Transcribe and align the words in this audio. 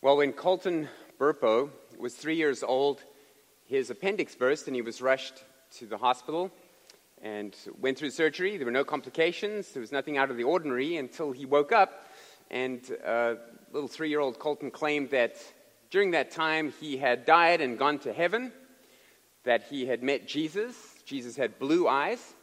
Well, 0.00 0.16
when 0.16 0.32
Colton 0.32 0.88
Burpo 1.18 1.70
was 1.98 2.14
three 2.14 2.36
years 2.36 2.62
old, 2.62 3.02
his 3.64 3.90
appendix 3.90 4.36
burst 4.36 4.68
and 4.68 4.76
he 4.76 4.80
was 4.80 5.02
rushed 5.02 5.42
to 5.78 5.86
the 5.86 5.98
hospital 5.98 6.52
and 7.20 7.56
went 7.80 7.98
through 7.98 8.10
surgery. 8.10 8.56
There 8.58 8.64
were 8.64 8.70
no 8.70 8.84
complications, 8.84 9.72
there 9.72 9.80
was 9.80 9.90
nothing 9.90 10.16
out 10.16 10.30
of 10.30 10.36
the 10.36 10.44
ordinary 10.44 10.98
until 10.98 11.32
he 11.32 11.46
woke 11.46 11.72
up. 11.72 12.06
And 12.48 12.80
uh, 13.04 13.34
little 13.72 13.88
three 13.88 14.08
year 14.08 14.20
old 14.20 14.38
Colton 14.38 14.70
claimed 14.70 15.10
that 15.10 15.34
during 15.90 16.12
that 16.12 16.30
time 16.30 16.72
he 16.80 16.96
had 16.96 17.26
died 17.26 17.60
and 17.60 17.76
gone 17.76 17.98
to 18.00 18.12
heaven, 18.12 18.52
that 19.42 19.64
he 19.64 19.84
had 19.84 20.04
met 20.04 20.28
Jesus. 20.28 20.76
Jesus 21.06 21.34
had 21.34 21.58
blue 21.58 21.88
eyes, 21.88 22.34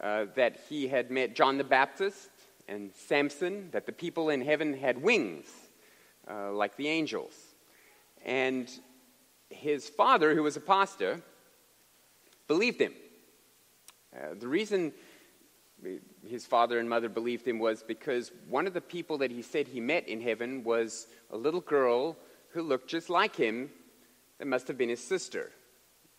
uh, 0.00 0.24
that 0.34 0.58
he 0.68 0.88
had 0.88 1.12
met 1.12 1.36
John 1.36 1.58
the 1.58 1.64
Baptist 1.64 2.28
and 2.66 2.90
Samson, 2.92 3.68
that 3.70 3.86
the 3.86 3.92
people 3.92 4.30
in 4.30 4.40
heaven 4.40 4.76
had 4.76 5.00
wings 5.00 5.46
uh, 6.30 6.52
like 6.52 6.76
the 6.76 6.88
angels. 6.88 7.34
And 8.24 8.68
his 9.50 9.88
father, 9.88 10.34
who 10.34 10.42
was 10.42 10.56
a 10.56 10.60
pastor, 10.60 11.22
believed 12.48 12.80
him. 12.80 12.92
Uh, 14.14 14.34
the 14.38 14.48
reason 14.48 14.92
his 16.28 16.46
father 16.46 16.78
and 16.78 16.88
mother 16.88 17.08
believed 17.08 17.46
him 17.46 17.58
was 17.58 17.82
because 17.82 18.30
one 18.48 18.66
of 18.66 18.74
the 18.74 18.80
people 18.80 19.18
that 19.18 19.30
he 19.30 19.42
said 19.42 19.66
he 19.66 19.80
met 19.80 20.08
in 20.08 20.20
heaven 20.20 20.62
was 20.62 21.08
a 21.30 21.36
little 21.36 21.60
girl 21.60 22.16
who 22.50 22.62
looked 22.62 22.88
just 22.88 23.10
like 23.10 23.34
him 23.34 23.70
that 24.38 24.46
must 24.46 24.68
have 24.68 24.78
been 24.78 24.88
his 24.88 25.02
sister. 25.02 25.50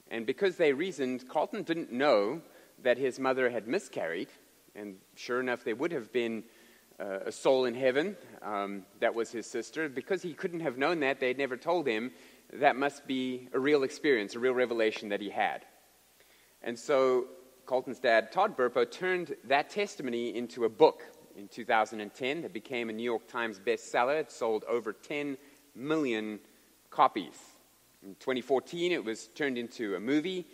And 0.10 0.26
because 0.26 0.58
they 0.58 0.74
reasoned, 0.74 1.28
Colton 1.30 1.64
didn't 1.64 1.92
know 1.92 2.42
that 2.82 2.98
his 2.98 3.20
mother 3.20 3.50
had 3.50 3.68
miscarried, 3.68 4.28
and 4.76 4.96
sure 5.16 5.40
enough, 5.40 5.64
there 5.64 5.76
would 5.76 5.92
have 5.92 6.12
been 6.12 6.44
uh, 7.00 7.20
a 7.26 7.32
soul 7.32 7.66
in 7.66 7.76
heaven 7.76 8.16
um, 8.42 8.86
that 9.00 9.14
was 9.14 9.32
his 9.32 9.46
sister. 9.46 9.90
Because 9.90 10.22
he 10.22 10.34
couldn't 10.34 10.62
have 10.62 10.78
known 10.78 11.00
that, 11.02 11.20
they'd 11.20 11.38
never 11.38 11.58
told 11.58 11.88
him, 11.88 12.12
that 12.54 12.76
must 12.76 13.08
be 13.08 13.48
a 13.54 13.60
real 13.60 13.84
experience, 13.84 14.36
a 14.36 14.40
real 14.40 14.54
revelation 14.54 15.10
that 15.10 15.22
he 15.22 15.30
had. 15.30 15.66
And 16.62 16.78
so 16.78 17.28
Colton's 17.66 18.00
dad, 18.00 18.32
Todd 18.32 18.58
Burpo, 18.58 18.90
turned 18.90 19.36
that 19.46 19.70
testimony 19.70 20.36
into 20.36 20.66
a 20.66 20.70
book 20.70 21.04
in 21.36 21.48
2010 21.48 22.42
that 22.42 22.54
became 22.54 22.90
a 22.90 22.94
New 22.94 23.04
York 23.04 23.28
Times 23.28 23.60
bestseller. 23.60 24.20
It 24.20 24.32
sold 24.32 24.64
over 24.66 24.94
10 24.94 25.38
million 25.76 26.40
copies. 26.90 27.40
In 28.04 28.16
2014, 28.16 28.92
it 28.92 29.04
was 29.04 29.28
turned 29.30 29.58
into 29.58 29.96
a 29.96 30.00
movie 30.00 30.46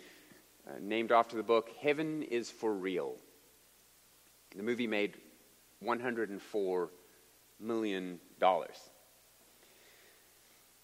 uh, 0.66 0.72
named 0.80 1.12
after 1.12 1.36
the 1.36 1.42
book, 1.42 1.70
Heaven 1.80 2.22
is 2.22 2.50
for 2.50 2.72
Real. 2.72 3.16
The 4.56 4.62
movie 4.62 4.86
made 4.86 5.16
$104 5.84 6.88
million. 7.58 8.20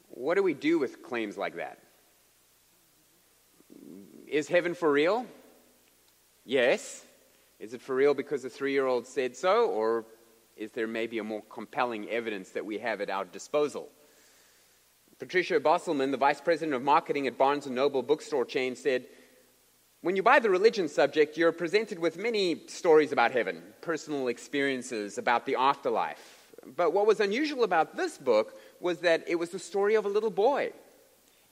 What 0.09 0.35
do 0.35 0.43
we 0.43 0.55
do 0.55 0.79
with 0.79 1.03
claims 1.03 1.37
like 1.37 1.57
that? 1.57 1.79
Is 4.27 4.49
heaven 4.49 4.75
for 4.75 4.91
real? 4.91 5.27
Yes. 6.45 7.05
Is 7.59 7.75
it 7.75 7.81
for 7.81 7.95
real 7.95 8.15
because 8.15 8.45
a 8.45 8.51
three 8.51 8.73
year 8.73 8.87
old 8.87 9.07
said 9.07 9.37
so, 9.37 9.69
or 9.71 10.05
is 10.57 10.73
there 10.73 10.87
maybe 10.87 11.19
a 11.19 11.25
more 11.25 11.43
compelling 11.51 12.09
evidence 12.09 12.51
that 12.51 12.65
we 12.65 12.79
have 12.79 13.01
at 13.01 13.11
our 13.11 13.25
disposal? 13.25 13.89
Patricia 15.19 15.59
Bostelman, 15.59 16.11
the 16.11 16.19
vice 16.19 16.43
president 16.43 16.75
of 16.75 16.83
marketing 16.83 17.27
at 17.27 17.39
Barnes 17.39 17.67
& 17.67 17.71
Noble 17.71 18.03
bookstore 18.03 18.45
chain, 18.45 18.77
said, 18.77 19.07
when 20.07 20.15
you 20.15 20.23
buy 20.23 20.39
the 20.39 20.49
religion 20.49 20.87
subject, 20.87 21.37
you're 21.37 21.51
presented 21.51 21.99
with 21.99 22.17
many 22.17 22.61
stories 22.69 23.11
about 23.11 23.33
heaven, 23.33 23.61
personal 23.81 24.29
experiences 24.29 25.19
about 25.19 25.45
the 25.47 25.57
afterlife. 25.57 26.53
But 26.77 26.93
what 26.93 27.09
was 27.09 27.19
unusual 27.19 27.65
about 27.65 27.97
this 27.97 28.17
book 28.17 28.57
was 28.79 28.99
that 28.99 29.25
it 29.27 29.35
was 29.35 29.51
the 29.51 29.59
story 29.59 29.97
of 29.97 30.05
a 30.05 30.09
little 30.09 30.31
boy. 30.31 30.71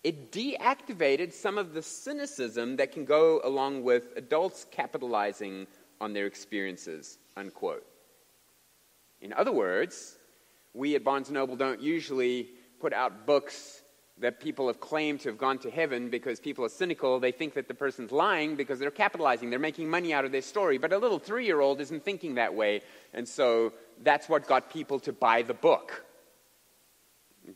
It 0.05 0.31
deactivated 0.31 1.33
some 1.33 1.59
of 1.59 1.75
the 1.75 1.83
cynicism 1.83 2.77
that 2.77 2.93
can 2.93 3.05
go 3.05 3.41
along 3.43 3.83
with 3.83 4.13
adults 4.15 4.67
capitalizing 4.71 5.67
on 6.01 6.13
their 6.13 6.27
experiences, 6.27 7.19
unquote. 7.37 7.85
In 9.21 9.33
other 9.33 9.51
words, 9.51 10.17
we 10.75 10.95
at 10.95 11.03
Barnes 11.03 11.29
& 11.31 11.33
Noble 11.33 11.57
don't 11.57 11.83
usually 11.83 12.51
put 12.79 12.93
out 12.93 13.27
books 13.27 13.83
that 14.19 14.39
people 14.41 14.69
have 14.69 14.81
claimed 14.81 15.21
to 15.21 15.29
have 15.29 15.39
gone 15.39 15.59
to 15.59 15.71
heaven 15.71 16.09
because 16.09 16.39
people 16.39 16.65
are 16.65 16.69
cynical. 16.69 17.19
They 17.19 17.33
think 17.33 17.55
that 17.55 17.67
the 17.67 17.75
person's 17.75 18.13
lying 18.13 18.55
because 18.55 18.79
they're 18.79 18.91
capitalizing, 18.91 19.51
they're 19.51 19.59
making 19.59 19.91
money 19.91 20.13
out 20.13 20.25
of 20.25 20.33
their 20.33 20.43
story. 20.43 20.79
But 20.79 20.93
a 20.93 20.99
little 20.99 21.19
three 21.19 21.47
year 21.47 21.61
old 21.61 21.81
isn't 21.81 22.05
thinking 22.05 22.37
that 22.37 22.55
way. 22.55 22.83
And 23.13 23.29
so 23.29 23.73
that's 24.03 24.29
what 24.29 24.47
got 24.47 24.71
people 24.71 25.01
to 25.01 25.13
buy 25.13 25.43
the 25.43 25.55
book. 25.55 26.05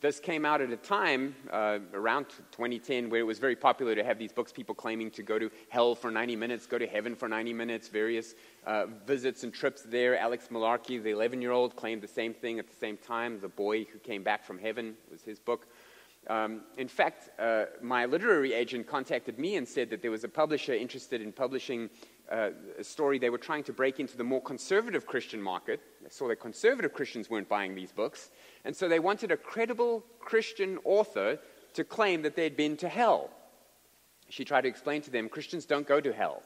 This 0.00 0.20
came 0.20 0.44
out 0.44 0.60
at 0.60 0.70
a 0.70 0.76
time 0.76 1.34
uh, 1.50 1.78
around 1.94 2.26
2010 2.52 3.08
where 3.08 3.20
it 3.20 3.22
was 3.22 3.38
very 3.38 3.56
popular 3.56 3.94
to 3.94 4.04
have 4.04 4.18
these 4.18 4.32
books, 4.32 4.52
people 4.52 4.74
claiming 4.74 5.10
to 5.12 5.22
go 5.22 5.38
to 5.38 5.50
hell 5.70 5.94
for 5.94 6.10
90 6.10 6.36
minutes, 6.36 6.66
go 6.66 6.76
to 6.76 6.86
heaven 6.86 7.16
for 7.16 7.26
90 7.26 7.54
minutes, 7.54 7.88
various 7.88 8.34
uh, 8.66 8.84
visits 9.06 9.44
and 9.44 9.54
trips 9.54 9.82
there. 9.84 10.18
Alex 10.18 10.48
Malarkey, 10.52 11.02
the 11.02 11.10
11 11.10 11.40
year 11.40 11.52
old, 11.52 11.74
claimed 11.74 12.02
the 12.02 12.08
same 12.08 12.34
thing 12.34 12.58
at 12.58 12.68
the 12.68 12.76
same 12.76 12.98
time. 12.98 13.40
The 13.40 13.48
Boy 13.48 13.84
Who 13.84 13.98
Came 14.00 14.22
Back 14.22 14.44
from 14.44 14.58
Heaven 14.58 14.94
was 15.10 15.22
his 15.22 15.38
book. 15.38 15.66
Um, 16.28 16.60
in 16.76 16.88
fact, 16.88 17.30
uh, 17.38 17.64
my 17.80 18.04
literary 18.04 18.52
agent 18.52 18.86
contacted 18.86 19.38
me 19.38 19.56
and 19.56 19.66
said 19.66 19.88
that 19.90 20.02
there 20.02 20.10
was 20.10 20.24
a 20.24 20.28
publisher 20.28 20.74
interested 20.74 21.22
in 21.22 21.32
publishing 21.32 21.88
uh, 22.30 22.50
a 22.78 22.84
story. 22.84 23.18
They 23.18 23.30
were 23.30 23.38
trying 23.38 23.64
to 23.64 23.72
break 23.72 23.98
into 23.98 24.16
the 24.16 24.24
more 24.24 24.42
conservative 24.42 25.06
Christian 25.06 25.40
market. 25.40 25.80
They 26.02 26.10
saw 26.10 26.28
that 26.28 26.40
conservative 26.40 26.92
Christians 26.92 27.30
weren't 27.30 27.48
buying 27.48 27.74
these 27.74 27.92
books. 27.92 28.30
And 28.66 28.76
so 28.76 28.88
they 28.88 28.98
wanted 28.98 29.32
a 29.32 29.38
credible 29.38 30.04
Christian 30.20 30.78
author 30.84 31.38
to 31.72 31.84
claim 31.84 32.22
that 32.22 32.36
they'd 32.36 32.56
been 32.56 32.76
to 32.78 32.88
hell. 32.88 33.30
She 34.28 34.44
tried 34.44 34.62
to 34.62 34.68
explain 34.68 35.00
to 35.02 35.10
them 35.10 35.30
Christians 35.30 35.64
don't 35.64 35.86
go 35.86 36.00
to 36.00 36.12
hell. 36.12 36.42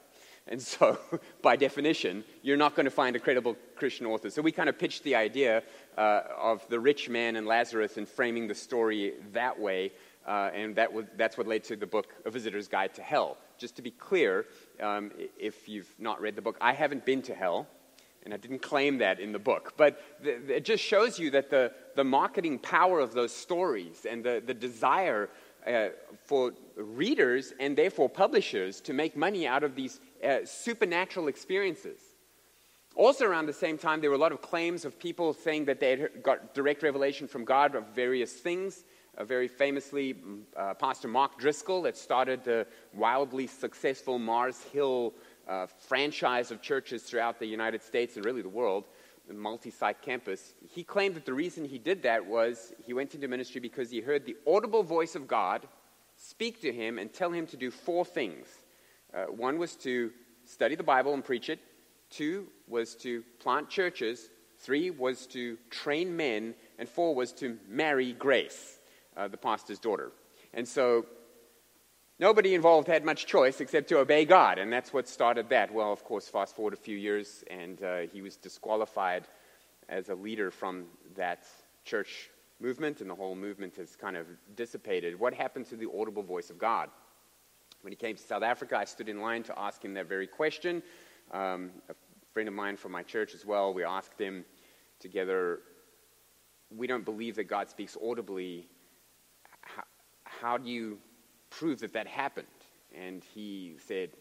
And 0.47 0.61
so, 0.61 0.97
by 1.41 1.55
definition, 1.55 2.23
you're 2.41 2.57
not 2.57 2.75
going 2.75 2.85
to 2.85 2.91
find 2.91 3.15
a 3.15 3.19
credible 3.19 3.55
Christian 3.75 4.05
author. 4.05 4.29
So, 4.29 4.41
we 4.41 4.51
kind 4.51 4.69
of 4.69 4.77
pitched 4.77 5.03
the 5.03 5.15
idea 5.15 5.63
uh, 5.97 6.21
of 6.37 6.67
the 6.69 6.79
rich 6.79 7.09
man 7.09 7.35
and 7.35 7.47
Lazarus 7.47 7.97
and 7.97 8.07
framing 8.07 8.47
the 8.47 8.55
story 8.55 9.13
that 9.31 9.59
way. 9.59 9.91
Uh, 10.25 10.49
and 10.53 10.75
that 10.75 10.91
was, 10.91 11.05
that's 11.17 11.37
what 11.37 11.47
led 11.47 11.63
to 11.65 11.75
the 11.75 11.85
book, 11.85 12.13
A 12.25 12.31
Visitor's 12.31 12.67
Guide 12.67 12.93
to 12.93 13.01
Hell. 13.01 13.37
Just 13.57 13.75
to 13.75 13.81
be 13.81 13.91
clear, 13.91 14.45
um, 14.81 15.11
if 15.37 15.67
you've 15.67 15.93
not 15.99 16.21
read 16.21 16.35
the 16.35 16.41
book, 16.41 16.57
I 16.61 16.73
haven't 16.73 17.05
been 17.05 17.21
to 17.23 17.35
hell, 17.35 17.67
and 18.23 18.33
I 18.33 18.37
didn't 18.37 18.61
claim 18.61 18.99
that 18.99 19.19
in 19.19 19.33
the 19.33 19.39
book. 19.39 19.73
But 19.75 20.01
it 20.23 20.63
just 20.63 20.83
shows 20.83 21.19
you 21.19 21.29
that 21.31 21.49
the, 21.49 21.73
the 21.95 22.05
marketing 22.05 22.59
power 22.59 22.99
of 22.99 23.13
those 23.13 23.33
stories 23.33 24.05
and 24.09 24.23
the, 24.23 24.41
the 24.45 24.53
desire 24.53 25.29
uh, 25.67 25.89
for 26.25 26.53
readers 26.75 27.53
and 27.59 27.77
therefore 27.77 28.09
publishers 28.09 28.81
to 28.81 28.93
make 28.93 29.15
money 29.15 29.45
out 29.45 29.63
of 29.63 29.75
these 29.75 29.99
uh, 30.23 30.45
supernatural 30.45 31.27
experiences. 31.27 31.99
Also, 32.95 33.25
around 33.25 33.47
the 33.47 33.53
same 33.53 33.77
time, 33.77 34.01
there 34.01 34.09
were 34.11 34.15
a 34.15 34.19
lot 34.19 34.31
of 34.31 34.41
claims 34.41 34.85
of 34.85 34.99
people 34.99 35.33
saying 35.33 35.65
that 35.65 35.79
they 35.79 35.97
had 35.97 36.21
got 36.21 36.53
direct 36.53 36.83
revelation 36.83 37.27
from 37.27 37.43
God 37.43 37.75
of 37.75 37.87
various 37.87 38.33
things. 38.33 38.83
Uh, 39.17 39.23
very 39.23 39.47
famously, 39.47 40.13
mm, 40.13 40.41
uh, 40.55 40.73
Pastor 40.75 41.07
Mark 41.07 41.37
Driscoll, 41.37 41.83
that 41.83 41.97
started 41.97 42.43
the 42.43 42.65
wildly 42.93 43.47
successful 43.47 44.17
Mars 44.17 44.61
Hill 44.71 45.13
uh, 45.47 45.67
franchise 45.67 46.51
of 46.51 46.61
churches 46.61 47.03
throughout 47.03 47.39
the 47.39 47.45
United 47.45 47.83
States 47.83 48.15
and 48.15 48.25
really 48.25 48.41
the 48.41 48.49
world, 48.49 48.85
the 49.27 49.33
multi 49.33 49.69
site 49.69 50.01
campus. 50.01 50.53
He 50.67 50.83
claimed 50.83 51.15
that 51.15 51.25
the 51.25 51.33
reason 51.33 51.65
he 51.65 51.77
did 51.77 52.03
that 52.03 52.25
was 52.25 52.73
he 52.83 52.93
went 52.93 53.13
into 53.13 53.27
ministry 53.27 53.59
because 53.61 53.89
he 53.91 54.01
heard 54.01 54.25
the 54.25 54.37
audible 54.47 54.83
voice 54.83 55.15
of 55.15 55.27
God 55.27 55.67
speak 56.15 56.61
to 56.61 56.71
him 56.71 56.97
and 56.97 57.11
tell 57.11 57.31
him 57.31 57.45
to 57.47 57.57
do 57.57 57.71
four 57.71 58.05
things. 58.05 58.47
Uh, 59.13 59.25
one 59.25 59.57
was 59.57 59.75
to 59.75 60.11
study 60.45 60.75
the 60.75 60.83
Bible 60.83 61.13
and 61.13 61.23
preach 61.23 61.49
it, 61.49 61.59
two 62.09 62.47
was 62.67 62.95
to 62.95 63.23
plant 63.39 63.69
churches, 63.69 64.29
three 64.59 64.89
was 64.89 65.27
to 65.27 65.57
train 65.69 66.15
men, 66.15 66.55
and 66.79 66.89
four 66.89 67.13
was 67.13 67.31
to 67.33 67.57
marry 67.67 68.13
Grace, 68.13 68.79
uh, 69.15 69.27
the 69.27 69.37
pastor's 69.37 69.79
daughter. 69.79 70.11
And 70.53 70.67
so 70.67 71.05
nobody 72.19 72.55
involved 72.55 72.87
had 72.87 73.05
much 73.05 73.25
choice 73.25 73.61
except 73.61 73.89
to 73.89 73.99
obey 73.99 74.25
God, 74.25 74.57
and 74.57 74.71
that's 74.71 74.91
what 74.93 75.07
started 75.07 75.49
that. 75.49 75.73
Well, 75.73 75.91
of 75.91 76.03
course, 76.03 76.27
fast 76.27 76.55
forward 76.55 76.73
a 76.73 76.77
few 76.77 76.97
years, 76.97 77.43
and 77.49 77.81
uh, 77.83 77.99
he 78.11 78.21
was 78.21 78.35
disqualified 78.37 79.27
as 79.89 80.09
a 80.09 80.15
leader 80.15 80.49
from 80.49 80.85
that 81.15 81.45
church 81.85 82.29
movement, 82.59 83.01
and 83.01 83.09
the 83.09 83.15
whole 83.15 83.35
movement 83.35 83.75
has 83.75 83.95
kind 83.95 84.15
of 84.15 84.25
dissipated. 84.55 85.19
What 85.19 85.33
happened 85.33 85.67
to 85.67 85.75
the 85.75 85.89
audible 85.91 86.23
voice 86.23 86.49
of 86.49 86.57
God? 86.57 86.89
When 87.83 87.91
he 87.91 87.97
came 87.97 88.15
to 88.15 88.23
South 88.23 88.43
Africa, 88.43 88.77
I 88.77 88.85
stood 88.85 89.09
in 89.09 89.19
line 89.19 89.43
to 89.43 89.59
ask 89.59 89.83
him 89.83 89.93
that 89.95 90.07
very 90.07 90.25
question. 90.25 90.81
Um, 91.31 91.71
a 91.89 91.95
friend 92.31 92.47
of 92.47 92.55
mine 92.55 92.77
from 92.77 92.93
my 92.93 93.03
church 93.03 93.35
as 93.35 93.45
well, 93.45 93.73
we 93.73 93.83
asked 93.83 94.17
him 94.17 94.45
together, 95.01 95.59
we 96.75 96.87
don't 96.87 97.03
believe 97.03 97.35
that 97.35 97.43
God 97.43 97.69
speaks 97.69 97.97
audibly. 98.01 98.69
How, 99.61 99.83
how 100.23 100.57
do 100.57 100.69
you 100.69 100.97
prove 101.49 101.81
that 101.81 101.91
that 101.91 102.07
happened? 102.07 102.47
And 102.97 103.21
he 103.35 103.75
said, 103.85 104.11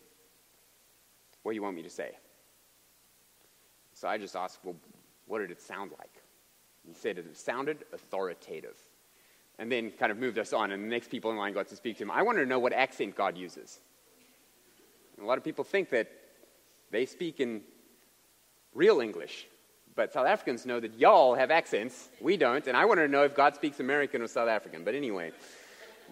What 1.45 1.53
do 1.53 1.55
you 1.55 1.63
want 1.63 1.77
me 1.77 1.83
to 1.83 1.91
say? 1.91 2.17
So 3.93 4.09
I 4.09 4.19
just 4.19 4.35
asked, 4.35 4.59
Well, 4.65 4.75
what 5.27 5.39
did 5.39 5.53
it 5.53 5.61
sound 5.61 5.93
like? 6.01 6.21
He 6.85 6.95
said 6.95 7.17
it 7.17 7.37
sounded 7.37 7.85
authoritative. 7.93 8.77
And 9.59 9.71
then 9.71 9.91
kind 9.93 10.11
of 10.11 10.19
moved 10.19 10.39
us 10.39 10.53
on, 10.53 10.73
and 10.73 10.83
the 10.83 10.89
next 10.89 11.09
people 11.11 11.31
in 11.31 11.37
line 11.37 11.53
got 11.53 11.69
to 11.69 11.77
speak 11.77 11.99
to 11.99 12.05
him. 12.05 12.11
I 12.11 12.23
wanted 12.23 12.41
to 12.41 12.47
know 12.47 12.59
what 12.59 12.73
accent 12.73 13.15
God 13.15 13.37
uses. 13.37 13.81
And 15.17 15.25
a 15.25 15.29
lot 15.29 15.39
of 15.39 15.45
people 15.45 15.63
think 15.63 15.91
that 15.91 16.11
they 16.91 17.07
speak 17.07 17.39
in 17.39 17.61
real 18.75 19.01
English, 19.01 19.47
but 19.95 20.13
South 20.13 20.27
Africans 20.27 20.65
know 20.65 20.81
that 20.81 20.99
y'all 20.99 21.35
have 21.35 21.51
accents. 21.51 22.09
We 22.21 22.37
don't, 22.37 22.67
and 22.67 22.77
I 22.77 22.85
wanted 22.87 23.03
to 23.03 23.13
know 23.13 23.25
if 23.25 23.35
God 23.35 23.55
speaks 23.55 23.79
American 23.79 24.23
or 24.23 24.27
South 24.27 24.49
African. 24.49 24.85
But 24.85 24.95
anyway, 24.95 25.33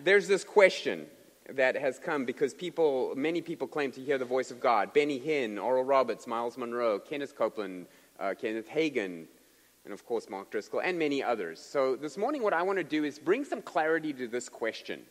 there's 0.04 0.28
this 0.28 0.44
question 0.44 1.06
that 1.48 1.76
has 1.76 1.98
come 1.98 2.24
because 2.24 2.54
people, 2.54 3.14
many 3.16 3.40
people 3.40 3.66
claim 3.66 3.90
to 3.92 4.00
hear 4.00 4.18
the 4.18 4.24
voice 4.24 4.50
of 4.50 4.60
God. 4.60 4.92
Benny 4.92 5.18
Hinn, 5.18 5.62
Oral 5.62 5.84
Roberts, 5.84 6.26
Myles 6.26 6.56
Munroe, 6.56 6.98
Kenneth 6.98 7.34
Copeland, 7.34 7.86
uh, 8.18 8.34
Kenneth 8.40 8.68
Hagin, 8.68 9.26
and 9.84 9.92
of 9.92 10.04
course 10.04 10.28
Mark 10.28 10.50
Driscoll, 10.50 10.80
and 10.80 10.98
many 10.98 11.22
others. 11.22 11.60
So 11.60 11.96
this 11.96 12.16
morning, 12.16 12.42
what 12.42 12.52
I 12.52 12.62
want 12.62 12.78
to 12.78 12.84
do 12.84 13.04
is 13.04 13.18
bring 13.18 13.44
some 13.44 13.62
clarity 13.62 14.12
to 14.14 14.28
this 14.28 14.48
question. 14.48 15.02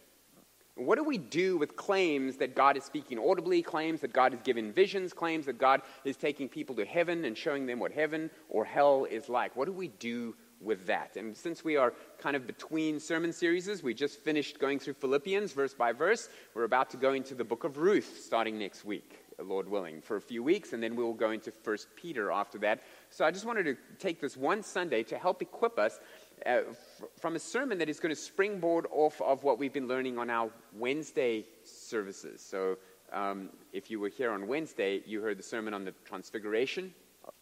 What 0.76 0.98
do 0.98 1.04
we 1.04 1.18
do 1.18 1.58
with 1.58 1.76
claims 1.76 2.38
that 2.38 2.56
God 2.56 2.78
is 2.78 2.86
speaking 2.86 3.20
audibly, 3.20 3.62
claims 3.62 4.00
that 4.00 4.14
God 4.14 4.32
has 4.32 4.42
given 4.42 4.72
visions, 4.72 5.12
claims 5.12 5.46
that 5.48 5.58
God 5.58 5.82
is 6.06 6.16
taking 6.16 6.48
people 6.48 6.76
to 6.78 6.86
heaven 6.86 7.26
and 7.26 7.38
showing 7.38 7.66
them 7.66 7.80
what 7.80 7.92
heaven 7.92 8.30
or 8.48 8.64
hell 8.64 9.06
is 9.10 9.28
like? 9.28 9.58
What 9.58 9.66
do 9.66 9.74
we 9.74 9.90
do 9.90 10.36
with 10.62 10.88
that. 10.88 11.16
And 11.16 11.36
since 11.36 11.64
we 11.64 11.78
are 11.78 11.94
kind 12.18 12.36
of 12.36 12.46
between 12.46 13.00
sermon 13.00 13.32
series, 13.32 13.84
we 13.84 13.94
just 13.94 14.20
finished 14.20 14.60
going 14.60 14.80
through 14.80 14.96
Philippians 14.96 15.54
verse 15.54 15.74
by 15.74 15.92
verse. 15.92 16.30
We're 16.54 16.64
about 16.64 16.90
to 16.92 16.98
go 16.98 17.14
into 17.14 17.36
the 17.36 17.44
book 17.44 17.64
of 17.64 17.78
Ruth 17.78 18.22
starting 18.24 18.60
next 18.60 18.86
week, 18.86 19.24
Lord 19.44 19.70
willing, 19.70 20.02
for 20.02 20.18
a 20.18 20.22
few 20.22 20.44
weeks, 20.44 20.74
and 20.74 20.82
then 20.82 20.96
we 20.96 21.04
will 21.04 21.14
go 21.14 21.32
into 21.32 21.52
First 21.52 21.88
Peter 21.96 22.32
after 22.32 22.58
that. 22.60 22.82
So 23.10 23.26
I 23.26 23.32
just 23.32 23.46
wanted 23.46 23.64
to 23.64 23.78
take 23.98 24.22
this 24.22 24.38
one 24.38 24.64
Sunday 24.64 25.04
to 25.04 25.18
help 25.18 25.42
equip 25.42 25.80
us 25.80 26.00
uh, 26.46 26.62
f- 26.70 27.04
from 27.18 27.36
a 27.36 27.40
sermon 27.40 27.78
that 27.80 27.90
is 27.90 28.00
going 28.00 28.14
to 28.14 28.22
springboard 28.22 28.88
off 28.92 29.22
of 29.22 29.44
what 29.44 29.60
we've 29.60 29.74
been 29.74 29.88
learning 29.88 30.18
on 30.18 30.30
our 30.30 30.50
Wednesday 30.74 31.46
services. 31.64 32.42
So 32.42 32.78
um, 33.12 33.50
if 33.74 33.90
you 33.90 34.00
were 34.00 34.10
here 34.10 34.32
on 34.32 34.48
Wednesday, 34.48 35.02
you 35.06 35.22
heard 35.22 35.38
the 35.38 35.44
sermon 35.44 35.74
on 35.74 35.86
the 35.86 35.94
Transfiguration 36.06 36.94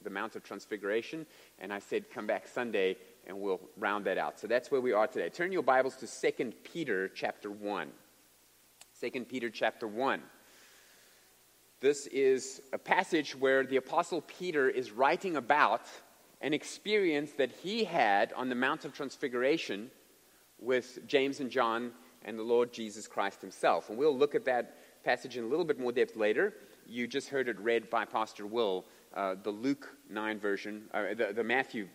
the 0.03 0.09
Mount 0.09 0.35
of 0.35 0.43
Transfiguration, 0.43 1.25
and 1.59 1.73
I 1.73 1.79
said, 1.79 2.09
come 2.09 2.27
back 2.27 2.47
Sunday 2.47 2.97
and 3.25 3.39
we'll 3.39 3.59
round 3.77 4.05
that 4.05 4.17
out. 4.17 4.39
So 4.39 4.47
that's 4.47 4.71
where 4.71 4.81
we 4.81 4.93
are 4.93 5.07
today. 5.07 5.29
Turn 5.29 5.51
your 5.51 5.63
Bibles 5.63 5.95
to 5.97 6.07
2 6.07 6.53
Peter 6.63 7.09
chapter 7.09 7.51
1. 7.51 7.89
2 9.01 9.25
Peter 9.25 9.50
chapter 9.50 9.88
1. 9.88 10.21
This 11.79 12.07
is 12.07 12.59
a 12.74 12.79
passage 12.79 13.35
where 13.35 13.63
the 13.63 13.75
Apostle 13.75 14.21
Peter 14.21 14.68
is 14.68 14.91
writing 14.91 15.35
about 15.35 15.83
an 16.41 16.51
experience 16.51 17.33
that 17.33 17.51
he 17.51 17.83
had 17.83 18.33
on 18.33 18.50
the 18.50 18.56
Mount 18.56 18.83
of 18.83 18.94
Transfiguration 18.94 19.91
with 20.57 21.06
James 21.06 21.39
and 21.39 21.51
John 21.51 21.91
and 22.25 22.39
the 22.39 22.41
Lord 22.44 22.74
Jesus 22.74 23.06
Christ 23.06 23.41
himself. 23.41 23.89
And 23.89 23.97
we'll 23.97 24.18
look 24.18 24.33
at 24.33 24.44
that 24.45 25.03
passage 25.03 25.38
in 25.38 25.44
a 25.44 25.47
little 25.47 25.65
bit 25.65 25.79
more 25.79 25.91
depth 25.91 26.15
later. 26.15 26.56
You 26.88 27.06
just 27.06 27.29
heard 27.29 27.47
it 27.47 27.59
read 27.59 27.91
by 27.91 28.06
Pastor 28.06 28.47
Will 28.47 28.85
uh, 29.13 29.35
the 29.44 29.51
Luke 29.51 29.88
9 30.09 30.39
version, 30.39 30.85
uh, 30.95 31.13
the, 31.15 31.31
the, 31.31 31.44
Matthew 31.44 31.88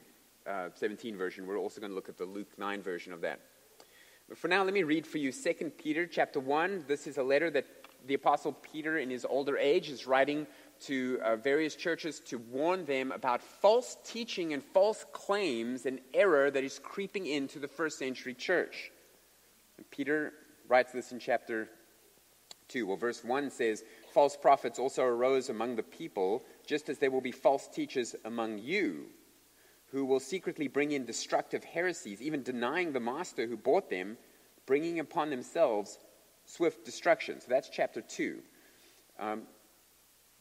uh, 0.47 0.69
17 0.77 1.17
version. 1.17 1.45
We're 1.45 1.59
also 1.59 1.81
going 1.81 1.91
to 1.91 1.97
look 1.97 2.09
at 2.09 2.19
the 2.19 2.25
Luke 2.25 2.57
9 2.57 2.83
version 2.83 3.13
of 3.13 3.21
that. 3.23 3.41
But 4.29 4.39
for 4.39 4.47
now, 4.47 4.63
let 4.63 4.75
me 4.75 4.85
read 4.85 5.09
for 5.09 5.19
you 5.19 5.33
2 5.33 5.73
Peter 5.77 6.07
chapter 6.07 6.39
1. 6.39 6.85
This 6.87 7.09
is 7.09 7.19
a 7.19 7.23
letter 7.25 7.51
that 7.51 7.82
the 8.07 8.15
Apostle 8.15 8.53
Peter, 8.53 8.99
in 8.99 9.11
his 9.11 9.25
older 9.25 9.57
age, 9.57 9.89
is 9.89 10.07
writing 10.07 10.47
to 10.81 11.21
uh, 11.23 11.37
various 11.37 11.77
churches 11.77 12.21
to 12.21 12.39
warn 12.39 12.85
them 12.85 13.13
about 13.13 13.41
false 13.41 13.97
teaching 14.05 14.53
and 14.53 14.63
false 14.63 15.05
claims 15.13 15.87
and 15.87 16.01
error 16.13 16.51
that 16.51 16.65
is 16.65 16.79
creeping 16.79 17.27
into 17.27 17.59
the 17.59 17.69
first 17.69 17.99
century 17.99 18.35
church. 18.35 18.91
And 19.77 19.89
Peter 19.91 20.33
writes 20.69 20.93
this 20.93 21.13
in 21.13 21.19
chapter 21.19 21.69
2. 22.69 22.87
Well, 22.87 22.97
verse 22.97 23.23
1 23.23 23.51
says, 23.51 23.85
False 24.13 24.37
prophets 24.37 24.79
also 24.79 25.05
arose 25.05 25.49
among 25.49 25.77
the 25.77 25.83
people 25.83 26.43
just 26.67 26.89
as 26.89 26.99
there 26.99 27.11
will 27.11 27.21
be 27.21 27.33
false 27.33 27.69
teachers 27.69 28.15
among 28.25 28.59
you 28.59 29.07
who 29.93 30.07
will 30.07 30.21
secretly 30.21 30.69
bring 30.69 30.93
in 30.93 31.05
destructive 31.05 31.63
heresies, 31.63 32.23
even 32.23 32.43
denying 32.43 32.93
the 32.93 33.01
master 33.01 33.47
who 33.47 33.57
bought 33.59 33.91
them, 33.91 34.17
bringing 34.65 34.99
upon 34.99 35.29
themselves 35.29 35.99
swift 36.45 36.85
destruction. 36.85 37.41
So 37.41 37.47
that's 37.49 37.69
chapter 37.69 38.01
2. 38.01 38.39
Um, 39.19 39.43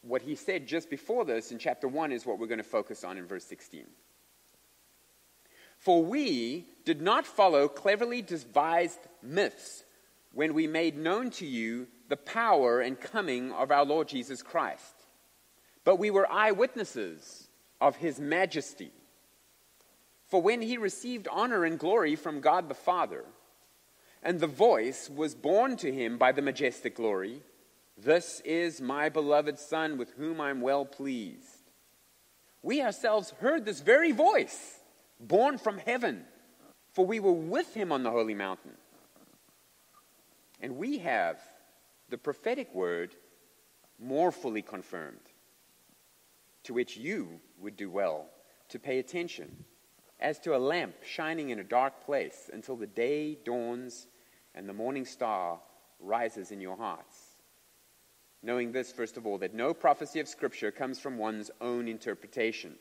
what 0.01 0.21
he 0.21 0.36
said 0.36 0.68
just 0.68 0.89
before 0.89 1.25
this 1.25 1.51
in 1.51 1.59
chapter 1.59 1.88
1 1.88 2.12
is 2.12 2.25
what 2.25 2.39
we're 2.39 2.48
going 2.48 2.57
to 2.57 2.63
focus 2.63 3.03
on 3.03 3.18
in 3.18 3.27
verse 3.27 3.45
16. 3.45 3.86
For 5.77 6.03
we 6.03 6.68
did 6.86 7.01
not 7.01 7.25
follow 7.25 7.68
cleverly 7.68 8.21
devised 8.21 9.00
myths 9.21 9.83
when 10.33 10.53
we 10.53 10.68
made 10.68 10.98
known 10.98 11.30
to 11.31 11.45
you 11.45 11.88
the 12.07 12.18
power 12.18 12.81
and 12.81 13.00
coming 13.00 13.51
of 13.51 13.71
our 13.71 13.86
Lord 13.86 14.07
Jesus 14.07 14.42
Christ 14.42 15.01
but 15.83 15.98
we 15.98 16.12
were 16.12 16.31
eyewitnesses 16.31 17.48
of 17.80 17.95
his 17.95 18.19
majesty. 18.19 18.92
For 20.27 20.42
when 20.42 20.62
he 20.62 20.77
received 20.77 21.27
honor 21.30 21.65
and 21.65 21.80
glory 21.80 22.15
from 22.15 22.42
God 22.42 22.69
the 22.69 22.75
Father, 22.75 23.25
and 24.23 24.39
the 24.39 24.47
voice 24.47 25.09
was 25.09 25.35
borne 25.35 25.77
to 25.77 25.91
him 25.91 26.18
by 26.18 26.31
the 26.31 26.41
majestic 26.41 26.95
glory, 26.95 27.41
This 27.97 28.41
is 28.45 28.81
my 28.81 29.09
beloved 29.09 29.59
Son 29.59 29.97
with 29.97 30.12
whom 30.12 30.39
I'm 30.39 30.62
well 30.62 30.85
pleased. 30.85 31.62
We 32.63 32.81
ourselves 32.81 33.33
heard 33.39 33.65
this 33.65 33.81
very 33.81 34.12
voice, 34.12 34.79
borne 35.19 35.57
from 35.57 35.79
heaven, 35.79 36.25
for 36.94 37.06
we 37.06 37.19
were 37.19 37.31
with 37.31 37.73
him 37.73 37.91
on 37.91 38.03
the 38.03 38.12
holy 38.12 38.35
mountain. 38.35 38.77
And 40.59 40.77
we 40.77 41.00
have 41.00 41.39
the 42.09 42.17
prophetic 42.17 42.74
word 42.75 43.15
more 44.00 44.31
fully 44.31 44.62
confirmed 44.62 45.19
to 46.63 46.74
which 46.74 46.97
you 46.97 47.39
would 47.59 47.75
do 47.75 47.89
well 47.89 48.27
to 48.69 48.79
pay 48.79 49.00
attention, 49.00 49.65
as 50.21 50.39
to 50.39 50.56
a 50.56 50.59
lamp 50.59 50.95
shining 51.03 51.50
in 51.50 51.59
a 51.59 51.63
dark 51.63 52.06
place 52.06 52.50
until 52.53 52.75
the 52.75 52.88
day 52.88 53.35
dawns 53.44 54.07
and 54.53 54.69
the 54.69 54.73
morning 54.73 55.06
star 55.06 55.59
rises 56.00 56.51
in 56.51 56.62
your 56.62 56.77
hearts. 56.77 57.35
Knowing 58.44 58.71
this, 58.71 58.91
first 58.91 59.18
of 59.18 59.25
all, 59.25 59.38
that 59.38 59.53
no 59.53 59.73
prophecy 59.73 60.19
of 60.19 60.27
Scripture 60.27 60.71
comes 60.71 61.00
from 61.00 61.18
one's 61.18 61.51
own 61.59 61.88
interpretation. 61.88 62.75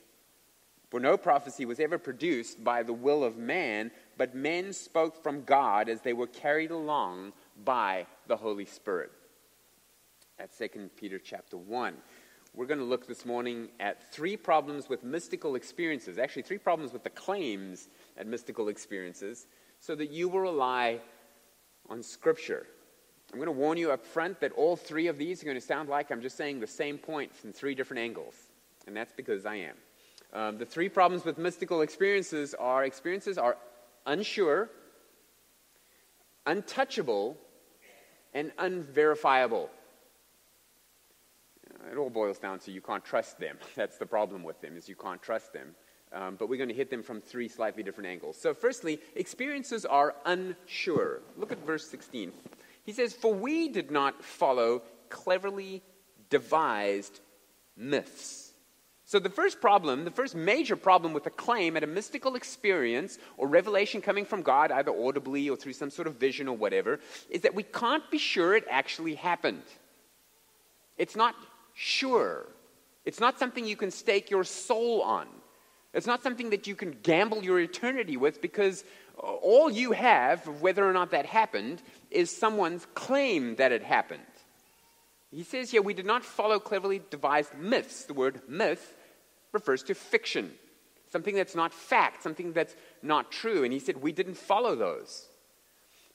For 0.91 0.99
no 0.99 1.17
prophecy 1.17 1.67
was 1.67 1.79
ever 1.79 1.99
produced 1.99 2.65
by 2.65 2.83
the 2.83 2.93
will 2.93 3.23
of 3.23 3.37
man, 3.37 3.91
but 4.17 4.35
men 4.35 4.73
spoke 4.73 5.23
from 5.23 5.45
God 5.45 5.89
as 5.89 6.01
they 6.01 6.13
were 6.13 6.27
carried 6.27 6.71
along 6.71 7.33
by 7.65 8.07
the 8.27 8.37
Holy 8.37 8.65
Spirit. 8.65 9.13
That's 10.39 10.57
2 10.57 10.91
Peter 10.97 11.19
chapter 11.19 11.57
1 11.57 11.95
we're 12.55 12.67
going 12.67 12.81
to 12.81 12.85
look 12.85 13.07
this 13.07 13.25
morning 13.25 13.69
at 13.79 14.13
three 14.13 14.37
problems 14.37 14.89
with 14.89 15.05
mystical 15.05 15.55
experiences, 15.55 16.19
actually, 16.19 16.43
three 16.43 16.59
problems 16.59 16.93
with 16.93 17.05
the 17.05 17.11
claims 17.11 17.89
at 18.19 18.27
mystical 18.27 18.69
experiences, 18.69 19.47
so 19.79 19.95
that 19.95 20.11
you 20.11 20.29
will 20.29 20.41
rely 20.41 21.01
on 21.89 22.03
Scripture. 22.03 22.67
I'm 23.33 23.39
going 23.39 23.47
to 23.47 23.53
warn 23.53 23.79
you 23.79 23.93
up 23.93 24.05
front 24.05 24.41
that 24.41 24.53
all 24.53 24.75
three 24.75 25.07
of 25.07 25.17
these 25.17 25.43
are 25.43 25.47
going 25.47 25.57
to 25.57 25.65
sound 25.65 25.89
like 25.89 26.11
I'm 26.11 26.21
just 26.21 26.37
saying 26.37 26.59
the 26.59 26.67
same 26.67 26.99
point 26.99 27.35
from 27.35 27.53
three 27.53 27.75
different 27.75 28.01
angles, 28.01 28.35
and 28.87 28.97
that's 28.97 29.13
because 29.13 29.47
I 29.47 29.57
am. 29.57 29.77
Um, 30.33 30.59
the 30.59 30.67
three 30.67 30.89
problems 30.89 31.25
with 31.25 31.39
mystical 31.39 31.83
experiences 31.83 32.55
are 32.55 32.85
experiences 32.85 33.39
are 33.39 33.57
unsure, 34.07 34.71
untouchable, 36.47 37.37
and 38.35 38.51
unverifiable 38.59 39.71
it 41.91 41.97
all 41.97 42.11
boils 42.11 42.39
down 42.39 42.59
to 42.61 42.71
you 42.71 42.81
can't 42.81 43.05
trust 43.05 43.39
them. 43.39 43.57
That's 43.75 43.99
the 43.99 44.07
problem 44.07 44.45
with 44.45 44.61
them, 44.61 44.77
is 44.77 44.89
you 44.89 44.97
can't 44.97 45.21
trust 45.21 45.53
them. 45.53 45.75
Um, 46.13 46.37
but 46.37 46.49
we're 46.49 46.57
going 46.57 46.69
to 46.69 46.75
hit 46.75 46.91
them 46.91 47.03
from 47.03 47.21
three 47.21 47.49
slightly 47.49 47.83
different 47.83 48.09
angles. 48.09 48.37
So, 48.37 48.53
firstly, 48.53 49.01
experiences 49.15 49.85
are 49.85 50.17
unsure. 50.27 51.21
Look 51.37 51.53
at 51.53 51.65
verse 51.65 51.89
16. 51.89 52.33
He 52.85 52.93
says, 52.93 53.13
For 53.13 53.33
we 53.33 53.69
did 53.69 53.91
not 53.93 54.25
follow 54.25 54.83
cleverly 55.09 55.83
devised 56.29 57.21
myths. 57.77 58.53
So, 59.05 59.21
the 59.21 59.31
first 59.31 59.61
problem, 59.61 60.05
the 60.05 60.11
first 60.11 60.35
major 60.35 60.75
problem 60.75 61.13
with 61.13 61.27
a 61.27 61.31
claim 61.31 61.77
at 61.77 61.85
a 61.85 61.87
mystical 61.87 62.35
experience 62.35 63.19
or 63.37 63.47
revelation 63.47 64.01
coming 64.01 64.25
from 64.25 64.43
God, 64.43 64.73
either 64.73 64.93
audibly 64.93 65.49
or 65.49 65.57
through 65.57 65.75
some 65.75 65.91
sort 65.91 66.09
of 66.09 66.17
vision 66.17 66.49
or 66.49 66.57
whatever, 66.57 66.99
is 67.29 67.43
that 67.43 67.55
we 67.55 67.63
can't 67.63 68.09
be 68.11 68.19
sure 68.19 68.57
it 68.57 68.65
actually 68.69 69.15
happened. 69.15 69.63
It's 70.97 71.17
not 71.17 71.35
sure. 71.75 72.47
It's 73.05 73.21
not 73.21 73.39
something 73.39 73.67
you 73.67 73.77
can 73.77 73.91
stake 73.91 74.31
your 74.31 74.45
soul 74.45 75.03
on. 75.03 75.27
It's 75.93 76.07
not 76.07 76.23
something 76.23 76.51
that 76.51 76.67
you 76.67 76.77
can 76.77 76.97
gamble 77.03 77.43
your 77.43 77.59
eternity 77.59 78.17
with 78.17 78.41
because 78.41 78.85
all 79.17 79.71
you 79.71 79.93
have, 79.93 80.47
whether 80.61 80.89
or 80.89 80.93
not 80.93 81.11
that 81.11 81.27
happened, 81.27 81.83
is 82.11 82.35
someone's 82.35 82.87
claim 82.95 83.57
that 83.57 83.73
it 83.73 83.83
happened. 83.83 84.23
He 85.31 85.43
says 85.43 85.71
here, 85.71 85.83
we 85.83 85.95
did 85.95 86.07
not 86.07 86.25
follow 86.25 86.59
cleverly 86.59 87.03
devised 87.11 87.55
myths. 87.57 88.05
The 88.05 88.15
word 88.15 88.43
myth 88.49 88.97
refers 89.53 89.83
to 89.85 89.95
fiction, 89.95 90.53
something 91.11 91.35
that's 91.35 91.55
not 91.55 91.73
fact, 91.73 92.23
something 92.23 92.53
that's 92.53 92.75
not 93.03 93.31
true. 93.31 93.65
And 93.65 93.73
he 93.73 93.79
said, 93.79 94.01
we 94.01 94.13
didn't 94.13 94.37
follow 94.37 94.75
those. 94.75 95.27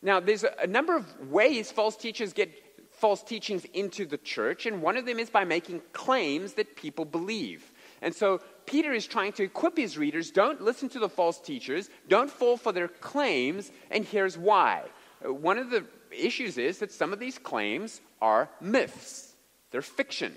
Now, 0.01 0.19
there's 0.19 0.43
a 0.43 0.67
number 0.67 0.95
of 0.95 1.29
ways 1.29 1.71
false 1.71 1.95
teachers 1.95 2.33
get 2.33 2.51
false 2.95 3.21
teachings 3.23 3.65
into 3.73 4.05
the 4.05 4.17
church, 4.17 4.65
and 4.65 4.81
one 4.81 4.97
of 4.97 5.05
them 5.05 5.19
is 5.19 5.29
by 5.29 5.43
making 5.43 5.81
claims 5.93 6.53
that 6.53 6.75
people 6.75 7.05
believe. 7.05 7.71
And 8.01 8.13
so 8.13 8.41
Peter 8.65 8.93
is 8.93 9.05
trying 9.05 9.33
to 9.33 9.43
equip 9.43 9.77
his 9.77 9.97
readers 9.97 10.31
don't 10.31 10.61
listen 10.61 10.89
to 10.89 10.99
the 10.99 11.09
false 11.09 11.39
teachers, 11.39 11.89
don't 12.07 12.29
fall 12.29 12.57
for 12.57 12.71
their 12.71 12.87
claims, 12.87 13.71
and 13.91 14.05
here's 14.05 14.37
why. 14.37 14.83
One 15.21 15.57
of 15.57 15.69
the 15.69 15.85
issues 16.11 16.57
is 16.57 16.79
that 16.79 16.91
some 16.91 17.13
of 17.13 17.19
these 17.19 17.37
claims 17.37 18.01
are 18.21 18.49
myths, 18.61 19.33
they're 19.71 19.81
fiction. 19.81 20.33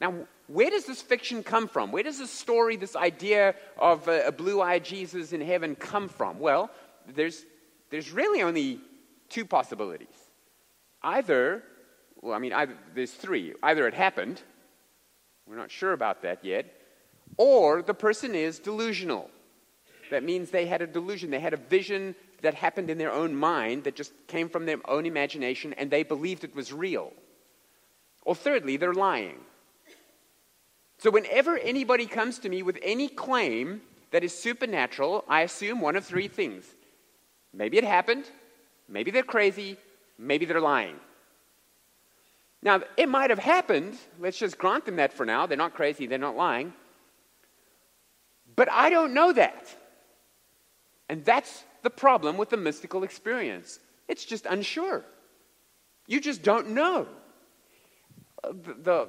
Now, 0.00 0.14
where 0.46 0.70
does 0.70 0.84
this 0.84 1.02
fiction 1.02 1.42
come 1.42 1.66
from? 1.66 1.90
Where 1.90 2.02
does 2.02 2.18
this 2.18 2.30
story, 2.30 2.76
this 2.76 2.94
idea 2.94 3.54
of 3.78 4.06
a, 4.08 4.26
a 4.26 4.32
blue 4.32 4.60
eyed 4.60 4.84
Jesus 4.84 5.32
in 5.32 5.40
heaven 5.40 5.74
come 5.74 6.08
from? 6.08 6.38
Well, 6.38 6.70
there's, 7.14 7.44
there's 7.90 8.12
really 8.12 8.42
only 8.42 8.80
two 9.28 9.44
possibilities. 9.44 10.15
Either, 11.02 11.62
well, 12.20 12.34
I 12.34 12.38
mean, 12.38 12.52
either, 12.52 12.76
there's 12.94 13.12
three. 13.12 13.54
Either 13.62 13.86
it 13.86 13.94
happened, 13.94 14.40
we're 15.46 15.56
not 15.56 15.70
sure 15.70 15.92
about 15.92 16.22
that 16.22 16.44
yet, 16.44 16.72
or 17.36 17.82
the 17.82 17.94
person 17.94 18.34
is 18.34 18.58
delusional. 18.58 19.30
That 20.10 20.22
means 20.22 20.50
they 20.50 20.66
had 20.66 20.82
a 20.82 20.86
delusion, 20.86 21.30
they 21.30 21.40
had 21.40 21.54
a 21.54 21.58
vision 21.58 22.14
that 22.42 22.54
happened 22.54 22.90
in 22.90 22.98
their 22.98 23.12
own 23.12 23.34
mind 23.34 23.84
that 23.84 23.96
just 23.96 24.12
came 24.26 24.48
from 24.48 24.66
their 24.66 24.78
own 24.88 25.06
imagination 25.06 25.72
and 25.74 25.90
they 25.90 26.02
believed 26.02 26.44
it 26.44 26.54
was 26.54 26.72
real. 26.72 27.12
Or 28.24 28.34
thirdly, 28.34 28.76
they're 28.76 28.94
lying. 28.94 29.38
So, 30.98 31.10
whenever 31.10 31.58
anybody 31.58 32.06
comes 32.06 32.38
to 32.40 32.48
me 32.48 32.62
with 32.62 32.78
any 32.82 33.08
claim 33.08 33.82
that 34.10 34.24
is 34.24 34.36
supernatural, 34.36 35.24
I 35.28 35.42
assume 35.42 35.80
one 35.80 35.96
of 35.96 36.04
three 36.04 36.28
things. 36.28 36.64
Maybe 37.52 37.78
it 37.78 37.84
happened, 37.84 38.24
maybe 38.88 39.10
they're 39.10 39.22
crazy, 39.22 39.76
maybe 40.18 40.46
they're 40.46 40.60
lying. 40.60 40.96
Now, 42.62 42.80
it 42.96 43.08
might 43.08 43.30
have 43.30 43.38
happened. 43.38 43.96
Let's 44.18 44.38
just 44.38 44.58
grant 44.58 44.86
them 44.86 44.96
that 44.96 45.12
for 45.12 45.24
now. 45.24 45.46
They're 45.46 45.56
not 45.56 45.74
crazy, 45.74 46.06
they're 46.06 46.18
not 46.18 46.36
lying. 46.36 46.72
But 48.56 48.70
I 48.70 48.90
don't 48.90 49.14
know 49.14 49.32
that. 49.32 49.74
And 51.08 51.24
that's 51.24 51.64
the 51.82 51.90
problem 51.90 52.36
with 52.36 52.50
the 52.50 52.56
mystical 52.56 53.04
experience. 53.04 53.78
It's 54.08 54.24
just 54.24 54.46
unsure. 54.46 55.04
You 56.06 56.20
just 56.20 56.42
don't 56.42 56.70
know. 56.70 57.06
The, 58.42 58.74
the, 58.74 59.08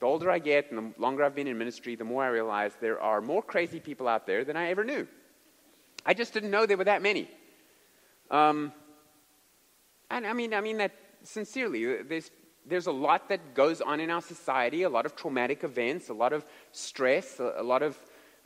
the 0.00 0.06
older 0.06 0.30
I 0.30 0.38
get 0.38 0.70
and 0.70 0.94
the 0.94 1.00
longer 1.00 1.24
I've 1.24 1.34
been 1.34 1.46
in 1.46 1.56
ministry, 1.58 1.96
the 1.96 2.04
more 2.04 2.24
I 2.24 2.28
realize 2.28 2.72
there 2.80 3.00
are 3.00 3.20
more 3.20 3.42
crazy 3.42 3.80
people 3.80 4.06
out 4.06 4.26
there 4.26 4.44
than 4.44 4.56
I 4.56 4.70
ever 4.70 4.84
knew. 4.84 5.06
I 6.04 6.14
just 6.14 6.32
didn't 6.32 6.50
know 6.50 6.66
there 6.66 6.76
were 6.76 6.84
that 6.84 7.02
many. 7.02 7.30
Um, 8.30 8.72
and 10.12 10.26
I 10.26 10.32
mean, 10.32 10.54
I 10.54 10.60
mean 10.60 10.76
that 10.78 10.92
sincerely. 11.24 12.02
There's, 12.02 12.30
there's 12.66 12.86
a 12.86 12.92
lot 12.92 13.28
that 13.30 13.54
goes 13.54 13.80
on 13.80 13.98
in 13.98 14.10
our 14.10 14.22
society, 14.22 14.82
a 14.82 14.88
lot 14.88 15.06
of 15.06 15.16
traumatic 15.16 15.64
events, 15.64 16.08
a 16.08 16.14
lot 16.14 16.32
of 16.32 16.44
stress, 16.70 17.40
a, 17.40 17.54
a 17.56 17.62
lot 17.62 17.82
of 17.82 17.98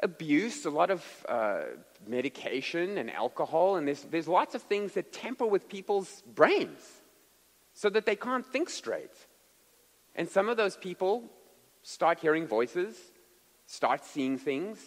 abuse, 0.02 0.64
a 0.64 0.70
lot 0.70 0.90
of 0.90 1.04
uh, 1.28 1.62
medication 2.06 2.98
and 2.98 3.10
alcohol, 3.10 3.76
and 3.76 3.88
there's, 3.88 4.02
there's 4.02 4.28
lots 4.28 4.54
of 4.54 4.62
things 4.62 4.92
that 4.92 5.12
tamper 5.12 5.46
with 5.46 5.68
people's 5.68 6.22
brains 6.34 6.80
so 7.74 7.90
that 7.90 8.06
they 8.06 8.16
can't 8.16 8.46
think 8.46 8.70
straight. 8.70 9.12
And 10.14 10.28
some 10.28 10.48
of 10.48 10.56
those 10.56 10.76
people 10.76 11.24
start 11.82 12.20
hearing 12.20 12.46
voices, 12.46 12.96
start 13.66 14.04
seeing 14.04 14.38
things, 14.38 14.78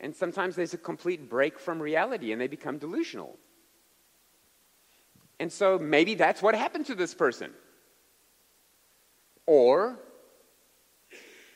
and 0.00 0.14
sometimes 0.14 0.56
there's 0.56 0.74
a 0.74 0.78
complete 0.78 1.30
break 1.30 1.58
from 1.58 1.80
reality 1.80 2.32
and 2.32 2.40
they 2.40 2.48
become 2.48 2.78
delusional. 2.78 3.38
And 5.42 5.50
so 5.52 5.76
maybe 5.76 6.14
that's 6.14 6.40
what 6.40 6.54
happened 6.54 6.86
to 6.86 6.94
this 6.94 7.14
person. 7.14 7.50
Or 9.44 9.98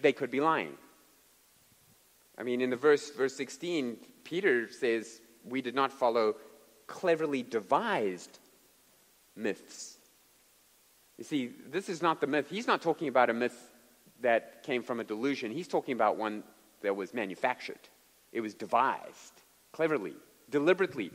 they 0.01 0.13
could 0.13 0.29
be 0.29 0.41
lying. 0.41 0.73
I 2.37 2.43
mean, 2.43 2.63
in 2.63 2.71
the 2.71 2.77
verse, 2.77 3.11
verse 3.11 3.37
16, 3.37 3.99
Peter 4.25 4.69
says, 4.69 5.21
We 5.45 5.63
did 5.63 5.77
not 5.77 5.93
follow 5.93 6.35
cleverly 6.89 7.45
devised 7.45 8.41
myths. 9.37 9.99
You 11.17 11.23
see, 11.23 11.53
this 11.71 11.89
is 11.89 12.03
not 12.03 12.21
the 12.21 12.27
myth. 12.27 12.49
He's 12.51 12.67
not 12.67 12.83
talking 12.83 13.07
about 13.07 13.31
a 13.31 13.35
myth 13.35 13.71
that 14.21 14.65
came 14.65 14.83
from 14.83 14.99
a 14.99 15.05
delusion. 15.05 15.53
He's 15.53 15.69
talking 15.69 15.93
about 15.93 16.17
one 16.17 16.43
that 16.83 16.97
was 16.97 17.15
manufactured. 17.15 17.79
It 18.33 18.41
was 18.41 18.53
devised 18.53 19.43
cleverly, 19.71 20.15
deliberately. 20.51 21.13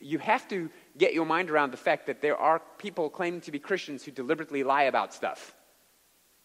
You 0.00 0.18
have 0.18 0.48
to 0.48 0.70
get 0.98 1.14
your 1.14 1.26
mind 1.26 1.50
around 1.50 1.70
the 1.70 1.76
fact 1.76 2.06
that 2.06 2.20
there 2.20 2.36
are 2.36 2.60
people 2.78 3.08
claiming 3.08 3.40
to 3.42 3.52
be 3.52 3.58
Christians 3.58 4.04
who 4.04 4.10
deliberately 4.10 4.62
lie 4.64 4.84
about 4.84 5.14
stuff 5.14 5.54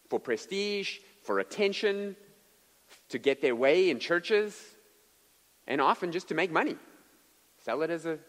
for 0.09 0.19
prestige, 0.19 0.99
for 1.23 1.39
attention, 1.39 2.15
to 3.09 3.17
get 3.17 3.41
their 3.41 3.55
way 3.55 3.89
in 3.89 3.99
churches, 3.99 4.61
and 5.67 5.79
often 5.79 6.11
just 6.11 6.27
to 6.27 6.35
make 6.35 6.51
money. 6.51 6.75
Sell 7.63 7.81
it 7.81 7.89
as 7.89 8.05
a, 8.05 8.19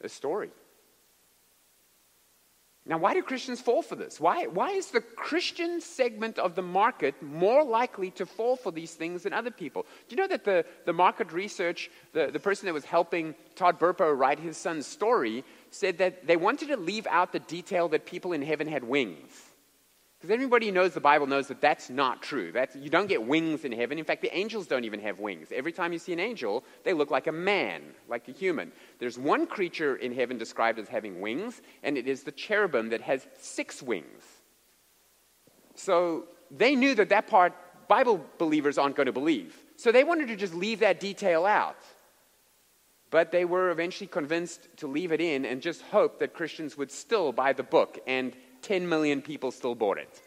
a 0.00 0.08
story. 0.08 0.50
Now, 2.84 2.98
why 2.98 3.14
do 3.14 3.22
Christians 3.22 3.60
fall 3.60 3.80
for 3.80 3.94
this? 3.94 4.18
Why, 4.18 4.46
why 4.46 4.70
is 4.70 4.90
the 4.90 5.00
Christian 5.00 5.80
segment 5.80 6.36
of 6.38 6.56
the 6.56 6.62
market 6.62 7.20
more 7.22 7.62
likely 7.62 8.10
to 8.12 8.26
fall 8.26 8.56
for 8.56 8.72
these 8.72 8.94
things 8.94 9.22
than 9.22 9.32
other 9.32 9.52
people? 9.52 9.86
Do 10.08 10.16
you 10.16 10.20
know 10.20 10.26
that 10.26 10.44
the, 10.44 10.64
the 10.84 10.92
market 10.92 11.32
research, 11.32 11.90
the, 12.12 12.30
the 12.32 12.40
person 12.40 12.66
that 12.66 12.74
was 12.74 12.84
helping 12.84 13.36
Todd 13.54 13.78
Burpo 13.78 14.18
write 14.18 14.40
his 14.40 14.56
son's 14.56 14.86
story, 14.86 15.44
said 15.70 15.98
that 15.98 16.26
they 16.26 16.36
wanted 16.36 16.68
to 16.68 16.76
leave 16.76 17.06
out 17.06 17.32
the 17.32 17.38
detail 17.38 17.88
that 17.90 18.04
people 18.04 18.32
in 18.32 18.42
heaven 18.42 18.66
had 18.66 18.82
wings? 18.82 19.51
Because 20.22 20.34
everybody 20.34 20.66
who 20.66 20.72
knows 20.72 20.94
the 20.94 21.00
Bible 21.00 21.26
knows 21.26 21.48
that 21.48 21.60
that's 21.60 21.90
not 21.90 22.22
true. 22.22 22.52
That's, 22.52 22.76
you 22.76 22.88
don't 22.88 23.08
get 23.08 23.20
wings 23.26 23.64
in 23.64 23.72
heaven. 23.72 23.98
In 23.98 24.04
fact, 24.04 24.22
the 24.22 24.32
angels 24.32 24.68
don't 24.68 24.84
even 24.84 25.00
have 25.00 25.18
wings. 25.18 25.48
Every 25.52 25.72
time 25.72 25.92
you 25.92 25.98
see 25.98 26.12
an 26.12 26.20
angel, 26.20 26.62
they 26.84 26.92
look 26.92 27.10
like 27.10 27.26
a 27.26 27.32
man, 27.32 27.82
like 28.08 28.28
a 28.28 28.30
human. 28.30 28.70
There's 29.00 29.18
one 29.18 29.48
creature 29.48 29.96
in 29.96 30.14
heaven 30.14 30.38
described 30.38 30.78
as 30.78 30.86
having 30.86 31.20
wings, 31.20 31.60
and 31.82 31.98
it 31.98 32.06
is 32.06 32.22
the 32.22 32.30
cherubim 32.30 32.90
that 32.90 33.00
has 33.00 33.26
six 33.40 33.82
wings. 33.82 34.22
So 35.74 36.26
they 36.52 36.76
knew 36.76 36.94
that 36.94 37.08
that 37.08 37.26
part 37.26 37.52
Bible 37.88 38.24
believers 38.38 38.78
aren't 38.78 38.94
going 38.94 39.06
to 39.06 39.12
believe. 39.12 39.56
So 39.74 39.90
they 39.90 40.04
wanted 40.04 40.28
to 40.28 40.36
just 40.36 40.54
leave 40.54 40.78
that 40.78 41.00
detail 41.00 41.44
out. 41.44 41.78
But 43.10 43.32
they 43.32 43.44
were 43.44 43.70
eventually 43.70 44.06
convinced 44.06 44.68
to 44.76 44.86
leave 44.86 45.10
it 45.10 45.20
in 45.20 45.44
and 45.44 45.60
just 45.60 45.82
hope 45.82 46.20
that 46.20 46.32
Christians 46.32 46.78
would 46.78 46.92
still 46.92 47.32
buy 47.32 47.52
the 47.52 47.64
book 47.64 47.98
and 48.06 48.36
10 48.62 48.88
million 48.88 49.22
people 49.22 49.50
still 49.50 49.74
bought 49.74 49.98
it. 49.98 50.20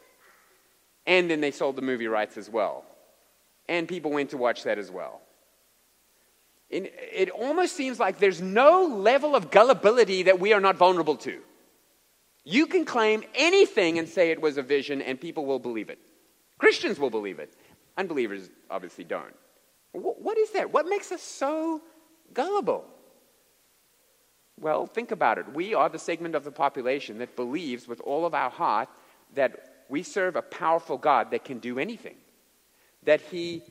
And 1.06 1.30
then 1.30 1.42
they 1.42 1.52
sold 1.52 1.76
the 1.76 1.82
movie 1.82 2.08
rights 2.08 2.38
as 2.38 2.50
well. 2.50 2.84
And 3.68 3.88
people 3.88 4.12
went 4.12 4.32
to 4.32 4.38
watch 4.38 4.64
that 4.64 4.78
as 4.78 4.92
well. 4.92 5.22
And 6.72 6.90
it 7.14 7.30
almost 7.30 7.76
seems 7.76 8.00
like 8.00 8.20
there's 8.20 8.42
no 8.42 8.86
level 8.86 9.36
of 9.36 9.52
gullibility 9.52 10.24
that 10.24 10.40
we 10.40 10.54
are 10.54 10.60
not 10.60 10.78
vulnerable 10.78 11.16
to. 11.18 11.42
You 12.44 12.68
can 12.68 12.86
claim 12.86 13.24
anything 13.34 13.98
and 13.98 14.08
say 14.08 14.32
it 14.32 14.42
was 14.42 14.58
a 14.58 14.64
vision, 14.64 15.02
and 15.02 15.20
people 15.20 15.46
will 15.46 15.60
believe 15.60 15.90
it. 15.90 16.00
Christians 16.58 17.00
will 17.00 17.10
believe 17.10 17.40
it. 17.40 17.54
Unbelievers 17.98 18.50
obviously 18.70 19.04
don't. 19.04 19.34
What 19.94 20.38
is 20.38 20.52
that? 20.52 20.74
What 20.74 20.88
makes 20.88 21.12
us 21.12 21.22
so 21.22 21.82
gullible? 22.34 22.86
Well, 24.60 24.86
think 24.86 25.12
about 25.12 25.38
it. 25.38 25.54
We 25.54 25.74
are 25.74 25.90
the 25.90 26.00
segment 26.00 26.36
of 26.36 26.44
the 26.44 26.52
population 26.52 27.18
that 27.18 27.36
believes 27.36 27.88
with 27.88 28.00
all 28.02 28.26
of 28.26 28.34
our 28.34 28.50
heart 28.50 28.90
that 29.34 29.86
we 29.90 30.02
serve 30.02 30.36
a 30.36 30.42
powerful 30.42 30.98
God 30.98 31.32
that 31.32 31.44
can 31.44 31.60
do 31.60 31.78
anything. 31.78 32.16
That 33.04 33.22
He 33.22 33.64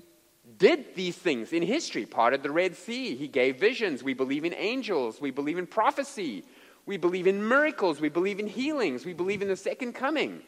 did 0.59 0.95
these 0.95 1.17
things 1.17 1.53
in 1.53 1.63
history, 1.63 2.05
parted 2.05 2.43
the 2.43 2.51
Red 2.51 2.77
Sea, 2.77 3.17
He 3.17 3.29
gave 3.29 3.57
visions. 3.57 4.03
We 4.03 4.15
believe 4.15 4.45
in 4.45 4.55
angels, 4.55 5.21
we 5.21 5.31
believe 5.31 5.59
in 5.59 5.67
prophecy, 5.67 6.45
we 6.87 6.99
believe 6.99 7.27
in 7.27 7.49
miracles, 7.49 8.01
we 8.01 8.11
believe 8.11 8.39
in 8.39 8.47
healings, 8.47 9.07
we 9.07 9.15
believe 9.15 9.41
in 9.41 9.49
the 9.49 9.57
second 9.57 9.95
coming. 9.95 10.43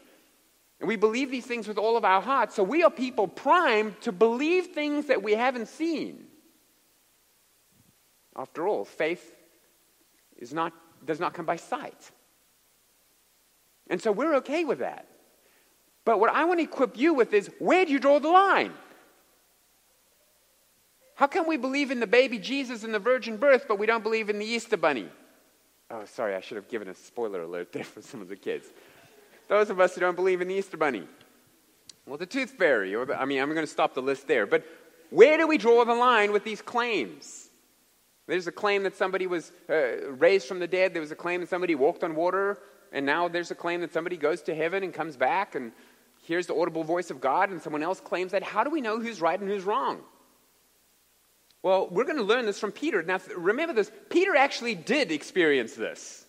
And 0.79 0.89
we 0.89 0.97
believe 0.97 1.31
these 1.31 1.47
things 1.47 1.67
with 1.67 1.79
all 1.79 1.97
of 1.97 2.05
our 2.05 2.21
hearts. 2.21 2.55
So 2.55 2.63
we 2.63 2.83
are 2.83 2.91
people 2.91 3.27
primed 3.27 3.99
to 4.03 4.13
believe 4.13 4.67
things 4.67 5.07
that 5.07 5.23
we 5.23 5.33
haven't 5.33 5.69
seen. 5.69 6.27
After 8.37 8.69
all, 8.69 8.85
faith 8.85 9.33
is 10.39 10.53
not, 10.53 10.73
does 11.05 11.21
not 11.21 11.35
come 11.35 11.47
by 11.47 11.57
sight. 11.57 12.11
And 13.89 14.01
so 14.01 14.13
we're 14.13 14.37
okay 14.37 14.65
with 14.65 14.81
that. 14.81 15.07
But 16.05 16.21
what 16.21 16.31
I 16.31 16.45
want 16.45 16.61
to 16.61 16.65
equip 16.65 16.97
you 16.97 17.15
with 17.15 17.33
is 17.33 17.51
where 17.59 17.85
do 17.85 17.93
you 17.93 17.99
draw 17.99 18.19
the 18.19 18.29
line? 18.29 18.73
How 21.17 21.27
can 21.27 21.49
we 21.49 21.57
believe 21.57 21.91
in 21.91 21.99
the 21.99 22.07
baby 22.07 22.39
Jesus 22.39 22.85
and 22.85 22.93
the 22.93 22.99
virgin 22.99 23.39
birth, 23.39 23.65
but 23.67 23.79
we 23.79 23.87
don't 23.87 24.03
believe 24.03 24.29
in 24.29 24.39
the 24.39 24.45
Easter 24.45 24.77
bunny? 24.77 25.09
Oh, 25.91 26.05
sorry, 26.05 26.35
I 26.35 26.41
should 26.41 26.57
have 26.57 26.69
given 26.69 26.89
a 26.89 26.95
spoiler 26.95 27.43
alert 27.43 27.73
there 27.73 27.85
for 27.85 28.03
some 28.03 28.21
of 28.21 28.29
the 28.29 28.37
kids. 28.37 28.67
Those 29.49 29.71
of 29.71 29.81
us 29.81 29.95
who 29.95 30.01
don't 30.01 30.17
believe 30.17 30.41
in 30.41 30.49
the 30.49 30.55
Easter 30.55 30.77
bunny. 30.77 31.09
Well, 32.07 32.19
the 32.19 32.27
tooth 32.27 32.51
fairy, 32.51 32.95
or 32.95 33.07
the, 33.07 33.21
I 33.21 33.25
mean, 33.25 33.41
I'm 33.41 33.49
going 33.53 33.67
to 33.67 33.73
stop 33.73 33.95
the 33.95 34.03
list 34.03 34.29
there. 34.29 34.47
But 34.47 34.65
where 35.11 35.39
do 35.39 35.47
we 35.47 35.59
draw 35.59 35.85
the 35.85 35.95
line 35.95 36.33
with 36.33 36.45
these 36.45 36.61
claims? 36.61 37.46
There's 38.27 38.47
a 38.47 38.53
claim 38.53 38.83
that 38.83 38.97
somebody 38.97 39.27
was 39.27 39.53
uh, 39.71 40.11
raised 40.11 40.49
from 40.49 40.59
the 40.59 40.67
dead. 40.67 40.95
There 40.95 41.01
was 41.01 41.13
a 41.13 41.17
claim 41.17 41.41
that 41.41 41.49
somebody 41.49 41.75
walked 41.75 42.03
on 42.03 42.15
water. 42.15 42.59
And 42.93 43.07
now 43.07 43.29
there's 43.29 43.51
a 43.51 43.55
claim 43.55 43.81
that 43.83 43.93
somebody 43.93 44.17
goes 44.17 44.43
to 44.43 44.55
heaven 44.55 44.83
and 44.83 44.93
comes 44.93 45.17
back 45.17 45.55
and 45.55 45.73
hears 46.23 46.47
the 46.47 46.55
audible 46.55 46.83
voice 46.83 47.11
of 47.11 47.21
God, 47.21 47.51
and 47.51 47.63
someone 47.63 47.83
else 47.83 48.01
claims 48.01 48.33
that. 48.33 48.43
How 48.43 48.65
do 48.65 48.71
we 48.71 48.81
know 48.81 49.01
who's 49.01 49.21
right 49.21 49.39
and 49.39 49.49
who's 49.49 49.65
wrong? 49.65 50.01
Well, 51.63 51.89
we're 51.91 52.05
going 52.05 52.17
to 52.17 52.23
learn 52.23 52.47
this 52.47 52.59
from 52.59 52.73
Peter. 52.73 53.03
Now, 53.03 53.21
remember 53.37 53.75
this 53.75 53.91
Peter 54.09 54.37
actually 54.37 54.75
did 54.75 55.11
experience 55.11 55.75
this. 55.75 56.25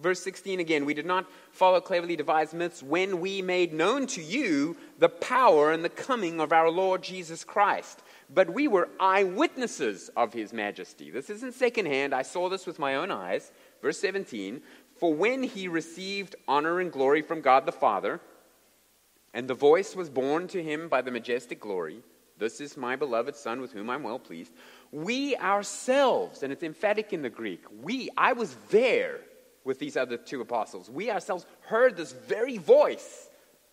Verse 0.00 0.22
16 0.22 0.60
again, 0.60 0.86
we 0.86 0.94
did 0.94 1.04
not 1.04 1.26
follow 1.52 1.80
cleverly 1.80 2.16
devised 2.16 2.54
myths 2.54 2.82
when 2.82 3.20
we 3.20 3.42
made 3.42 3.72
known 3.72 4.06
to 4.08 4.22
you 4.22 4.76
the 4.98 5.08
power 5.08 5.72
and 5.72 5.84
the 5.84 5.90
coming 5.90 6.40
of 6.40 6.52
our 6.52 6.70
Lord 6.70 7.02
Jesus 7.02 7.44
Christ. 7.44 8.02
But 8.32 8.50
we 8.50 8.68
were 8.68 8.88
eyewitnesses 9.00 10.08
of 10.16 10.32
his 10.32 10.52
majesty. 10.52 11.10
This 11.10 11.30
isn't 11.30 11.54
secondhand. 11.54 12.14
I 12.14 12.22
saw 12.22 12.48
this 12.48 12.66
with 12.66 12.78
my 12.78 12.94
own 12.94 13.10
eyes. 13.10 13.50
Verse 13.82 13.98
17 13.98 14.62
For 14.98 15.12
when 15.12 15.42
he 15.42 15.66
received 15.66 16.36
honor 16.46 16.80
and 16.80 16.92
glory 16.92 17.22
from 17.22 17.40
God 17.40 17.66
the 17.66 17.72
Father, 17.72 18.20
and 19.34 19.48
the 19.48 19.54
voice 19.54 19.96
was 19.96 20.08
borne 20.08 20.46
to 20.48 20.62
him 20.62 20.88
by 20.88 21.02
the 21.02 21.10
majestic 21.10 21.60
glory, 21.60 22.02
This 22.38 22.60
is 22.60 22.76
my 22.76 22.94
beloved 22.94 23.34
Son 23.34 23.60
with 23.60 23.72
whom 23.72 23.90
I'm 23.90 24.04
well 24.04 24.20
pleased. 24.20 24.52
We 24.92 25.36
ourselves, 25.36 26.44
and 26.44 26.52
it's 26.52 26.62
emphatic 26.62 27.12
in 27.12 27.22
the 27.22 27.30
Greek, 27.30 27.64
we, 27.82 28.10
I 28.16 28.32
was 28.32 28.54
there 28.70 29.20
with 29.64 29.80
these 29.80 29.96
other 29.96 30.16
two 30.16 30.40
apostles. 30.40 30.88
We 30.88 31.10
ourselves 31.10 31.46
heard 31.62 31.96
this 31.96 32.12
very 32.12 32.58
voice 32.58 33.28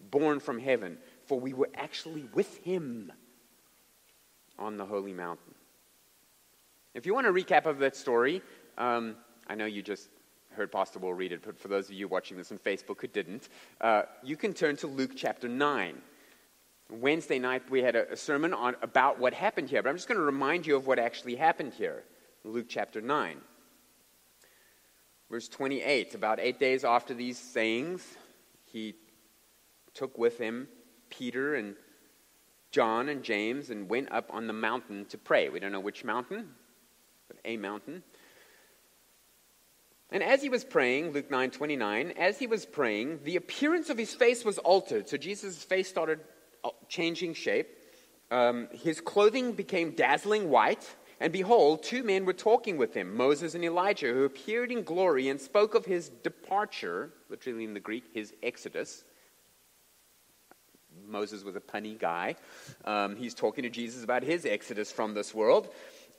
born 0.09 0.39
from 0.39 0.59
heaven, 0.59 0.97
for 1.25 1.39
we 1.39 1.53
were 1.53 1.69
actually 1.75 2.25
with 2.33 2.57
him 2.63 3.11
on 4.59 4.77
the 4.77 4.85
holy 4.85 5.13
mountain. 5.13 5.53
If 6.93 7.05
you 7.05 7.13
want 7.13 7.27
a 7.27 7.31
recap 7.31 7.65
of 7.65 7.79
that 7.79 7.95
story, 7.95 8.41
um, 8.77 9.15
I 9.47 9.55
know 9.55 9.65
you 9.65 9.81
just 9.81 10.09
heard 10.51 10.71
Pastor 10.71 10.99
Will 10.99 11.13
read 11.13 11.31
it, 11.31 11.41
but 11.45 11.59
for 11.59 11.67
those 11.67 11.89
of 11.89 11.93
you 11.93 12.07
watching 12.07 12.37
this 12.37 12.51
on 12.51 12.57
Facebook 12.57 13.01
who 13.01 13.07
didn't, 13.07 13.49
uh, 13.81 14.03
you 14.23 14.35
can 14.35 14.53
turn 14.53 14.75
to 14.77 14.87
Luke 14.87 15.11
chapter 15.15 15.47
9. 15.47 16.01
Wednesday 16.89 17.37
night, 17.37 17.69
we 17.69 17.81
had 17.81 17.95
a, 17.95 18.11
a 18.13 18.17
sermon 18.17 18.53
on, 18.53 18.75
about 18.81 19.19
what 19.19 19.33
happened 19.33 19.69
here, 19.69 19.83
but 19.83 19.89
I'm 19.89 19.95
just 19.95 20.07
going 20.07 20.19
to 20.19 20.25
remind 20.25 20.65
you 20.65 20.75
of 20.75 20.87
what 20.87 20.99
actually 20.99 21.35
happened 21.35 21.73
here. 21.73 22.03
Luke 22.43 22.67
chapter 22.67 23.01
9. 23.01 23.37
Verse 25.29 25.47
28 25.49 26.15
About 26.15 26.39
eight 26.39 26.59
days 26.59 26.83
after 26.83 27.13
these 27.13 27.37
sayings, 27.37 28.03
he 28.65 28.95
took 29.93 30.17
with 30.17 30.37
him 30.37 30.67
Peter 31.09 31.55
and 31.55 31.75
John 32.77 33.09
and 33.09 33.23
James 33.23 33.71
and 33.71 33.89
went 33.89 34.11
up 34.11 34.29
on 34.31 34.45
the 34.45 34.53
mountain 34.53 35.05
to 35.05 35.17
pray. 35.17 35.49
We 35.49 35.59
don't 35.59 35.71
know 35.71 35.79
which 35.79 36.03
mountain, 36.03 36.49
but 37.27 37.37
a 37.43 37.57
mountain. 37.57 38.03
And 40.11 40.21
as 40.21 40.43
he 40.43 40.49
was 40.49 40.63
praying, 40.63 41.11
Luke 41.11 41.31
9 41.31 41.49
29, 41.49 42.11
as 42.19 42.37
he 42.37 42.45
was 42.45 42.67
praying, 42.67 43.21
the 43.23 43.35
appearance 43.35 43.89
of 43.89 43.97
his 43.97 44.13
face 44.13 44.45
was 44.45 44.59
altered. 44.59 45.09
So 45.09 45.17
Jesus' 45.17 45.63
face 45.63 45.89
started 45.89 46.19
uh, 46.63 46.69
changing 46.87 47.33
shape. 47.33 47.67
Um, 48.29 48.67
his 48.71 49.01
clothing 49.01 49.53
became 49.53 49.95
dazzling 49.95 50.47
white. 50.47 50.87
And 51.19 51.33
behold, 51.33 51.81
two 51.81 52.03
men 52.03 52.25
were 52.25 52.33
talking 52.33 52.77
with 52.77 52.93
him, 52.93 53.17
Moses 53.17 53.55
and 53.55 53.65
Elijah, 53.65 54.13
who 54.13 54.23
appeared 54.23 54.71
in 54.71 54.83
glory 54.83 55.29
and 55.29 55.41
spoke 55.41 55.73
of 55.73 55.83
his 55.83 56.09
departure, 56.09 57.11
literally 57.27 57.63
in 57.63 57.73
the 57.73 57.79
Greek, 57.79 58.03
his 58.13 58.35
exodus. 58.43 59.03
Moses 61.07 61.43
was 61.43 61.55
a 61.55 61.59
punny 61.59 61.97
guy. 61.97 62.35
Um, 62.85 63.15
he's 63.15 63.33
talking 63.33 63.63
to 63.63 63.69
Jesus 63.69 64.03
about 64.03 64.23
his 64.23 64.45
exodus 64.45 64.91
from 64.91 65.13
this 65.13 65.33
world. 65.33 65.69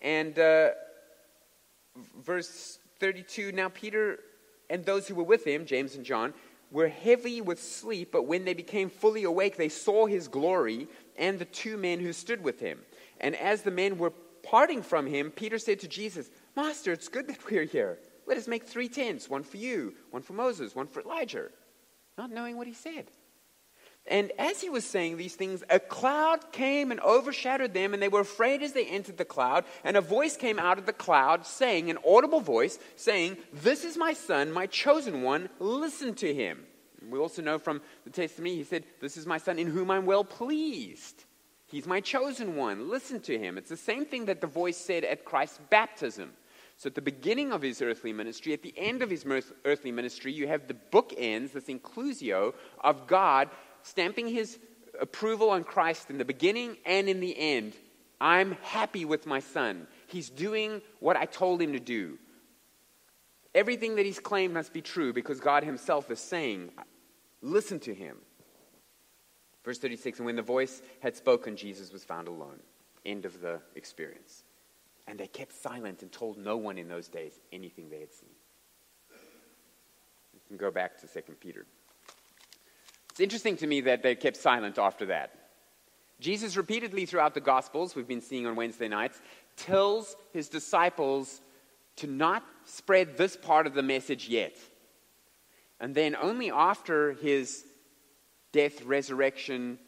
And 0.02 0.38
uh, 0.38 0.70
verse 2.18 2.78
32 3.00 3.52
Now 3.52 3.68
Peter 3.68 4.20
and 4.70 4.84
those 4.84 5.08
who 5.08 5.14
were 5.14 5.24
with 5.24 5.44
him, 5.44 5.66
James 5.66 5.94
and 5.94 6.04
John, 6.04 6.34
were 6.70 6.88
heavy 6.88 7.40
with 7.40 7.62
sleep, 7.62 8.10
but 8.12 8.26
when 8.26 8.44
they 8.44 8.54
became 8.54 8.90
fully 8.90 9.24
awake, 9.24 9.56
they 9.56 9.70
saw 9.70 10.06
his 10.06 10.28
glory 10.28 10.86
and 11.16 11.38
the 11.38 11.46
two 11.46 11.76
men 11.76 12.00
who 12.00 12.12
stood 12.12 12.42
with 12.44 12.60
him. 12.60 12.78
And 13.20 13.34
as 13.36 13.62
the 13.62 13.70
men 13.70 13.98
were 13.98 14.12
parting 14.42 14.82
from 14.82 15.06
him, 15.06 15.30
Peter 15.30 15.58
said 15.58 15.80
to 15.80 15.88
Jesus, 15.88 16.30
Master, 16.56 16.92
it's 16.92 17.08
good 17.08 17.28
that 17.28 17.50
we're 17.50 17.64
here. 17.64 17.98
Let 18.26 18.36
us 18.36 18.46
make 18.46 18.64
three 18.64 18.88
tents 18.88 19.30
one 19.30 19.42
for 19.42 19.56
you, 19.56 19.94
one 20.10 20.22
for 20.22 20.34
Moses, 20.34 20.74
one 20.74 20.86
for 20.86 21.00
Elijah. 21.00 21.48
Not 22.18 22.30
knowing 22.30 22.58
what 22.58 22.66
he 22.66 22.74
said. 22.74 23.06
And 24.08 24.32
as 24.38 24.60
he 24.60 24.70
was 24.70 24.84
saying 24.84 25.16
these 25.16 25.34
things, 25.34 25.62
a 25.68 25.78
cloud 25.78 26.52
came 26.52 26.90
and 26.90 27.00
overshadowed 27.00 27.74
them, 27.74 27.92
and 27.92 28.02
they 28.02 28.08
were 28.08 28.20
afraid 28.20 28.62
as 28.62 28.72
they 28.72 28.86
entered 28.86 29.18
the 29.18 29.24
cloud. 29.24 29.64
And 29.84 29.96
a 29.96 30.00
voice 30.00 30.36
came 30.36 30.58
out 30.58 30.78
of 30.78 30.86
the 30.86 30.92
cloud, 30.92 31.46
saying, 31.46 31.90
an 31.90 31.98
audible 32.06 32.40
voice, 32.40 32.78
saying, 32.96 33.36
This 33.52 33.84
is 33.84 33.96
my 33.96 34.14
son, 34.14 34.52
my 34.52 34.66
chosen 34.66 35.22
one, 35.22 35.48
listen 35.58 36.14
to 36.16 36.32
him. 36.32 36.64
We 37.08 37.18
also 37.18 37.42
know 37.42 37.58
from 37.58 37.80
the 38.04 38.10
testimony, 38.10 38.56
he 38.56 38.64
said, 38.64 38.84
This 39.00 39.16
is 39.16 39.26
my 39.26 39.38
son 39.38 39.58
in 39.58 39.68
whom 39.68 39.90
I'm 39.90 40.06
well 40.06 40.24
pleased. 40.24 41.24
He's 41.66 41.86
my 41.86 42.00
chosen 42.00 42.56
one. 42.56 42.88
Listen 42.88 43.20
to 43.20 43.38
him. 43.38 43.58
It's 43.58 43.68
the 43.68 43.76
same 43.76 44.06
thing 44.06 44.24
that 44.26 44.40
the 44.40 44.46
voice 44.46 44.78
said 44.78 45.04
at 45.04 45.24
Christ's 45.24 45.60
baptism. 45.68 46.32
So, 46.78 46.86
at 46.86 46.94
the 46.94 47.02
beginning 47.02 47.52
of 47.52 47.60
his 47.60 47.82
earthly 47.82 48.12
ministry, 48.12 48.52
at 48.52 48.62
the 48.62 48.72
end 48.76 49.02
of 49.02 49.10
his 49.10 49.26
earthly 49.64 49.90
ministry, 49.90 50.32
you 50.32 50.46
have 50.46 50.68
the 50.68 50.76
bookends, 50.92 51.52
this 51.52 51.64
inclusio 51.64 52.54
of 52.82 53.08
God 53.08 53.50
stamping 53.82 54.28
his 54.28 54.58
approval 55.00 55.50
on 55.50 55.64
Christ 55.64 56.10
in 56.10 56.18
the 56.18 56.24
beginning 56.24 56.76
and 56.84 57.08
in 57.08 57.20
the 57.20 57.36
end. 57.38 57.74
I'm 58.20 58.52
happy 58.62 59.04
with 59.04 59.26
my 59.26 59.40
son. 59.40 59.86
He's 60.06 60.30
doing 60.30 60.82
what 61.00 61.16
I 61.16 61.24
told 61.24 61.62
him 61.62 61.72
to 61.72 61.80
do. 61.80 62.18
Everything 63.54 63.96
that 63.96 64.06
he's 64.06 64.18
claimed 64.18 64.54
must 64.54 64.72
be 64.72 64.82
true 64.82 65.12
because 65.12 65.40
God 65.40 65.64
himself 65.64 66.10
is 66.10 66.20
saying, 66.20 66.70
Listen 67.40 67.78
to 67.80 67.94
him. 67.94 68.16
Verse 69.64 69.78
36 69.78 70.18
And 70.18 70.26
when 70.26 70.36
the 70.36 70.42
voice 70.42 70.82
had 71.00 71.16
spoken, 71.16 71.56
Jesus 71.56 71.92
was 71.92 72.04
found 72.04 72.28
alone. 72.28 72.60
End 73.06 73.24
of 73.24 73.40
the 73.40 73.60
experience. 73.76 74.42
And 75.06 75.18
they 75.18 75.26
kept 75.26 75.52
silent 75.52 76.02
and 76.02 76.12
told 76.12 76.36
no 76.36 76.56
one 76.56 76.78
in 76.78 76.88
those 76.88 77.08
days 77.08 77.38
anything 77.52 77.88
they 77.88 78.00
had 78.00 78.12
seen. 78.12 78.28
You 80.34 80.40
can 80.48 80.56
go 80.56 80.70
back 80.70 80.98
to 80.98 81.06
2 81.06 81.32
Peter. 81.40 81.66
It's 83.18 83.24
interesting 83.24 83.56
to 83.56 83.66
me 83.66 83.80
that 83.80 84.04
they 84.04 84.14
kept 84.14 84.36
silent 84.36 84.78
after 84.78 85.06
that. 85.06 85.32
Jesus 86.20 86.56
repeatedly 86.56 87.04
throughout 87.04 87.34
the 87.34 87.40
Gospels, 87.40 87.96
we've 87.96 88.06
been 88.06 88.20
seeing 88.20 88.46
on 88.46 88.54
Wednesday 88.54 88.86
nights, 88.86 89.20
tells 89.56 90.14
his 90.32 90.48
disciples 90.48 91.40
to 91.96 92.06
not 92.06 92.44
spread 92.64 93.16
this 93.16 93.36
part 93.36 93.66
of 93.66 93.74
the 93.74 93.82
message 93.82 94.28
yet. 94.28 94.56
And 95.80 95.96
then 95.96 96.14
only 96.14 96.52
after 96.52 97.14
his 97.14 97.64
death, 98.52 98.84
resurrection, 98.84 99.80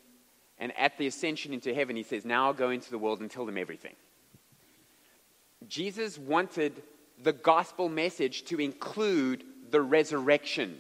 and 0.59 0.77
at 0.77 0.99
the 0.99 1.07
ascension 1.07 1.55
into 1.55 1.73
heaven, 1.73 1.95
he 1.95 2.03
says, 2.03 2.25
Now 2.25 2.51
go 2.51 2.71
into 2.71 2.91
the 2.91 2.99
world 2.99 3.21
and 3.21 3.31
tell 3.31 3.47
them 3.47 3.59
everything. 3.59 3.95
Jesus 5.69 6.19
wanted 6.19 6.83
the 7.23 7.33
gospel 7.33 7.89
message 7.89 8.47
to 8.47 8.59
include 8.59 9.45
the 9.71 9.83
resurrection. 9.83 10.77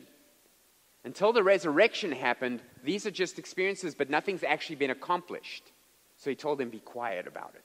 Until 1.05 1.33
the 1.33 1.43
resurrection 1.43 2.13
happened, 2.13 2.63
these 2.85 3.07
are 3.07 3.11
just 3.11 3.39
experiences, 3.39 3.95
but 3.95 4.11
nothing's 4.11 4.45
actually 4.45 4.77
been 4.77 4.91
accomplished. 4.91 5.73
So 6.17 6.29
he 6.29 6.37
told 6.37 6.59
them, 6.59 6.69
Be 6.69 6.81
quiet 6.81 7.27
about 7.27 7.55
it. 7.55 7.65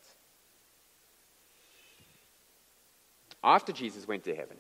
After 3.44 3.74
Jesus 3.74 4.08
went 4.08 4.24
to 4.24 4.36
heaven, 4.36 4.58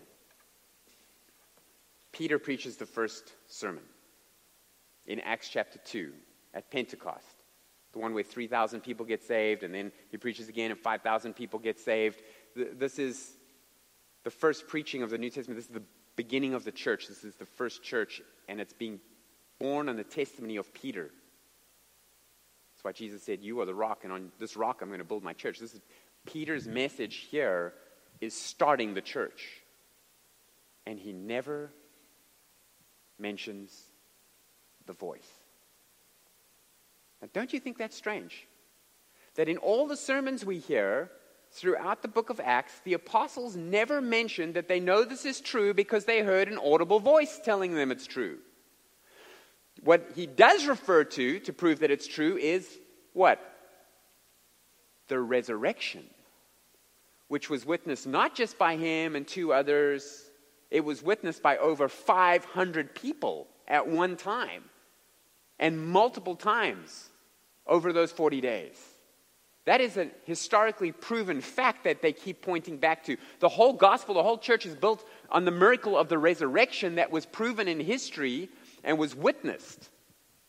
Peter 2.12 2.38
preaches 2.38 2.78
the 2.78 2.86
first 2.86 3.34
sermon 3.48 3.84
in 5.08 5.20
Acts 5.22 5.50
chapter 5.50 5.80
2 5.86 6.12
at 6.54 6.70
Pentecost. 6.70 7.44
The 7.94 8.00
one 8.00 8.14
where 8.14 8.24
3,000 8.24 8.82
people 8.82 9.06
get 9.06 9.24
saved, 9.24 9.64
and 9.64 9.74
then 9.74 9.92
he 10.12 10.18
preaches 10.18 10.50
again, 10.50 10.72
and 10.72 10.80
5,000 10.80 11.34
people 11.34 11.60
get 11.60 11.80
saved. 11.80 12.22
This 12.56 13.00
is 13.00 13.38
the 14.24 14.30
first 14.30 14.68
preaching 14.68 15.02
of 15.02 15.10
the 15.10 15.18
New 15.18 15.30
Testament. 15.30 15.58
This 15.58 15.68
is 15.68 15.74
the 15.74 15.84
beginning 16.16 16.54
of 16.54 16.64
the 16.64 16.72
church. 16.72 17.08
This 17.08 17.24
is 17.24 17.36
the 17.36 17.46
first 17.46 17.84
church, 17.84 18.22
and 18.48 18.60
it's 18.60 18.74
being 18.74 19.00
born 19.60 19.90
on 19.90 19.96
the 19.96 20.04
testimony 20.04 20.58
of 20.58 20.74
Peter. 20.74 21.12
That's 22.74 22.84
why 22.84 22.92
Jesus 22.92 23.24
said, 23.24 23.42
You 23.42 23.60
are 23.62 23.66
the 23.66 23.76
rock, 23.76 24.04
and 24.04 24.12
on 24.12 24.32
this 24.40 24.56
rock 24.56 24.80
I'm 24.82 24.90
going 24.90 25.00
to 25.00 25.06
build 25.06 25.24
my 25.24 25.34
church. 25.34 25.60
This 25.60 25.74
is 25.74 25.82
Peter's 26.26 26.68
message 26.68 27.28
here 27.30 27.74
is 28.22 28.34
starting 28.34 28.94
the 28.94 29.02
church. 29.02 29.62
And 30.86 31.00
he 31.00 31.14
never 31.14 31.72
mentions 33.18 33.72
the 34.86 34.94
voice. 34.94 35.28
Now, 37.22 37.30
don't 37.34 37.54
you 37.54 37.60
think 37.60 37.78
that's 37.78 37.96
strange? 37.96 38.48
That 39.36 39.50
in 39.50 39.58
all 39.58 39.88
the 39.88 39.98
sermons 39.98 40.46
we 40.46 40.60
hear 40.60 41.10
throughout 41.56 42.02
the 42.02 42.08
book 42.08 42.30
of 42.30 42.40
Acts, 42.42 42.82
the 42.84 42.94
apostles 42.94 43.56
never 43.56 44.02
mention 44.02 44.54
that 44.54 44.68
they 44.68 44.80
know 44.80 45.04
this 45.04 45.26
is 45.26 45.40
true 45.40 45.74
because 45.74 46.06
they 46.06 46.20
heard 46.20 46.48
an 46.50 46.58
audible 46.58 47.00
voice 47.00 47.40
telling 47.44 47.74
them 47.74 47.92
it's 47.92 48.06
true. 48.06 48.38
What 49.84 50.12
he 50.16 50.28
does 50.28 50.66
refer 50.68 51.04
to 51.04 51.40
to 51.40 51.54
prove 51.54 51.80
that 51.80 51.92
it's 51.92 52.08
true 52.08 52.38
is 52.38 52.68
what? 53.14 53.40
The 55.08 55.20
resurrection. 55.20 56.04
which 57.28 57.50
was 57.50 57.66
witnessed 57.66 58.06
not 58.06 58.36
just 58.36 58.58
by 58.58 58.76
him 58.78 59.16
and 59.16 59.28
two 59.28 59.52
others, 59.52 60.30
it 60.70 60.86
was 60.86 61.02
witnessed 61.02 61.42
by 61.42 61.58
over 61.58 61.90
500 61.90 62.94
people 62.94 63.48
at 63.68 63.88
one 63.88 64.16
time 64.16 64.64
and 65.58 65.88
multiple 65.88 66.36
times 66.36 67.10
over 67.66 67.92
those 67.92 68.12
40 68.12 68.42
days. 68.42 68.78
That 69.66 69.82
is 69.82 69.98
a 69.98 70.10
historically 70.26 70.92
proven 70.92 71.42
fact 71.42 71.84
that 71.84 72.02
they 72.02 72.14
keep 72.14 72.42
pointing 72.42 72.78
back 72.78 73.04
to. 73.06 73.18
The 73.40 73.50
whole 73.50 73.74
gospel, 73.74 74.16
the 74.16 74.24
whole 74.24 74.38
church 74.38 74.66
is 74.66 74.76
built 74.76 75.08
on 75.30 75.44
the 75.44 75.52
miracle 75.52 75.98
of 75.98 76.08
the 76.08 76.20
resurrection 76.20 76.96
that 76.96 77.12
was 77.12 77.26
proven 77.26 77.68
in 77.68 77.80
history 77.80 78.50
and 78.84 79.00
was 79.00 79.16
witnessed. 79.16 79.90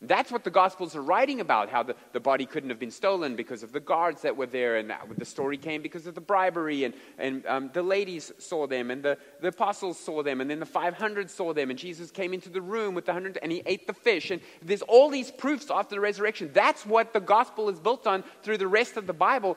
That's 0.07 0.31
what 0.31 0.45
the 0.45 0.51
Gospels 0.51 0.95
are 0.95 1.03
writing 1.03 1.41
about 1.41 1.69
how 1.69 1.83
the, 1.83 1.97
the 2.13 2.21
body 2.21 2.47
couldn't 2.47 2.71
have 2.71 2.79
been 2.79 2.91
stolen 2.91 3.37
because 3.37 3.63
of 3.63 3.73
the 3.73 3.81
guards 3.81 4.23
that 4.23 4.37
were 4.37 4.47
there, 4.47 4.77
and 4.77 4.91
that, 4.91 5.07
the 5.19 5.25
story 5.25 5.57
came 5.57 5.83
because 5.83 6.07
of 6.07 6.15
the 6.15 6.21
bribery, 6.21 6.85
and, 6.85 6.95
and 7.19 7.47
um, 7.47 7.71
the 7.73 7.83
ladies 7.83 8.33
saw 8.39 8.67
them, 8.67 8.91
and 8.91 9.03
the, 9.03 9.19
the 9.41 9.49
apostles 9.49 9.99
saw 9.99 10.23
them, 10.23 10.41
and 10.41 10.51
then 10.51 10.61
the 10.61 10.67
500 10.67 11.31
saw 11.31 11.53
them, 11.53 11.71
and 11.71 11.79
Jesus 11.79 12.11
came 12.11 12.33
into 12.33 12.49
the 12.49 12.61
room 12.61 12.95
with 12.95 13.07
the 13.07 13.13
100, 13.13 13.39
and 13.43 13.51
he 13.51 13.63
ate 13.67 13.87
the 13.87 13.93
fish. 13.93 14.31
And 14.31 14.41
there's 14.63 14.83
all 14.83 15.09
these 15.09 15.31
proofs 15.31 15.71
after 15.71 15.95
the 15.95 16.01
resurrection. 16.01 16.51
That's 16.53 16.87
what 16.87 17.13
the 17.13 17.21
Gospel 17.21 17.69
is 17.69 17.81
built 17.81 18.07
on 18.07 18.25
through 18.43 18.59
the 18.59 18.69
rest 18.69 18.97
of 18.97 19.07
the 19.07 19.13
Bible. 19.13 19.57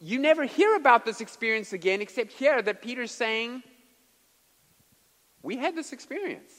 You 0.00 0.18
never 0.18 0.44
hear 0.44 0.76
about 0.76 1.04
this 1.04 1.20
experience 1.20 1.72
again, 1.72 2.00
except 2.00 2.32
here 2.32 2.62
that 2.62 2.80
Peter's 2.80 3.12
saying, 3.12 3.62
We 5.42 5.56
had 5.56 5.76
this 5.76 5.92
experience. 5.92 6.52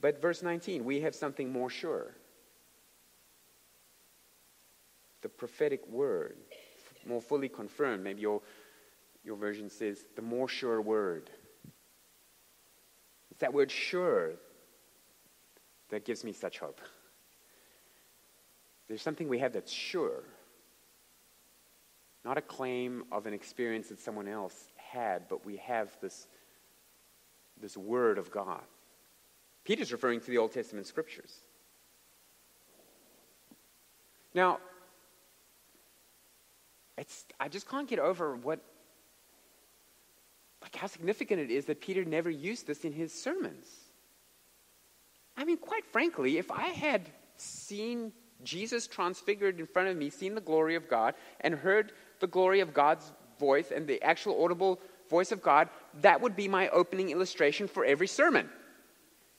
But 0.00 0.20
verse 0.20 0.42
19, 0.42 0.84
we 0.84 1.00
have 1.00 1.14
something 1.14 1.50
more 1.50 1.70
sure. 1.70 2.14
The 5.22 5.28
prophetic 5.28 5.86
word, 5.88 6.36
more 7.06 7.20
fully 7.20 7.48
confirmed. 7.48 8.04
Maybe 8.04 8.20
your, 8.20 8.42
your 9.24 9.36
version 9.36 9.70
says, 9.70 10.04
the 10.14 10.22
more 10.22 10.48
sure 10.48 10.80
word. 10.80 11.30
It's 13.30 13.40
that 13.40 13.52
word 13.52 13.70
sure 13.70 14.32
that 15.88 16.04
gives 16.04 16.24
me 16.24 16.32
such 16.32 16.58
hope. 16.58 16.80
There's 18.88 19.02
something 19.02 19.28
we 19.28 19.38
have 19.40 19.52
that's 19.52 19.72
sure, 19.72 20.22
not 22.24 22.38
a 22.38 22.42
claim 22.42 23.04
of 23.10 23.26
an 23.26 23.34
experience 23.34 23.88
that 23.88 23.98
someone 23.98 24.28
else 24.28 24.72
had, 24.76 25.28
but 25.28 25.44
we 25.44 25.56
have 25.56 25.96
this, 26.00 26.28
this 27.60 27.76
word 27.76 28.18
of 28.18 28.30
God. 28.30 28.62
Peter's 29.66 29.90
referring 29.90 30.20
to 30.20 30.30
the 30.30 30.38
Old 30.38 30.52
Testament 30.52 30.86
scriptures. 30.86 31.40
Now, 34.32 34.60
it's, 36.96 37.24
I 37.40 37.48
just 37.48 37.68
can't 37.68 37.88
get 37.88 37.98
over 37.98 38.36
what, 38.36 38.60
like 40.62 40.76
how 40.76 40.86
significant 40.86 41.40
it 41.40 41.50
is 41.50 41.64
that 41.64 41.80
Peter 41.80 42.04
never 42.04 42.30
used 42.30 42.68
this 42.68 42.84
in 42.84 42.92
his 42.92 43.12
sermons. 43.12 43.66
I 45.36 45.44
mean, 45.44 45.58
quite 45.58 45.84
frankly, 45.84 46.38
if 46.38 46.50
I 46.52 46.68
had 46.68 47.02
seen 47.36 48.12
Jesus 48.44 48.86
transfigured 48.86 49.58
in 49.58 49.66
front 49.66 49.88
of 49.88 49.96
me, 49.96 50.10
seen 50.10 50.36
the 50.36 50.40
glory 50.40 50.76
of 50.76 50.88
God, 50.88 51.14
and 51.40 51.54
heard 51.54 51.92
the 52.20 52.28
glory 52.28 52.60
of 52.60 52.72
God's 52.72 53.10
voice 53.40 53.72
and 53.72 53.88
the 53.88 54.00
actual 54.00 54.44
audible 54.44 54.80
voice 55.10 55.32
of 55.32 55.42
God, 55.42 55.70
that 56.02 56.20
would 56.20 56.36
be 56.36 56.46
my 56.46 56.68
opening 56.68 57.10
illustration 57.10 57.66
for 57.66 57.84
every 57.84 58.06
sermon. 58.06 58.48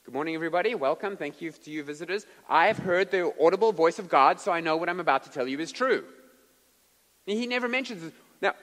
Good 0.08 0.13
morning, 0.13 0.36
everybody. 0.36 0.74
Welcome. 0.74 1.17
Thank 1.17 1.41
you 1.41 1.52
to 1.52 1.70
you, 1.70 1.84
visitors. 1.84 2.26
I 2.48 2.67
have 2.67 2.78
heard 2.78 3.12
the 3.12 3.34
audible 3.43 3.74
voice 3.74 4.00
of 4.00 4.08
God, 4.08 4.39
so 4.39 4.54
I 4.54 4.62
know 4.62 4.78
what 4.78 4.88
I'm 4.88 5.02
about 5.02 5.24
to 5.24 5.30
tell 5.30 5.46
you 5.46 5.60
is 5.60 5.74
true. 5.74 6.06
He 7.26 7.46
never 7.46 7.67
mentions 7.67 8.02
this. 8.02 8.13
Now, 8.41 8.54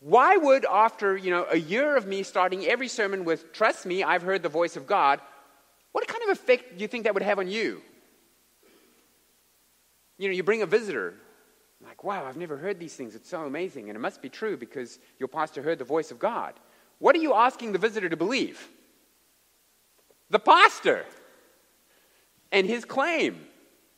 why 0.00 0.36
would, 0.36 0.66
after 0.66 1.16
you 1.16 1.30
know 1.30 1.46
a 1.50 1.56
year 1.56 1.96
of 1.96 2.06
me 2.06 2.22
starting 2.22 2.66
every 2.66 2.88
sermon 2.88 3.24
with 3.24 3.54
"Trust 3.54 3.86
me, 3.86 4.04
I've 4.04 4.20
heard 4.20 4.42
the 4.42 4.50
voice 4.50 4.76
of 4.76 4.86
God," 4.86 5.22
what 5.92 6.06
kind 6.06 6.22
of 6.24 6.28
effect 6.28 6.76
do 6.76 6.82
you 6.82 6.88
think 6.88 7.04
that 7.04 7.14
would 7.14 7.22
have 7.22 7.38
on 7.38 7.48
you? 7.48 7.80
You 10.18 10.28
know, 10.28 10.34
you 10.34 10.42
bring 10.42 10.60
a 10.60 10.66
visitor, 10.66 11.14
like, 11.82 12.04
"Wow, 12.04 12.26
I've 12.26 12.36
never 12.36 12.58
heard 12.58 12.78
these 12.78 12.94
things. 12.94 13.14
It's 13.14 13.30
so 13.30 13.44
amazing, 13.44 13.88
and 13.88 13.96
it 13.96 14.00
must 14.00 14.20
be 14.20 14.28
true 14.28 14.58
because 14.58 14.98
your 15.18 15.28
pastor 15.28 15.62
heard 15.62 15.78
the 15.78 15.86
voice 15.86 16.10
of 16.10 16.18
God." 16.18 16.52
What 16.98 17.16
are 17.16 17.20
you 17.20 17.32
asking 17.32 17.72
the 17.72 17.78
visitor 17.78 18.10
to 18.10 18.16
believe? 18.18 18.68
The 20.30 20.38
pastor 20.38 21.04
and 22.52 22.66
his 22.66 22.84
claim 22.84 23.46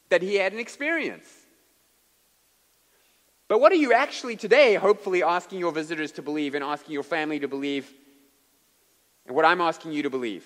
that 0.09 0.23
he 0.23 0.37
had 0.37 0.53
an 0.53 0.59
experience. 0.59 1.27
But 3.47 3.61
what 3.61 3.73
are 3.73 3.77
you 3.77 3.95
actually 3.95 4.37
today, 4.37 4.75
hopefully, 4.75 5.23
asking 5.23 5.59
your 5.59 5.73
visitors 5.73 6.13
to 6.13 6.23
believe 6.23 6.55
and 6.55 6.63
asking 6.63 6.93
your 6.93 7.03
family 7.03 7.41
to 7.41 7.49
believe? 7.49 7.91
And 9.27 9.35
what 9.35 9.45
I'm 9.45 9.61
asking 9.61 9.93
you 9.93 10.03
to 10.03 10.11
believe? 10.11 10.45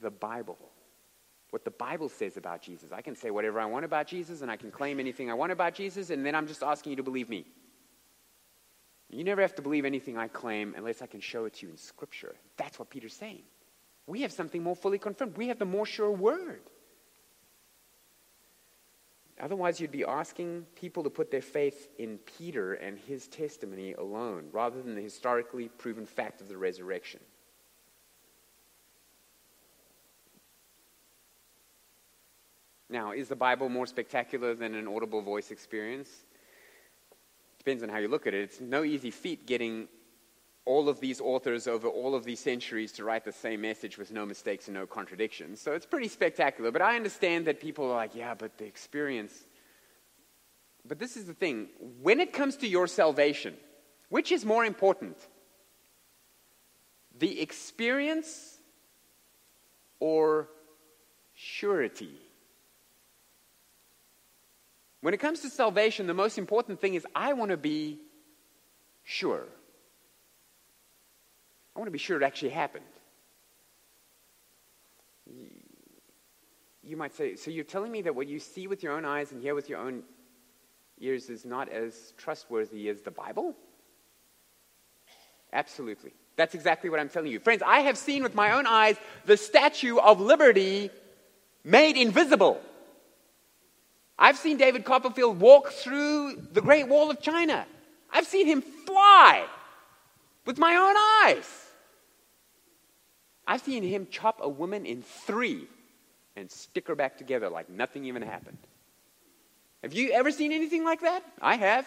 The 0.00 0.10
Bible. 0.10 0.58
What 1.50 1.64
the 1.64 1.70
Bible 1.70 2.08
says 2.08 2.36
about 2.36 2.62
Jesus. 2.62 2.92
I 2.92 3.02
can 3.02 3.14
say 3.14 3.30
whatever 3.30 3.60
I 3.60 3.66
want 3.66 3.84
about 3.84 4.06
Jesus 4.06 4.42
and 4.42 4.50
I 4.50 4.56
can 4.56 4.70
claim 4.70 5.00
anything 5.00 5.30
I 5.30 5.34
want 5.34 5.52
about 5.52 5.74
Jesus, 5.74 6.10
and 6.10 6.24
then 6.24 6.34
I'm 6.34 6.46
just 6.46 6.62
asking 6.62 6.90
you 6.90 6.96
to 6.96 7.02
believe 7.02 7.28
me. 7.28 7.46
You 9.10 9.24
never 9.24 9.42
have 9.42 9.54
to 9.56 9.62
believe 9.62 9.84
anything 9.84 10.16
I 10.16 10.28
claim 10.28 10.74
unless 10.76 11.02
I 11.02 11.06
can 11.06 11.20
show 11.20 11.44
it 11.44 11.54
to 11.54 11.66
you 11.66 11.72
in 11.72 11.78
Scripture. 11.78 12.34
That's 12.56 12.78
what 12.78 12.88
Peter's 12.88 13.12
saying. 13.12 13.42
We 14.06 14.22
have 14.22 14.32
something 14.32 14.62
more 14.62 14.76
fully 14.76 14.98
confirmed. 14.98 15.36
We 15.36 15.48
have 15.48 15.58
the 15.58 15.64
more 15.64 15.86
sure 15.86 16.10
word. 16.10 16.62
Otherwise, 19.40 19.80
you'd 19.80 19.90
be 19.90 20.04
asking 20.04 20.66
people 20.76 21.02
to 21.02 21.10
put 21.10 21.30
their 21.30 21.42
faith 21.42 21.88
in 21.98 22.18
Peter 22.18 22.74
and 22.74 22.98
his 22.98 23.26
testimony 23.26 23.92
alone, 23.94 24.48
rather 24.52 24.80
than 24.82 24.94
the 24.94 25.00
historically 25.00 25.68
proven 25.68 26.06
fact 26.06 26.40
of 26.40 26.48
the 26.48 26.56
resurrection. 26.56 27.20
Now, 32.88 33.12
is 33.12 33.28
the 33.28 33.36
Bible 33.36 33.68
more 33.68 33.86
spectacular 33.86 34.54
than 34.54 34.74
an 34.74 34.86
audible 34.86 35.22
voice 35.22 35.50
experience? 35.50 36.10
Depends 37.58 37.82
on 37.82 37.88
how 37.88 37.98
you 37.98 38.08
look 38.08 38.26
at 38.26 38.34
it. 38.34 38.42
It's 38.42 38.60
no 38.60 38.84
easy 38.84 39.10
feat 39.10 39.46
getting 39.46 39.88
all 40.64 40.88
of 40.88 41.00
these 41.00 41.20
authors 41.20 41.66
over 41.66 41.88
all 41.88 42.14
of 42.14 42.24
these 42.24 42.40
centuries 42.40 42.92
to 42.92 43.04
write 43.04 43.24
the 43.24 43.32
same 43.32 43.60
message 43.62 43.98
with 43.98 44.12
no 44.12 44.24
mistakes 44.24 44.68
and 44.68 44.74
no 44.74 44.86
contradictions. 44.86 45.60
So 45.60 45.72
it's 45.72 45.86
pretty 45.86 46.08
spectacular. 46.08 46.70
But 46.70 46.82
I 46.82 46.96
understand 46.96 47.46
that 47.46 47.60
people 47.60 47.86
are 47.86 47.96
like, 47.96 48.14
yeah, 48.14 48.34
but 48.34 48.58
the 48.58 48.64
experience. 48.64 49.34
But 50.86 50.98
this 50.98 51.16
is 51.16 51.26
the 51.26 51.34
thing 51.34 51.68
when 52.00 52.20
it 52.20 52.32
comes 52.32 52.56
to 52.58 52.68
your 52.68 52.86
salvation, 52.86 53.56
which 54.08 54.30
is 54.30 54.44
more 54.44 54.64
important? 54.64 55.16
The 57.18 57.40
experience 57.40 58.58
or 59.98 60.48
surety? 61.34 62.14
When 65.00 65.12
it 65.12 65.18
comes 65.18 65.40
to 65.40 65.50
salvation, 65.50 66.06
the 66.06 66.14
most 66.14 66.38
important 66.38 66.80
thing 66.80 66.94
is 66.94 67.04
I 67.16 67.32
want 67.32 67.50
to 67.50 67.56
be 67.56 67.98
sure. 69.02 69.48
I 71.74 71.78
want 71.78 71.86
to 71.86 71.92
be 71.92 71.98
sure 71.98 72.20
it 72.20 72.24
actually 72.24 72.50
happened. 72.50 72.84
You 76.82 76.96
might 76.96 77.14
say, 77.14 77.36
so 77.36 77.50
you're 77.50 77.64
telling 77.64 77.92
me 77.92 78.02
that 78.02 78.14
what 78.14 78.26
you 78.26 78.38
see 78.38 78.66
with 78.66 78.82
your 78.82 78.92
own 78.92 79.04
eyes 79.04 79.32
and 79.32 79.40
hear 79.40 79.54
with 79.54 79.68
your 79.68 79.78
own 79.78 80.02
ears 81.00 81.30
is 81.30 81.44
not 81.44 81.68
as 81.68 82.12
trustworthy 82.16 82.88
as 82.88 83.00
the 83.02 83.10
Bible? 83.10 83.54
Absolutely. 85.52 86.12
That's 86.36 86.54
exactly 86.54 86.90
what 86.90 86.98
I'm 86.98 87.08
telling 87.08 87.30
you. 87.30 87.40
Friends, 87.40 87.62
I 87.64 87.80
have 87.80 87.96
seen 87.96 88.22
with 88.22 88.34
my 88.34 88.52
own 88.52 88.66
eyes 88.66 88.96
the 89.26 89.36
Statue 89.36 89.98
of 89.98 90.20
Liberty 90.20 90.90
made 91.64 91.96
invisible. 91.96 92.60
I've 94.18 94.36
seen 94.36 94.56
David 94.56 94.84
Copperfield 94.84 95.40
walk 95.40 95.72
through 95.72 96.36
the 96.52 96.60
Great 96.60 96.88
Wall 96.88 97.10
of 97.10 97.20
China. 97.20 97.66
I've 98.10 98.26
seen 98.26 98.46
him 98.46 98.62
fly 98.62 99.46
with 100.46 100.58
my 100.58 100.74
own 100.74 100.94
eyes. 101.26 101.61
I've 103.46 103.60
seen 103.60 103.82
him 103.82 104.06
chop 104.10 104.38
a 104.40 104.48
woman 104.48 104.86
in 104.86 105.02
three 105.02 105.66
and 106.36 106.50
stick 106.50 106.88
her 106.88 106.94
back 106.94 107.18
together 107.18 107.48
like 107.48 107.68
nothing 107.68 108.04
even 108.04 108.22
happened. 108.22 108.58
Have 109.82 109.92
you 109.92 110.12
ever 110.12 110.30
seen 110.30 110.52
anything 110.52 110.84
like 110.84 111.00
that? 111.00 111.24
I 111.40 111.56
have. 111.56 111.86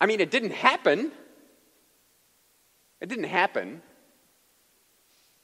I 0.00 0.06
mean, 0.06 0.20
it 0.20 0.30
didn't 0.30 0.52
happen. 0.52 1.10
It 3.00 3.08
didn't 3.08 3.24
happen. 3.24 3.82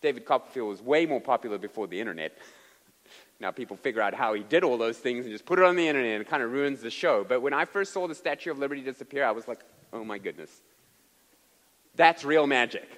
David 0.01 0.25
Copperfield 0.25 0.69
was 0.69 0.83
way 0.83 1.07
more 1.07 1.21
popular 1.21 1.59
before 1.59 1.87
the 1.87 1.99
internet. 1.99 2.37
now 3.41 3.51
people 3.51 3.77
figure 3.77 4.01
out 4.01 4.15
how 4.15 4.35
he 4.35 4.43
did 4.43 4.63
all 4.63 4.79
those 4.79 4.99
things 4.99 5.25
and 5.25 5.35
just 5.35 5.45
put 5.45 5.59
it 5.59 5.65
on 5.65 5.75
the 5.75 5.87
internet 5.87 6.13
and 6.13 6.23
it 6.23 6.29
kind 6.29 6.43
of 6.43 6.53
ruins 6.53 6.81
the 6.81 6.91
show. 6.91 7.25
But 7.25 7.43
when 7.43 7.53
I 7.53 7.65
first 7.65 7.93
saw 7.93 8.07
the 8.07 8.15
Statue 8.15 8.51
of 8.51 8.59
Liberty 8.59 8.83
disappear, 8.83 9.25
I 9.25 9.33
was 9.33 9.49
like, 9.49 9.61
oh 9.93 10.05
my 10.05 10.19
goodness. 10.19 10.51
That's 11.97 12.25
real 12.25 12.47
magic 12.47 12.89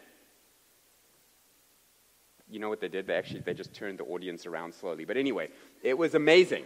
you 2.55 2.61
know 2.61 2.69
what 2.69 2.81
they 2.81 2.89
did? 2.89 3.09
They 3.09 3.17
actually 3.17 3.41
they 3.41 3.53
just 3.53 3.75
turned 3.75 3.99
the 3.99 4.05
audience 4.05 4.47
around 4.47 4.75
slowly. 4.75 5.05
But 5.05 5.17
anyway, 5.17 5.49
it 5.83 5.99
was 5.99 6.15
amazing. 6.15 6.65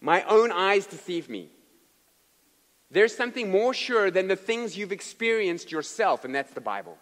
My 0.00 0.22
own 0.22 0.52
eyes 0.52 0.86
deceive 0.86 1.28
me. 1.28 1.48
There's 2.92 3.14
something 3.14 3.50
more 3.50 3.74
sure 3.74 4.10
than 4.10 4.28
the 4.28 4.36
things 4.36 4.78
you've 4.78 4.92
experienced 4.92 5.72
yourself, 5.72 6.24
and 6.24 6.32
that's 6.32 6.52
the 6.52 6.60
Bible. 6.60 6.98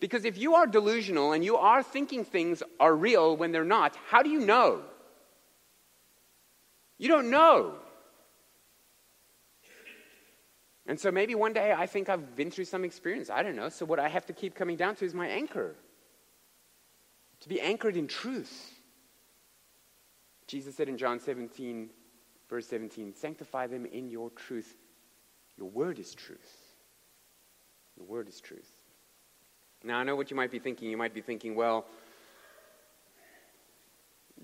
Because 0.00 0.24
if 0.24 0.38
you 0.38 0.54
are 0.54 0.66
delusional 0.66 1.32
and 1.32 1.44
you 1.44 1.56
are 1.56 1.82
thinking 1.82 2.24
things 2.24 2.62
are 2.80 2.96
real 2.96 3.36
when 3.36 3.52
they're 3.52 3.62
not, 3.62 3.94
how 4.08 4.22
do 4.22 4.30
you 4.30 4.40
know? 4.40 4.80
You 6.96 7.08
don't 7.08 7.30
know. 7.30 7.74
And 10.86 10.98
so 10.98 11.10
maybe 11.10 11.34
one 11.34 11.52
day 11.52 11.72
I 11.72 11.86
think 11.86 12.08
I've 12.08 12.34
been 12.34 12.50
through 12.50 12.64
some 12.64 12.84
experience. 12.84 13.30
I 13.30 13.42
don't 13.42 13.56
know. 13.56 13.68
So 13.68 13.86
what 13.86 13.98
I 13.98 14.08
have 14.08 14.26
to 14.26 14.32
keep 14.32 14.54
coming 14.54 14.76
down 14.76 14.96
to 14.96 15.04
is 15.04 15.14
my 15.14 15.28
anchor. 15.28 15.76
To 17.40 17.48
be 17.48 17.60
anchored 17.60 17.96
in 17.96 18.08
truth. 18.08 18.72
Jesus 20.46 20.76
said 20.76 20.88
in 20.88 20.98
John 20.98 21.20
17, 21.20 21.90
verse 22.48 22.66
17, 22.66 23.14
Sanctify 23.14 23.68
them 23.68 23.86
in 23.86 24.10
your 24.10 24.30
truth. 24.30 24.76
Your 25.56 25.70
word 25.70 25.98
is 25.98 26.14
truth. 26.14 26.72
Your 27.96 28.06
word 28.06 28.28
is 28.28 28.40
truth. 28.40 28.70
Now, 29.84 29.98
I 29.98 30.04
know 30.04 30.16
what 30.16 30.30
you 30.30 30.36
might 30.36 30.50
be 30.50 30.58
thinking. 30.58 30.90
You 30.90 30.96
might 30.96 31.14
be 31.14 31.20
thinking, 31.20 31.54
well, 31.54 31.86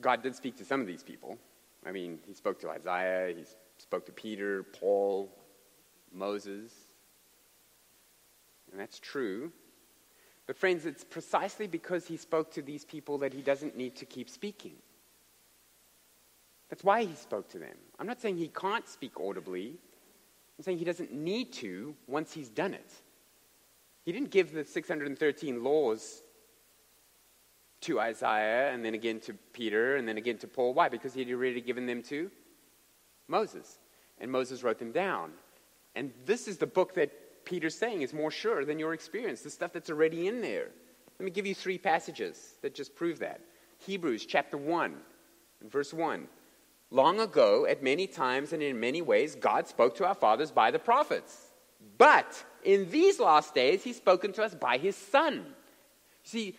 God 0.01 0.23
did 0.23 0.35
speak 0.35 0.57
to 0.59 0.65
some 0.65 0.81
of 0.81 0.87
these 0.87 1.03
people. 1.03 1.39
I 1.87 1.93
mean, 1.93 2.19
he 2.27 2.35
spoke 2.35 2.61
to 2.61 2.71
Isaiah, 2.71 3.35
he 3.37 3.45
spoke 3.79 4.07
to 4.07 4.13
Peter, 4.13 4.65
Paul, 4.65 5.31
Moses. 6.13 6.73
And 8.71 8.81
that's 8.81 8.99
true. 8.99 9.53
But, 10.47 10.57
friends, 10.57 10.87
it's 10.87 11.05
precisely 11.05 11.67
because 11.67 12.07
he 12.07 12.17
spoke 12.17 12.51
to 12.53 12.63
these 12.63 12.85
people 12.85 13.19
that 13.19 13.33
he 13.35 13.43
doesn't 13.43 13.77
need 13.77 13.97
to 13.97 14.07
keep 14.07 14.31
speaking. 14.31 14.77
That's 16.71 16.85
why 16.85 17.05
he 17.05 17.15
spoke 17.15 17.49
to 17.51 17.59
them. 17.59 17.77
I'm 17.99 18.07
not 18.07 18.21
saying 18.21 18.37
he 18.37 18.49
can't 18.49 18.87
speak 18.89 19.19
audibly, 19.21 19.79
I'm 20.59 20.65
saying 20.65 20.79
he 20.79 20.85
doesn't 20.85 21.13
need 21.13 21.53
to 21.55 21.95
once 22.07 22.33
he's 22.33 22.49
done 22.49 22.75
it. 22.75 22.93
He 24.05 24.13
didn't 24.13 24.31
give 24.31 24.53
the 24.53 24.65
613 24.65 25.63
laws 25.63 26.23
to 27.83 28.01
Isaiah 28.01 28.73
and 28.73 28.85
then 28.85 28.95
again 28.95 29.21
to 29.21 29.35
Peter 29.53 29.97
and 29.97 30.09
then 30.09 30.17
again 30.17 30.39
to 30.39 30.49
Paul. 30.49 30.75
Why? 30.75 30.89
Because 30.89 31.15
he 31.15 31.21
had 31.21 31.31
already 31.31 31.61
given 31.61 31.87
them 31.87 32.03
to 32.05 32.31
Moses. 33.29 33.79
And 34.21 34.33
Moses 34.33 34.65
wrote 34.65 34.79
them 34.79 34.91
down. 34.91 35.31
And 35.99 36.13
this 36.27 36.47
is 36.47 36.59
the 36.59 36.67
book 36.67 36.95
that 36.95 37.45
Peter's 37.45 37.75
saying 37.75 38.03
is 38.03 38.15
more 38.15 38.31
sure 38.31 38.65
than 38.65 38.79
your 38.79 38.95
experience, 38.95 39.41
the 39.41 39.51
stuff 39.51 39.73
that's 39.73 39.91
already 39.91 40.29
in 40.29 40.41
there. 40.41 40.69
Let 41.19 41.25
me 41.25 41.33
give 41.33 41.45
you 41.45 41.57
three 41.57 41.77
passages 41.77 42.55
that 42.63 42.73
just 42.73 42.95
prove 42.95 43.19
that. 43.19 43.41
Hebrews 43.79 44.25
chapter 44.25 44.57
1, 44.57 44.95
verse 45.69 45.93
1. 45.93 46.29
Long 46.93 47.19
ago, 47.19 47.67
at 47.67 47.83
many 47.83 48.07
times 48.07 48.53
and 48.53 48.63
in 48.63 48.79
many 48.79 49.03
ways, 49.03 49.35
God 49.35 49.67
spoke 49.67 49.97
to 49.97 50.07
our 50.07 50.15
fathers 50.15 50.53
by 50.53 50.71
the 50.71 50.79
prophets. 50.79 51.49
But 51.99 52.45
in 52.63 52.89
these 52.91 53.19
last 53.19 53.53
days, 53.53 53.83
he's 53.83 53.97
spoken 53.97 54.33
to 54.35 54.45
us 54.45 54.55
by 54.55 54.79
his 54.79 54.95
Son. 54.95 55.47
See, 56.23 56.57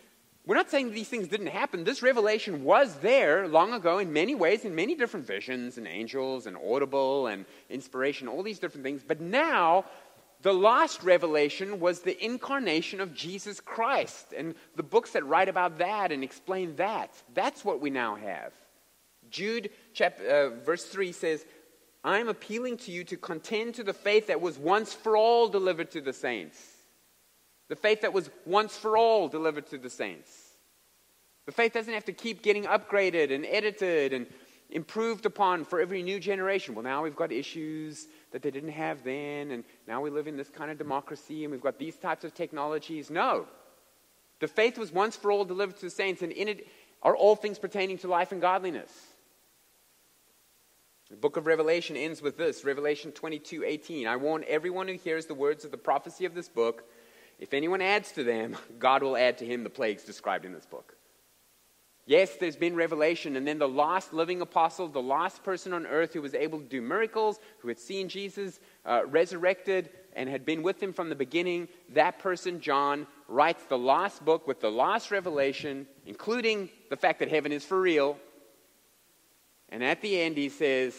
we're 0.49 0.55
not 0.55 0.71
saying 0.71 0.93
these 0.93 1.07
things 1.07 1.27
didn't 1.27 1.45
happen. 1.45 1.83
This 1.83 2.01
revelation 2.01 2.63
was 2.63 2.95
there 2.95 3.47
long 3.47 3.71
ago 3.71 3.99
in 3.99 4.11
many 4.11 4.33
ways, 4.33 4.65
in 4.65 4.73
many 4.73 4.95
different 4.95 5.27
visions 5.27 5.77
and 5.77 5.87
angels 5.87 6.47
and 6.47 6.57
audible 6.57 7.27
and 7.27 7.45
inspiration, 7.69 8.27
all 8.27 8.41
these 8.41 8.57
different 8.57 8.83
things. 8.83 9.03
But 9.07 9.21
now, 9.21 9.85
the 10.41 10.51
last 10.51 11.03
revelation 11.03 11.79
was 11.79 11.99
the 11.99 12.25
incarnation 12.25 12.99
of 12.99 13.13
Jesus 13.13 13.59
Christ 13.59 14.33
and 14.35 14.55
the 14.75 14.81
books 14.81 15.11
that 15.11 15.23
write 15.23 15.49
about 15.49 15.77
that 15.77 16.11
and 16.11 16.23
explain 16.23 16.75
that. 16.77 17.13
That's 17.35 17.63
what 17.63 17.79
we 17.79 17.91
now 17.91 18.15
have. 18.15 18.51
Jude 19.29 19.69
chapter, 19.93 20.27
uh, 20.27 20.65
verse 20.65 20.85
3 20.85 21.11
says, 21.11 21.45
I'm 22.03 22.27
appealing 22.27 22.77
to 22.77 22.91
you 22.91 23.03
to 23.03 23.17
contend 23.17 23.75
to 23.75 23.83
the 23.83 23.93
faith 23.93 24.25
that 24.25 24.41
was 24.41 24.57
once 24.57 24.95
for 24.95 25.15
all 25.15 25.47
delivered 25.47 25.91
to 25.91 26.01
the 26.01 26.11
saints. 26.11 26.78
The 27.69 27.75
faith 27.75 28.01
that 28.01 28.13
was 28.13 28.29
once 28.45 28.75
for 28.75 28.97
all 28.97 29.27
delivered 29.27 29.67
to 29.67 29.77
the 29.77 29.89
saints. 29.89 30.49
The 31.45 31.51
faith 31.51 31.73
doesn't 31.73 31.93
have 31.93 32.05
to 32.05 32.13
keep 32.13 32.43
getting 32.43 32.65
upgraded 32.65 33.33
and 33.33 33.45
edited 33.45 34.13
and 34.13 34.27
improved 34.69 35.25
upon 35.25 35.65
for 35.65 35.79
every 35.79 36.03
new 36.03 36.19
generation. 36.19 36.75
Well, 36.75 36.83
now 36.83 37.03
we've 37.03 37.15
got 37.15 37.31
issues 37.31 38.07
that 38.31 38.41
they 38.41 38.51
didn't 38.51 38.69
have 38.69 39.03
then, 39.03 39.51
and 39.51 39.63
now 39.87 40.01
we 40.01 40.09
live 40.09 40.27
in 40.27 40.37
this 40.37 40.49
kind 40.49 40.69
of 40.69 40.77
democracy, 40.77 41.43
and 41.43 41.51
we've 41.51 41.61
got 41.61 41.79
these 41.79 41.95
types 41.95 42.23
of 42.23 42.33
technologies. 42.33 43.09
No. 43.09 43.47
The 44.39 44.47
faith 44.47 44.77
was 44.77 44.91
once 44.91 45.15
for 45.15 45.31
all 45.31 45.45
delivered 45.45 45.77
to 45.77 45.85
the 45.85 45.89
saints, 45.89 46.21
and 46.21 46.31
in 46.31 46.47
it 46.47 46.67
are 47.01 47.15
all 47.15 47.35
things 47.35 47.57
pertaining 47.57 47.97
to 47.99 48.07
life 48.07 48.31
and 48.31 48.41
godliness. 48.41 48.91
The 51.09 51.15
book 51.15 51.37
of 51.37 51.47
Revelation 51.47 51.97
ends 51.97 52.21
with 52.21 52.37
this 52.37 52.63
Revelation 52.63 53.11
22 53.11 53.63
18. 53.63 54.05
I 54.05 54.15
warn 54.15 54.45
everyone 54.47 54.87
who 54.87 54.93
hears 54.93 55.25
the 55.25 55.33
words 55.33 55.65
of 55.65 55.71
the 55.71 55.77
prophecy 55.77 56.25
of 56.25 56.35
this 56.35 56.47
book, 56.47 56.83
if 57.39 57.53
anyone 57.53 57.81
adds 57.81 58.11
to 58.13 58.23
them, 58.23 58.57
God 58.77 59.01
will 59.01 59.17
add 59.17 59.37
to 59.39 59.45
him 59.45 59.63
the 59.63 59.69
plagues 59.69 60.03
described 60.03 60.45
in 60.45 60.53
this 60.53 60.65
book. 60.65 60.95
Yes, 62.05 62.37
there's 62.37 62.55
been 62.55 62.75
revelation, 62.75 63.35
and 63.35 63.47
then 63.47 63.59
the 63.59 63.67
last 63.67 64.13
living 64.13 64.41
apostle, 64.41 64.87
the 64.87 64.99
last 64.99 65.43
person 65.43 65.73
on 65.73 65.85
earth 65.85 66.13
who 66.13 66.23
was 66.23 66.33
able 66.33 66.57
to 66.57 66.65
do 66.65 66.81
miracles, 66.81 67.39
who 67.59 67.67
had 67.67 67.77
seen 67.77 68.09
Jesus 68.09 68.59
uh, 68.83 69.03
resurrected 69.05 69.91
and 70.13 70.27
had 70.27 70.43
been 70.43 70.63
with 70.63 70.81
him 70.81 70.91
from 70.91 71.09
the 71.09 71.15
beginning, 71.15 71.67
that 71.89 72.17
person, 72.17 72.61
John, 72.61 73.05
writes 73.27 73.63
the 73.65 73.77
last 73.77 74.25
book 74.25 74.47
with 74.47 74.59
the 74.59 74.71
last 74.71 75.11
revelation, 75.11 75.85
including 76.07 76.69
the 76.89 76.97
fact 76.97 77.19
that 77.19 77.29
heaven 77.29 77.51
is 77.51 77.63
for 77.63 77.79
real, 77.79 78.17
and 79.69 79.83
at 79.83 80.01
the 80.01 80.19
end, 80.19 80.35
he 80.35 80.49
says, 80.49 80.95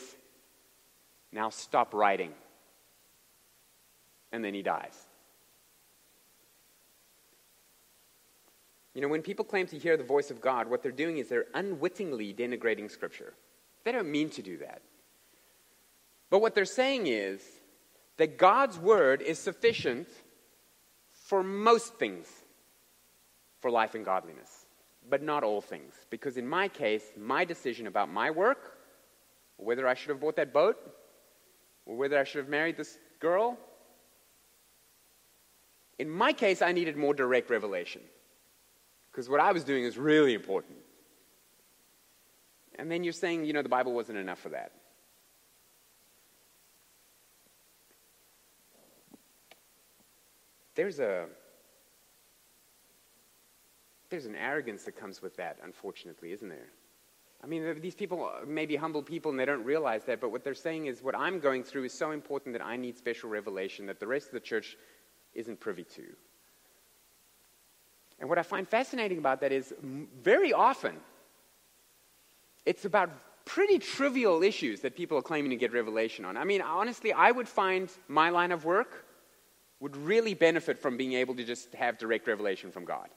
Now 1.32 1.50
stop 1.50 1.92
writing. 1.92 2.32
And 4.32 4.44
then 4.44 4.54
he 4.54 4.62
dies. 4.62 4.96
You 8.94 9.00
know, 9.00 9.08
when 9.08 9.22
people 9.22 9.44
claim 9.44 9.66
to 9.68 9.78
hear 9.78 9.96
the 9.96 10.04
voice 10.04 10.30
of 10.30 10.40
God, 10.40 10.68
what 10.68 10.82
they're 10.82 10.92
doing 10.92 11.18
is 11.18 11.28
they're 11.28 11.46
unwittingly 11.54 12.34
denigrating 12.34 12.90
Scripture. 12.90 13.34
They 13.84 13.92
don't 13.92 14.10
mean 14.10 14.30
to 14.30 14.42
do 14.42 14.58
that. 14.58 14.82
But 16.28 16.40
what 16.40 16.54
they're 16.54 16.64
saying 16.64 17.06
is 17.06 17.42
that 18.16 18.36
God's 18.36 18.78
word 18.78 19.22
is 19.22 19.38
sufficient 19.38 20.08
for 21.12 21.42
most 21.42 21.94
things 21.94 22.28
for 23.60 23.70
life 23.70 23.94
and 23.94 24.04
godliness 24.04 24.66
but 25.08 25.22
not 25.22 25.42
all 25.42 25.60
things. 25.60 25.94
Because 26.10 26.36
in 26.36 26.46
my 26.46 26.68
case, 26.68 27.02
my 27.16 27.44
decision 27.44 27.86
about 27.86 28.10
my 28.10 28.30
work, 28.30 28.78
whether 29.56 29.86
I 29.86 29.94
should 29.94 30.10
have 30.10 30.20
bought 30.20 30.36
that 30.36 30.52
boat, 30.52 30.76
or 31.86 31.96
whether 31.96 32.18
I 32.18 32.24
should 32.24 32.38
have 32.38 32.48
married 32.48 32.76
this 32.76 32.98
girl, 33.18 33.58
in 35.98 36.08
my 36.08 36.32
case, 36.32 36.62
I 36.62 36.72
needed 36.72 36.96
more 36.96 37.12
direct 37.12 37.50
revelation. 37.50 38.00
Because 39.10 39.28
what 39.28 39.40
I 39.40 39.52
was 39.52 39.64
doing 39.64 39.84
is 39.84 39.98
really 39.98 40.34
important. 40.34 40.78
And 42.78 42.90
then 42.90 43.04
you're 43.04 43.12
saying, 43.12 43.44
you 43.44 43.52
know, 43.52 43.62
the 43.62 43.68
Bible 43.68 43.92
wasn't 43.92 44.18
enough 44.18 44.38
for 44.38 44.50
that. 44.50 44.72
There's 50.74 51.00
a 51.00 51.26
there's 54.08 54.26
an 54.26 54.34
arrogance 54.34 54.84
that 54.84 54.96
comes 54.96 55.22
with 55.22 55.36
that, 55.36 55.58
unfortunately, 55.62 56.32
isn't 56.32 56.48
there? 56.48 56.68
I 57.42 57.46
mean, 57.46 57.80
these 57.80 57.94
people 57.94 58.28
uh, 58.28 58.44
may 58.44 58.66
be 58.66 58.76
humble 58.76 59.02
people 59.02 59.30
and 59.30 59.40
they 59.40 59.44
don't 59.44 59.64
realize 59.64 60.04
that, 60.04 60.20
but 60.20 60.30
what 60.30 60.44
they're 60.44 60.54
saying 60.54 60.86
is 60.86 61.02
what 61.02 61.16
I'm 61.16 61.38
going 61.38 61.62
through 61.62 61.84
is 61.84 61.92
so 61.92 62.10
important 62.10 62.52
that 62.54 62.64
I 62.64 62.76
need 62.76 62.98
special 62.98 63.30
revelation 63.30 63.86
that 63.86 63.98
the 63.98 64.06
rest 64.06 64.26
of 64.26 64.32
the 64.32 64.40
church 64.40 64.76
isn't 65.32 65.60
privy 65.60 65.84
to. 65.84 66.04
And 68.20 68.28
what 68.28 68.38
I 68.38 68.42
find 68.42 68.68
fascinating 68.68 69.18
about 69.18 69.40
that 69.40 69.50
is 69.50 69.72
very 70.22 70.52
often 70.52 70.94
it's 72.66 72.84
about 72.84 73.10
pretty 73.46 73.78
trivial 73.78 74.42
issues 74.42 74.80
that 74.82 74.94
people 74.94 75.18
are 75.18 75.22
claiming 75.22 75.50
to 75.50 75.56
get 75.56 75.72
revelation 75.72 76.24
on. 76.24 76.36
I 76.36 76.44
mean, 76.44 76.60
honestly, 76.60 77.12
I 77.12 77.30
would 77.30 77.48
find 77.48 77.90
my 78.06 78.28
line 78.28 78.52
of 78.52 78.64
work 78.64 79.06
would 79.80 79.96
really 79.96 80.34
benefit 80.34 80.78
from 80.78 80.96
being 80.96 81.14
able 81.14 81.34
to 81.34 81.44
just 81.44 81.74
have 81.74 81.98
direct 81.98 82.28
revelation 82.28 82.70
from 82.70 82.84
God. 82.84 83.08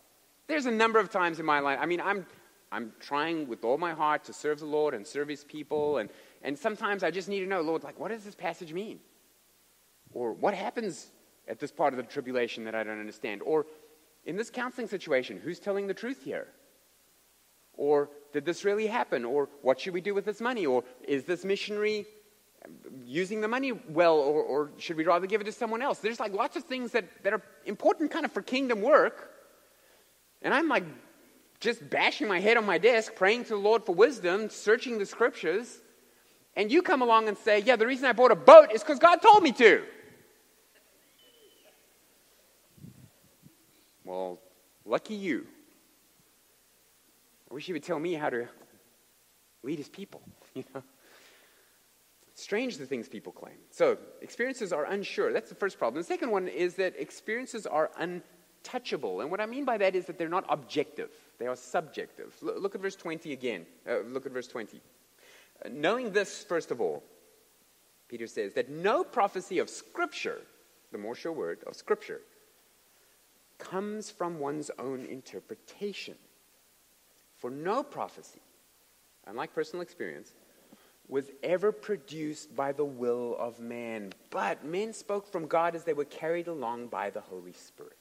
There's 0.47 0.65
a 0.65 0.71
number 0.71 0.99
of 0.99 1.11
times 1.11 1.39
in 1.39 1.45
my 1.45 1.59
life, 1.59 1.77
I 1.81 1.85
mean, 1.85 2.01
I'm, 2.01 2.25
I'm 2.71 2.93
trying 2.99 3.47
with 3.47 3.63
all 3.65 3.77
my 3.77 3.93
heart 3.93 4.23
to 4.25 4.33
serve 4.33 4.59
the 4.59 4.65
Lord 4.65 4.93
and 4.93 5.05
serve 5.05 5.27
His 5.27 5.43
people, 5.43 5.97
and, 5.97 6.09
and 6.41 6.57
sometimes 6.57 7.03
I 7.03 7.11
just 7.11 7.27
need 7.27 7.41
to 7.41 7.45
know, 7.45 7.61
Lord, 7.61 7.83
like, 7.83 7.99
what 7.99 8.09
does 8.09 8.23
this 8.23 8.35
passage 8.35 8.73
mean? 8.73 8.99
Or 10.13 10.31
what 10.31 10.53
happens 10.53 11.07
at 11.47 11.59
this 11.59 11.71
part 11.71 11.93
of 11.93 11.97
the 11.97 12.03
tribulation 12.03 12.63
that 12.63 12.75
I 12.75 12.83
don't 12.83 12.99
understand? 12.99 13.41
Or 13.43 13.65
in 14.25 14.35
this 14.35 14.49
counseling 14.49 14.87
situation, 14.87 15.39
who's 15.43 15.59
telling 15.59 15.87
the 15.87 15.93
truth 15.93 16.23
here? 16.23 16.47
Or 17.75 18.09
did 18.31 18.45
this 18.45 18.63
really 18.63 18.87
happen? 18.87 19.25
Or 19.25 19.49
what 19.61 19.79
should 19.79 19.93
we 19.93 20.01
do 20.01 20.13
with 20.13 20.25
this 20.25 20.39
money? 20.39 20.65
Or 20.65 20.83
is 21.07 21.25
this 21.25 21.43
missionary 21.43 22.05
using 23.03 23.41
the 23.41 23.47
money 23.47 23.71
well? 23.71 24.17
Or, 24.17 24.41
or 24.43 24.71
should 24.77 24.95
we 24.95 25.03
rather 25.05 25.27
give 25.27 25.41
it 25.41 25.45
to 25.45 25.51
someone 25.51 25.81
else? 25.81 25.99
There's 25.99 26.19
like 26.19 26.33
lots 26.33 26.55
of 26.55 26.63
things 26.63 26.91
that, 26.91 27.05
that 27.23 27.33
are 27.33 27.41
important 27.65 28.11
kind 28.11 28.25
of 28.25 28.31
for 28.31 28.41
kingdom 28.41 28.81
work 28.81 29.33
and 30.43 30.53
I'm 30.53 30.67
like 30.67 30.83
just 31.59 31.89
bashing 31.89 32.27
my 32.27 32.39
head 32.39 32.57
on 32.57 32.65
my 32.65 32.77
desk, 32.77 33.15
praying 33.15 33.43
to 33.45 33.49
the 33.51 33.55
Lord 33.55 33.85
for 33.85 33.95
wisdom, 33.95 34.49
searching 34.49 34.99
the 34.99 35.05
scriptures. 35.05 35.79
And 36.55 36.71
you 36.71 36.81
come 36.81 37.01
along 37.01 37.29
and 37.29 37.37
say, 37.37 37.59
Yeah, 37.59 37.77
the 37.77 37.87
reason 37.87 38.05
I 38.05 38.13
bought 38.13 38.31
a 38.31 38.35
boat 38.35 38.71
is 38.73 38.83
because 38.83 38.99
God 38.99 39.21
told 39.21 39.41
me 39.41 39.53
to. 39.53 39.83
Well, 44.03 44.39
lucky 44.85 45.15
you. 45.15 45.45
I 47.49 47.53
wish 47.53 47.65
he 47.65 47.73
would 47.73 47.83
tell 47.83 47.99
me 47.99 48.13
how 48.13 48.29
to 48.29 48.47
lead 49.63 49.77
his 49.77 49.89
people, 49.89 50.21
you 50.53 50.63
know. 50.73 50.83
Strange 52.35 52.77
the 52.77 52.85
things 52.85 53.07
people 53.07 53.31
claim. 53.31 53.55
So, 53.69 53.97
experiences 54.21 54.73
are 54.73 54.85
unsure. 54.85 55.31
That's 55.31 55.49
the 55.49 55.55
first 55.55 55.77
problem. 55.77 56.01
The 56.01 56.07
second 56.07 56.31
one 56.31 56.47
is 56.47 56.73
that 56.75 56.95
experiences 56.97 57.67
are 57.67 57.91
untouchable. 57.97 59.21
And 59.21 59.29
what 59.29 59.39
I 59.39 59.45
mean 59.45 59.65
by 59.65 59.77
that 59.77 59.95
is 59.95 60.07
that 60.07 60.17
they're 60.17 60.27
not 60.29 60.45
objective, 60.49 61.11
they 61.37 61.45
are 61.45 61.55
subjective. 61.55 62.35
Look 62.41 62.73
at 62.73 62.81
verse 62.81 62.95
20 62.95 63.33
again. 63.33 63.65
Uh, 63.87 63.99
look 63.99 64.25
at 64.25 64.31
verse 64.31 64.47
20. 64.47 64.77
Uh, 65.63 65.69
knowing 65.71 66.11
this, 66.11 66.43
first 66.43 66.71
of 66.71 66.81
all, 66.81 67.03
Peter 68.07 68.25
says 68.25 68.53
that 68.53 68.69
no 68.69 69.03
prophecy 69.03 69.59
of 69.59 69.69
Scripture, 69.69 70.41
the 70.91 70.97
more 70.97 71.13
sure 71.13 71.31
word 71.31 71.59
of 71.67 71.75
Scripture, 71.75 72.21
comes 73.63 74.11
from 74.11 74.39
one's 74.39 74.69
own 74.77 75.05
interpretation. 75.05 76.15
For 77.37 77.49
no 77.49 77.83
prophecy, 77.83 78.41
unlike 79.25 79.53
personal 79.53 79.81
experience, 79.81 80.33
was 81.07 81.31
ever 81.43 81.71
produced 81.71 82.55
by 82.55 82.71
the 82.71 82.85
will 82.85 83.35
of 83.37 83.59
man, 83.59 84.13
but 84.29 84.63
men 84.65 84.93
spoke 84.93 85.31
from 85.31 85.47
God 85.47 85.75
as 85.75 85.83
they 85.83 85.93
were 85.93 86.05
carried 86.05 86.47
along 86.47 86.87
by 86.87 87.09
the 87.09 87.21
Holy 87.21 87.53
Spirit. 87.53 87.97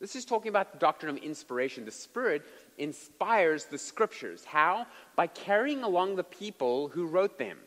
This 0.00 0.16
is 0.16 0.24
talking 0.24 0.48
about 0.48 0.72
the 0.72 0.78
doctrine 0.78 1.16
of 1.16 1.22
inspiration. 1.22 1.84
The 1.84 1.92
Spirit 1.92 2.42
inspires 2.78 3.66
the 3.66 3.78
scriptures. 3.78 4.44
How? 4.44 4.86
By 5.14 5.28
carrying 5.28 5.84
along 5.84 6.16
the 6.16 6.24
people 6.24 6.88
who 6.88 7.06
wrote 7.06 7.38
them. 7.38 7.58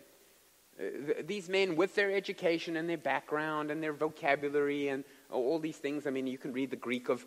Uh, 0.77 1.13
these 1.25 1.47
men, 1.47 1.77
with 1.77 1.95
their 1.95 2.11
education 2.11 2.75
and 2.75 2.89
their 2.89 2.97
background 2.97 3.71
and 3.71 3.81
their 3.81 3.93
vocabulary 3.93 4.89
and 4.89 5.05
all 5.31 5.59
these 5.59 5.77
things, 5.77 6.07
I 6.07 6.09
mean, 6.09 6.27
you 6.27 6.37
can 6.37 6.53
read 6.53 6.69
the 6.69 6.75
Greek 6.75 7.09
of 7.09 7.25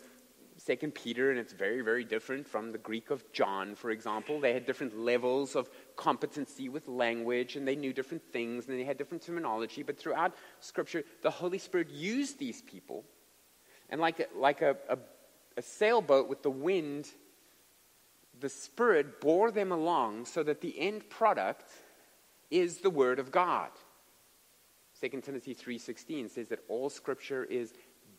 Second 0.56 0.94
Peter, 0.94 1.30
and 1.30 1.38
it's 1.38 1.52
very, 1.52 1.82
very 1.82 2.04
different 2.04 2.46
from 2.46 2.72
the 2.72 2.78
Greek 2.78 3.10
of 3.10 3.24
John, 3.32 3.76
for 3.76 3.90
example. 3.90 4.40
They 4.40 4.52
had 4.52 4.66
different 4.66 4.98
levels 4.98 5.54
of 5.54 5.70
competency 5.94 6.68
with 6.68 6.88
language, 6.88 7.54
and 7.54 7.66
they 7.66 7.76
knew 7.76 7.92
different 7.92 8.24
things, 8.32 8.66
and 8.66 8.78
they 8.78 8.84
had 8.84 8.98
different 8.98 9.22
terminology. 9.22 9.84
But 9.84 9.98
throughout 9.98 10.34
Scripture, 10.58 11.04
the 11.22 11.30
Holy 11.30 11.58
Spirit 11.58 11.90
used 11.90 12.38
these 12.38 12.60
people, 12.62 13.04
and 13.88 14.00
like 14.00 14.18
a, 14.18 14.26
like 14.36 14.60
a, 14.60 14.76
a, 14.88 14.98
a 15.56 15.62
sailboat 15.62 16.28
with 16.28 16.42
the 16.42 16.50
wind, 16.50 17.08
the 18.40 18.48
Spirit 18.48 19.20
bore 19.20 19.52
them 19.52 19.70
along 19.70 20.24
so 20.24 20.42
that 20.42 20.60
the 20.60 20.78
end 20.78 21.08
product 21.08 21.70
is 22.50 22.78
the 22.78 22.90
Word 22.90 23.20
of 23.20 23.30
God. 23.30 23.70
2 25.00 25.20
Timothy 25.20 25.54
3:16 25.54 26.30
says 26.30 26.48
that 26.48 26.64
all 26.68 26.90
scripture 26.90 27.44
is 27.44 27.72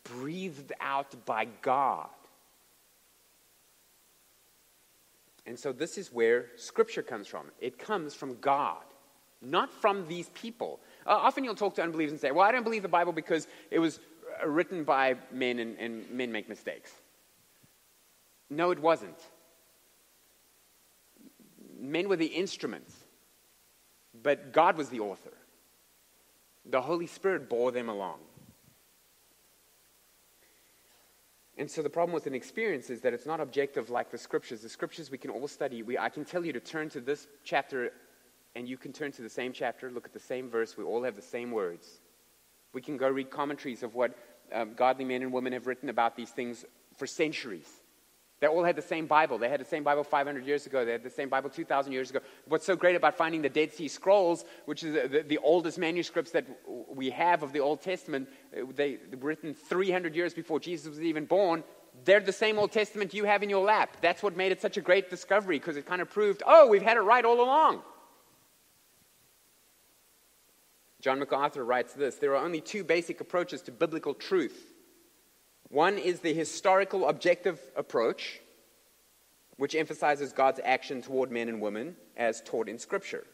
breathed 0.04 0.72
out 0.80 1.14
by 1.24 1.46
God 1.62 2.08
And 5.50 5.58
so 5.58 5.72
this 5.72 5.98
is 5.98 6.12
where 6.12 6.46
Scripture 6.56 7.02
comes 7.02 7.26
from. 7.26 7.46
It 7.60 7.76
comes 7.76 8.14
from 8.14 8.38
God, 8.40 8.84
not 9.42 9.72
from 9.72 10.06
these 10.06 10.28
people. 10.30 10.78
Uh, 11.04 11.10
often 11.10 11.42
you'll 11.42 11.56
talk 11.56 11.74
to 11.74 11.82
unbelievers 11.82 12.12
and 12.12 12.20
say, 12.20 12.30
Well, 12.30 12.46
I 12.46 12.52
don't 12.52 12.62
believe 12.62 12.82
the 12.82 12.88
Bible 12.88 13.12
because 13.12 13.48
it 13.70 13.80
was 13.80 13.98
uh, 14.40 14.46
written 14.46 14.84
by 14.84 15.16
men 15.32 15.58
and, 15.58 15.76
and 15.78 16.08
men 16.10 16.30
make 16.30 16.48
mistakes. 16.48 16.92
No, 18.48 18.70
it 18.70 18.78
wasn't. 18.78 19.18
Men 21.80 22.08
were 22.08 22.16
the 22.16 22.26
instruments, 22.26 22.94
but 24.22 24.52
God 24.52 24.76
was 24.76 24.88
the 24.88 25.00
author. 25.00 25.32
The 26.64 26.80
Holy 26.80 27.08
Spirit 27.08 27.48
bore 27.48 27.72
them 27.72 27.88
along. 27.88 28.18
And 31.60 31.70
so 31.70 31.82
the 31.82 31.90
problem 31.90 32.14
with 32.14 32.26
an 32.26 32.34
experience 32.34 32.88
is 32.88 33.02
that 33.02 33.12
it's 33.12 33.26
not 33.26 33.38
objective 33.38 33.90
like 33.90 34.10
the 34.10 34.16
scriptures. 34.16 34.62
The 34.62 34.68
scriptures 34.70 35.10
we 35.10 35.18
can 35.18 35.30
all 35.30 35.46
study. 35.46 35.82
We, 35.82 35.98
I 35.98 36.08
can 36.08 36.24
tell 36.24 36.42
you 36.42 36.54
to 36.54 36.58
turn 36.58 36.88
to 36.88 37.02
this 37.02 37.28
chapter, 37.44 37.92
and 38.56 38.66
you 38.66 38.78
can 38.78 38.94
turn 38.94 39.12
to 39.12 39.20
the 39.20 39.28
same 39.28 39.52
chapter, 39.52 39.90
look 39.90 40.06
at 40.06 40.14
the 40.14 40.18
same 40.18 40.48
verse. 40.48 40.78
We 40.78 40.84
all 40.84 41.02
have 41.02 41.16
the 41.16 41.22
same 41.22 41.50
words. 41.50 42.00
We 42.72 42.80
can 42.80 42.96
go 42.96 43.10
read 43.10 43.30
commentaries 43.30 43.82
of 43.82 43.94
what 43.94 44.16
um, 44.54 44.72
godly 44.72 45.04
men 45.04 45.20
and 45.20 45.34
women 45.34 45.52
have 45.52 45.66
written 45.66 45.90
about 45.90 46.16
these 46.16 46.30
things 46.30 46.64
for 46.96 47.06
centuries. 47.06 47.68
They 48.40 48.46
all 48.46 48.64
had 48.64 48.74
the 48.74 48.82
same 48.82 49.06
Bible. 49.06 49.36
They 49.36 49.50
had 49.50 49.60
the 49.60 49.66
same 49.66 49.84
Bible 49.84 50.02
500 50.02 50.46
years 50.46 50.66
ago. 50.66 50.82
They 50.86 50.92
had 50.92 51.02
the 51.02 51.10
same 51.10 51.28
Bible 51.28 51.50
2,000 51.50 51.92
years 51.92 52.08
ago. 52.08 52.20
What's 52.46 52.64
so 52.64 52.74
great 52.74 52.96
about 52.96 53.14
finding 53.14 53.42
the 53.42 53.50
Dead 53.50 53.70
Sea 53.70 53.86
Scrolls, 53.86 54.46
which 54.64 54.82
is 54.82 54.94
the, 54.94 55.22
the 55.26 55.38
oldest 55.38 55.78
manuscripts 55.78 56.30
that 56.30 56.46
we 56.66 57.10
have 57.10 57.42
of 57.42 57.52
the 57.52 57.60
Old 57.60 57.82
Testament, 57.82 58.30
uh, 58.56 58.64
they 58.74 58.98
were 59.12 59.28
written 59.28 59.52
300 59.52 60.16
years 60.16 60.32
before 60.32 60.58
Jesus 60.58 60.88
was 60.88 61.02
even 61.02 61.26
born. 61.26 61.62
They're 62.04 62.20
the 62.20 62.32
same 62.32 62.58
Old 62.58 62.72
Testament 62.72 63.12
you 63.12 63.24
have 63.24 63.42
in 63.42 63.50
your 63.50 63.62
lap. 63.62 63.98
That's 64.00 64.22
what 64.22 64.38
made 64.38 64.52
it 64.52 64.62
such 64.62 64.78
a 64.78 64.80
great 64.80 65.10
discovery 65.10 65.58
because 65.58 65.76
it 65.76 65.84
kind 65.84 66.00
of 66.00 66.08
proved, 66.08 66.42
oh, 66.46 66.66
we've 66.66 66.82
had 66.82 66.96
it 66.96 67.00
right 67.00 67.24
all 67.24 67.42
along. 67.42 67.82
John 71.02 71.18
MacArthur 71.18 71.64
writes 71.64 71.92
this 71.92 72.16
There 72.16 72.34
are 72.34 72.42
only 72.42 72.62
two 72.62 72.84
basic 72.84 73.20
approaches 73.20 73.60
to 73.62 73.72
biblical 73.72 74.14
truth 74.14 74.72
one 75.70 75.98
is 75.98 76.20
the 76.20 76.34
historical 76.34 77.08
objective 77.08 77.60
approach, 77.76 78.40
which 79.56 79.76
emphasizes 79.76 80.32
God's 80.32 80.60
action 80.64 81.00
toward 81.00 81.30
men 81.30 81.48
and 81.48 81.60
women 81.60 81.96
as 82.16 82.42
taught 82.42 82.68
in 82.68 82.78
Scripture. 82.78 83.24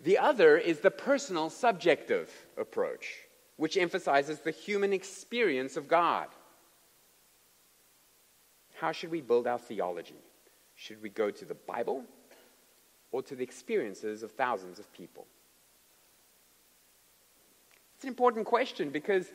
The 0.00 0.18
other 0.18 0.58
is 0.58 0.80
the 0.80 0.90
personal 0.90 1.48
subjective 1.48 2.30
approach, 2.58 3.18
which 3.56 3.76
emphasizes 3.76 4.40
the 4.40 4.50
human 4.50 4.92
experience 4.92 5.76
of 5.76 5.86
God. 5.86 6.26
How 8.74 8.90
should 8.90 9.12
we 9.12 9.20
build 9.20 9.46
our 9.46 9.58
theology? 9.58 10.20
Should 10.74 11.00
we 11.00 11.08
go 11.08 11.30
to 11.30 11.44
the 11.44 11.54
Bible 11.54 12.02
or 13.12 13.22
to 13.22 13.36
the 13.36 13.44
experiences 13.44 14.24
of 14.24 14.32
thousands 14.32 14.80
of 14.80 14.92
people? 14.92 15.28
It's 17.94 18.02
an 18.02 18.08
important 18.08 18.44
question 18.46 18.90
because 18.90 19.30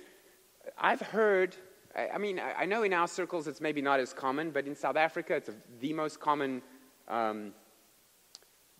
I've 0.78 1.00
heard 1.00 1.56
I 1.98 2.18
mean, 2.20 2.40
I 2.40 2.66
know 2.66 2.84
in 2.84 2.94
our 2.94 3.08
circles 3.08 3.48
it's 3.48 3.60
maybe 3.60 3.82
not 3.82 4.00
as 4.00 4.14
common, 4.14 4.52
but 4.52 4.68
in 4.68 4.76
South 4.76 4.96
Africa 4.96 5.36
it's 5.36 5.50
the 5.80 5.94
most 5.94 6.20
common 6.20 6.62
um, 7.08 7.54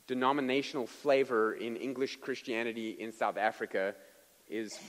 denominational 0.06 0.86
flavor 0.86 1.54
in 1.54 1.76
English 1.76 2.18
Christianity 2.22 2.92
in 3.00 3.12
South 3.12 3.38
Africa 3.38 3.96
is 4.48 4.80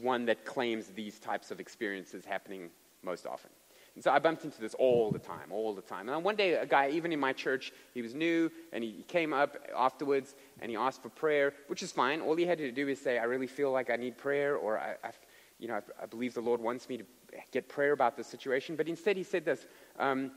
one 0.00 0.24
that 0.26 0.44
claims 0.44 0.86
these 0.88 1.18
types 1.18 1.50
of 1.50 1.60
experiences 1.60 2.24
happening 2.24 2.70
most 3.02 3.26
often. 3.26 3.50
And 3.94 4.02
so 4.02 4.10
I 4.10 4.18
bumped 4.20 4.44
into 4.44 4.58
this 4.58 4.74
all 4.74 5.10
the 5.10 5.18
time, 5.18 5.50
all 5.50 5.74
the 5.74 5.82
time. 5.82 6.08
And 6.08 6.24
one 6.24 6.36
day, 6.36 6.54
a 6.54 6.64
guy, 6.64 6.88
even 6.90 7.12
in 7.12 7.20
my 7.20 7.34
church, 7.34 7.72
he 7.92 8.00
was 8.00 8.14
new, 8.14 8.50
and 8.72 8.82
he 8.82 9.04
came 9.06 9.34
up 9.34 9.58
afterwards 9.76 10.34
and 10.60 10.70
he 10.70 10.76
asked 10.76 11.02
for 11.02 11.10
prayer, 11.10 11.52
which 11.66 11.82
is 11.82 11.92
fine. 11.92 12.22
All 12.22 12.34
he 12.34 12.46
had 12.46 12.56
to 12.58 12.72
do 12.72 12.88
is 12.88 12.98
say, 13.00 13.18
I 13.18 13.24
really 13.24 13.46
feel 13.46 13.70
like 13.70 13.90
I 13.90 13.96
need 13.96 14.16
prayer, 14.16 14.56
or 14.56 14.78
I, 14.78 14.94
I 15.04 15.10
you 15.58 15.68
know, 15.68 15.74
I, 15.74 16.04
I 16.04 16.06
believe 16.06 16.32
the 16.32 16.40
Lord 16.40 16.60
wants 16.60 16.88
me 16.88 16.96
to 16.96 17.04
get 17.50 17.68
prayer 17.68 17.92
about 17.92 18.16
this 18.16 18.26
situation, 18.26 18.76
but 18.76 18.88
instead 18.88 19.16
he 19.16 19.22
said 19.22 19.44
this 19.44 19.66
um, 19.98 20.32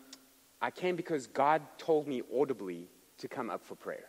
I 0.62 0.72
came 0.72 0.96
because 0.96 1.28
God 1.28 1.62
told 1.78 2.08
me 2.08 2.22
audibly 2.34 2.88
to 3.18 3.28
come 3.28 3.50
up 3.50 3.64
for 3.64 3.76
prayer. 3.76 4.06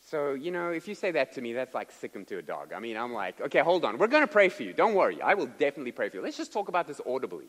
So, 0.00 0.32
you 0.32 0.50
know, 0.50 0.70
if 0.70 0.88
you 0.88 0.94
say 0.94 1.10
that 1.12 1.32
to 1.32 1.42
me, 1.42 1.52
that's 1.52 1.74
like 1.74 1.90
sick 1.90 2.14
him 2.14 2.24
to 2.26 2.38
a 2.38 2.42
dog. 2.42 2.72
I 2.72 2.80
mean, 2.80 2.96
I'm 2.96 3.12
like, 3.12 3.40
okay, 3.40 3.60
hold 3.60 3.84
on. 3.84 3.98
We're 3.98 4.06
going 4.06 4.22
to 4.22 4.32
pray 4.32 4.48
for 4.48 4.62
you. 4.62 4.72
Don't 4.72 4.94
worry. 4.94 5.20
I 5.20 5.34
will 5.34 5.46
definitely 5.46 5.92
pray 5.92 6.08
for 6.08 6.16
you. 6.16 6.22
Let's 6.22 6.36
just 6.36 6.52
talk 6.52 6.68
about 6.68 6.86
this 6.86 7.00
audibly. 7.06 7.48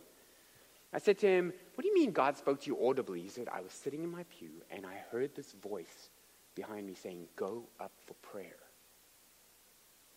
I 0.92 0.98
said 0.98 1.20
to 1.20 1.28
him, 1.28 1.54
What 1.76 1.84
do 1.84 1.88
you 1.88 1.94
mean 1.94 2.12
God 2.12 2.36
spoke 2.38 2.62
to 2.62 2.68
you 2.68 2.78
audibly? 2.86 3.22
He 3.22 3.30
said, 3.30 3.48
I 3.48 3.62
was 3.62 3.72
sitting 3.72 4.04
in 4.04 4.12
my 4.12 4.24
pew 4.24 4.50
and 4.71 4.86
I 4.86 4.96
heard 5.12 5.36
this 5.36 5.54
voice 5.54 6.10
behind 6.56 6.86
me 6.88 6.96
saying, 6.96 7.28
Go 7.36 7.63
up 7.80 7.92
for 8.06 8.15
prayer. 8.15 8.58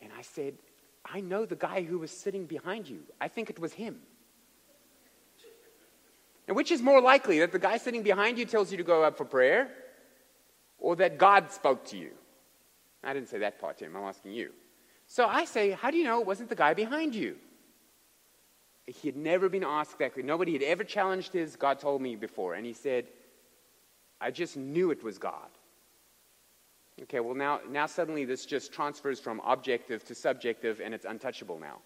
And 0.01 0.11
I 0.19 0.23
said, 0.23 0.55
I 1.05 1.21
know 1.21 1.45
the 1.45 1.57
guy 1.57 1.83
who 1.83 1.99
was 1.99 2.11
sitting 2.11 2.47
behind 2.47 2.89
you. 2.89 3.01
I 3.21 3.29
think 3.29 3.51
it 3.51 3.59
was 3.59 3.73
him. 3.73 4.01
And 6.49 6.57
which 6.57 6.73
is 6.73 6.83
more 6.83 7.01
likely, 7.01 7.39
that 7.41 7.53
the 7.53 7.59
guy 7.59 7.77
sitting 7.77 8.03
behind 8.03 8.39
you 8.39 8.45
tells 8.45 8.71
you 8.71 8.79
to 8.79 8.85
go 8.85 9.03
up 9.03 9.17
for 9.17 9.25
prayer, 9.25 9.69
or 10.79 10.97
that 10.97 11.19
God 11.19 11.51
spoke 11.53 11.85
to 11.87 11.97
you? 11.97 12.11
I 13.05 13.15
didn't 13.15 13.29
say 13.29 13.39
that 13.39 13.61
part 13.61 13.79
to 13.79 13.87
him, 13.87 13.97
I'm 13.97 14.05
asking 14.05 14.33
you. 14.33 14.51
So 15.07 15.27
I 15.27 15.45
say, 15.45 15.71
How 15.71 15.91
do 15.91 15.97
you 15.97 16.05
know 16.05 16.21
it 16.21 16.27
wasn't 16.27 16.49
the 16.49 16.57
guy 16.57 16.75
behind 16.75 17.15
you? 17.15 17.37
He 18.87 19.09
had 19.09 19.17
never 19.17 19.49
been 19.49 19.65
asked 19.65 19.99
that. 19.99 20.17
Nobody 20.17 20.53
had 20.53 20.63
ever 20.63 20.85
challenged 20.85 21.33
his 21.33 21.55
God 21.55 21.79
told 21.79 22.03
me 22.03 22.17
before. 22.17 22.55
And 22.55 22.67
he 22.67 22.73
said, 22.73 23.07
I 24.21 24.31
just 24.31 24.57
knew 24.57 24.91
it 24.91 25.05
was 25.05 25.19
God. 25.19 25.49
Okay, 27.01 27.21
well, 27.21 27.35
now, 27.35 27.61
now 27.71 27.87
suddenly 27.87 28.25
this 28.25 28.45
just 28.45 28.73
transfers 28.73 29.19
from 29.19 29.41
objective 29.45 30.05
to 30.05 30.15
subjective 30.15 30.81
and 30.81 30.93
it's 30.93 31.07
untouchable 31.07 31.59
now. 31.59 31.79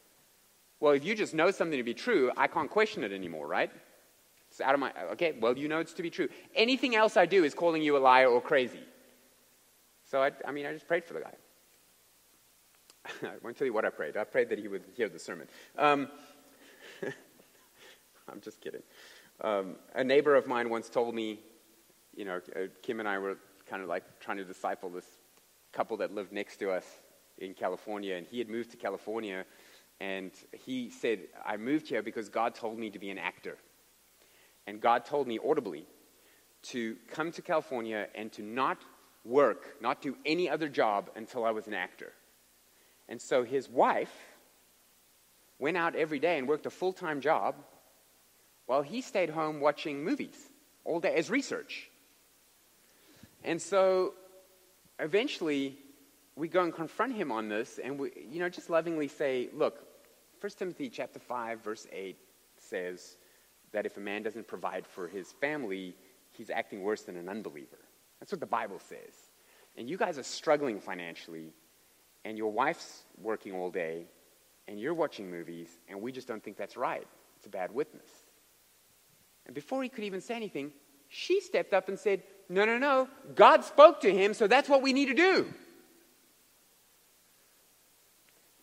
Well, 0.81 0.93
if 0.93 1.05
you 1.05 1.15
just 1.15 1.33
know 1.33 1.51
something 1.51 1.79
to 1.79 1.85
be 1.85 1.95
true, 1.95 2.31
I 2.37 2.49
can't 2.49 2.71
question 2.71 3.05
it 3.05 3.13
anymore, 3.13 3.47
right? 3.47 3.71
It's 4.51 4.61
out 4.61 4.75
of 4.75 4.81
my, 4.81 4.93
okay, 5.13 5.35
well, 5.41 5.57
you 5.57 5.69
know 5.69 5.79
it's 5.79 5.95
to 5.95 6.03
be 6.03 6.11
true. 6.11 6.29
Anything 6.55 6.97
else 6.97 7.17
I 7.17 7.25
do 7.25 7.45
is 7.45 7.55
calling 7.55 7.83
you 7.83 7.97
a 7.97 7.99
liar 7.99 8.29
or 8.29 8.41
crazy. 8.41 8.81
So, 10.05 10.23
I, 10.23 10.33
I 10.47 10.53
mean, 10.53 10.67
I 10.67 10.73
just 10.73 10.87
prayed 10.87 11.05
for 11.05 11.15
the 11.15 11.21
guy. 11.21 11.35
I 13.23 13.33
won't 13.43 13.57
tell 13.57 13.67
you 13.67 13.73
what 13.73 13.85
I 13.85 13.91
prayed. 13.91 14.17
I 14.17 14.25
prayed 14.25 14.51
that 14.51 14.59
he 14.59 14.69
would 14.69 14.85
hear 14.95 15.09
the 15.09 15.19
sermon. 15.19 15.49
Um, 15.79 16.09
I'm 18.29 18.41
just 18.41 18.61
kidding. 18.61 18.83
Um, 19.41 19.77
a 19.95 20.05
neighbor 20.05 20.35
of 20.35 20.47
mine 20.47 20.69
once 20.69 20.89
told 20.89 21.15
me, 21.15 21.41
you 22.15 22.25
know, 22.25 22.41
uh, 22.55 22.61
Kim 22.83 23.01
and 23.01 23.09
I 23.09 23.19
were 23.19 23.37
kind 23.69 23.83
of 23.83 23.89
like 23.89 24.05
trying 24.21 24.37
to 24.39 24.45
disciple 24.45 24.91
this 24.91 25.07
couple 25.73 25.97
that 25.99 26.15
lived 26.15 26.33
next 26.33 26.57
to 26.59 26.71
us 26.71 26.85
in 27.39 27.55
California, 27.55 28.15
and 28.15 28.27
he 28.27 28.39
had 28.39 28.49
moved 28.49 28.71
to 28.71 28.77
California, 28.77 29.45
and 30.01 30.31
he 30.53 30.91
said, 30.91 31.21
I 31.45 31.57
moved 31.57 31.89
here 31.89 32.03
because 32.03 32.29
God 32.29 32.55
told 32.55 32.79
me 32.79 32.91
to 32.91 32.99
be 32.99 33.11
an 33.11 33.19
actor. 33.19 33.57
And 34.67 34.81
God 34.81 35.05
told 35.05 35.27
me 35.27 35.39
audibly 35.39 35.87
to 36.65 36.97
come 37.11 37.31
to 37.33 37.43
California 37.43 38.09
and 38.15 38.33
to 38.33 38.43
not 38.43 38.79
work, 39.25 39.77
not 39.81 40.03
do 40.03 40.17
any 40.25 40.49
other 40.49 40.69
job 40.69 41.11
until 41.17 41.45
I 41.45 41.51
was 41.51 41.67
an 41.67 41.75
actor. 41.75 42.13
And 43.09 43.21
so 43.21 43.45
his 43.45 43.69
wife 43.69 44.13
went 45.59 45.77
out 45.77 45.95
every 45.95 46.19
day 46.19 46.39
and 46.39 46.49
worked 46.49 46.67
a 46.67 46.71
full 46.71 46.93
time 46.93 47.21
job 47.21 47.55
while 48.67 48.83
he 48.83 49.01
stayed 49.01 49.31
home 49.31 49.61
watching 49.61 50.05
movies 50.05 50.37
all 50.85 51.01
day 51.01 51.15
as 51.15 51.31
research. 51.31 51.89
And 53.47 53.63
so 53.63 54.15
eventually 54.99 55.79
we 56.35 56.49
go 56.49 56.63
and 56.63 56.75
confront 56.75 57.15
him 57.15 57.31
on 57.31 57.49
this 57.49 57.79
and 57.83 57.99
we 57.99 58.11
you 58.29 58.41
know 58.41 58.49
just 58.49 58.69
lovingly 58.69 59.09
say, 59.09 59.49
look, 59.55 59.87
1 60.41 60.53
Timothy 60.59 60.91
chapter 60.91 61.21
5 61.21 61.63
verse 61.63 61.87
8 61.91 62.19
says 62.59 63.17
that 63.73 63.87
if 63.87 63.97
a 63.97 64.01
man 64.01 64.23
doesn't 64.25 64.49
provide 64.49 64.85
for 64.85 65.07
his 65.07 65.33
family, 65.33 65.95
he's 66.33 66.51
acting 66.51 66.83
worse 66.83 67.03
than 67.03 67.17
an 67.17 67.29
unbeliever. 67.29 67.79
That's 68.19 68.33
what 68.33 68.41
the 68.41 68.47
Bible 68.47 68.81
says. 68.81 69.15
And 69.77 69.89
you 69.89 69.97
guys 69.97 70.19
are 70.19 70.25
struggling 70.25 70.81
financially 70.81 71.53
and 72.25 72.37
your 72.37 72.51
wife's 72.51 73.05
working 73.23 73.55
all 73.55 73.71
day 73.71 74.07
and 74.67 74.81
you're 74.81 74.95
watching 74.95 75.31
movies 75.31 75.69
and 75.89 76.03
we 76.03 76.11
just 76.11 76.27
don't 76.27 76.43
think 76.43 76.57
that's 76.57 76.77
right. 76.77 77.07
It's 77.37 77.47
a 77.47 77.51
bad 77.51 77.73
witness. 77.73 78.11
And 79.47 79.55
before 79.55 79.85
he 79.85 79.89
could 79.89 80.03
even 80.03 80.21
say 80.21 80.35
anything, 80.35 80.73
she 81.09 81.41
stepped 81.41 81.73
up 81.73 81.89
and 81.89 81.99
said, 81.99 82.23
No, 82.49 82.65
no, 82.65 82.79
no. 82.79 83.09
God 83.35 83.65
spoke 83.65 84.01
to 84.03 84.13
him, 84.13 84.35
so 84.35 84.47
that's 84.47 84.69
what 84.69 84.83
we 84.83 84.93
need 84.93 85.07
to 85.07 85.15
do. 85.15 85.47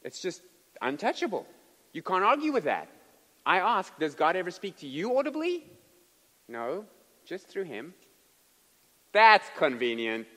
It's 0.04 0.22
just 0.22 0.42
untouchable. 0.82 1.46
You 1.94 2.02
can't 2.02 2.24
argue 2.24 2.52
with 2.52 2.66
that. 2.66 2.90
I 3.46 3.60
ask, 3.60 3.98
Does 4.00 4.16
God 4.16 4.36
ever 4.36 4.52
speak 4.52 4.78
to 4.78 4.88
you 4.88 5.18
audibly? 5.18 5.66
No, 6.48 6.86
just 7.26 7.48
through 7.48 7.64
him. 7.64 7.94
That's 9.12 9.48
convenient. 9.58 10.28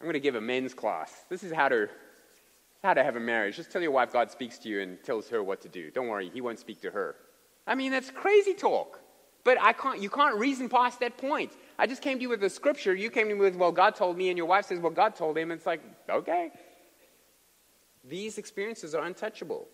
I'm 0.00 0.06
going 0.06 0.14
to 0.14 0.20
give 0.20 0.34
a 0.34 0.40
men's 0.40 0.74
class. 0.74 1.24
This 1.28 1.44
is 1.44 1.52
how 1.52 1.68
to 1.68 1.88
how 2.82 2.94
to 2.94 3.04
have 3.04 3.14
a 3.14 3.20
marriage. 3.20 3.56
Just 3.56 3.70
tell 3.70 3.80
your 3.80 3.92
wife 3.92 4.12
God 4.12 4.30
speaks 4.30 4.58
to 4.58 4.68
you 4.68 4.80
and 4.80 5.02
tells 5.04 5.28
her 5.28 5.42
what 5.42 5.60
to 5.62 5.68
do. 5.68 5.90
Don't 5.92 6.08
worry, 6.08 6.28
he 6.32 6.40
won't 6.40 6.58
speak 6.58 6.80
to 6.82 6.90
her. 6.90 7.14
I 7.66 7.76
mean, 7.76 7.92
that's 7.92 8.10
crazy 8.10 8.54
talk. 8.54 8.98
But 9.44 9.60
I 9.60 9.72
can't, 9.72 10.00
you 10.00 10.08
can't 10.08 10.36
reason 10.36 10.68
past 10.68 11.00
that 11.00 11.18
point. 11.18 11.52
I 11.78 11.86
just 11.86 12.00
came 12.00 12.18
to 12.18 12.22
you 12.22 12.28
with 12.28 12.42
a 12.44 12.50
scripture. 12.50 12.94
You 12.94 13.10
came 13.10 13.28
to 13.28 13.34
me 13.34 13.40
with, 13.40 13.56
well, 13.56 13.72
God 13.72 13.96
told 13.96 14.16
me, 14.16 14.28
and 14.28 14.36
your 14.36 14.46
wife 14.46 14.66
says, 14.66 14.78
well, 14.78 14.92
God 14.92 15.16
told 15.16 15.36
him. 15.36 15.50
And 15.50 15.58
It's 15.58 15.66
like, 15.66 15.82
okay. 16.08 16.50
These 18.04 18.38
experiences 18.38 18.94
are 18.94 19.04
untouchable. 19.04 19.68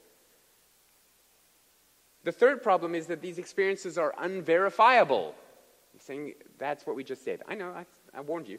The 2.25 2.33
third 2.33 2.63
problem 2.63 2.95
is 2.95 3.07
that 3.07 3.21
these 3.21 3.39
experiences 3.39 3.97
are 3.99 4.15
unverifiable. 4.19 5.35
You're 5.95 6.01
saying 6.01 6.35
that's 6.59 6.87
what 6.87 6.97
we 6.97 7.05
just 7.05 7.25
said. 7.25 7.43
I 7.49 7.55
know, 7.55 7.71
I, 7.71 7.87
I 8.17 8.21
warned 8.21 8.49
you. 8.49 8.59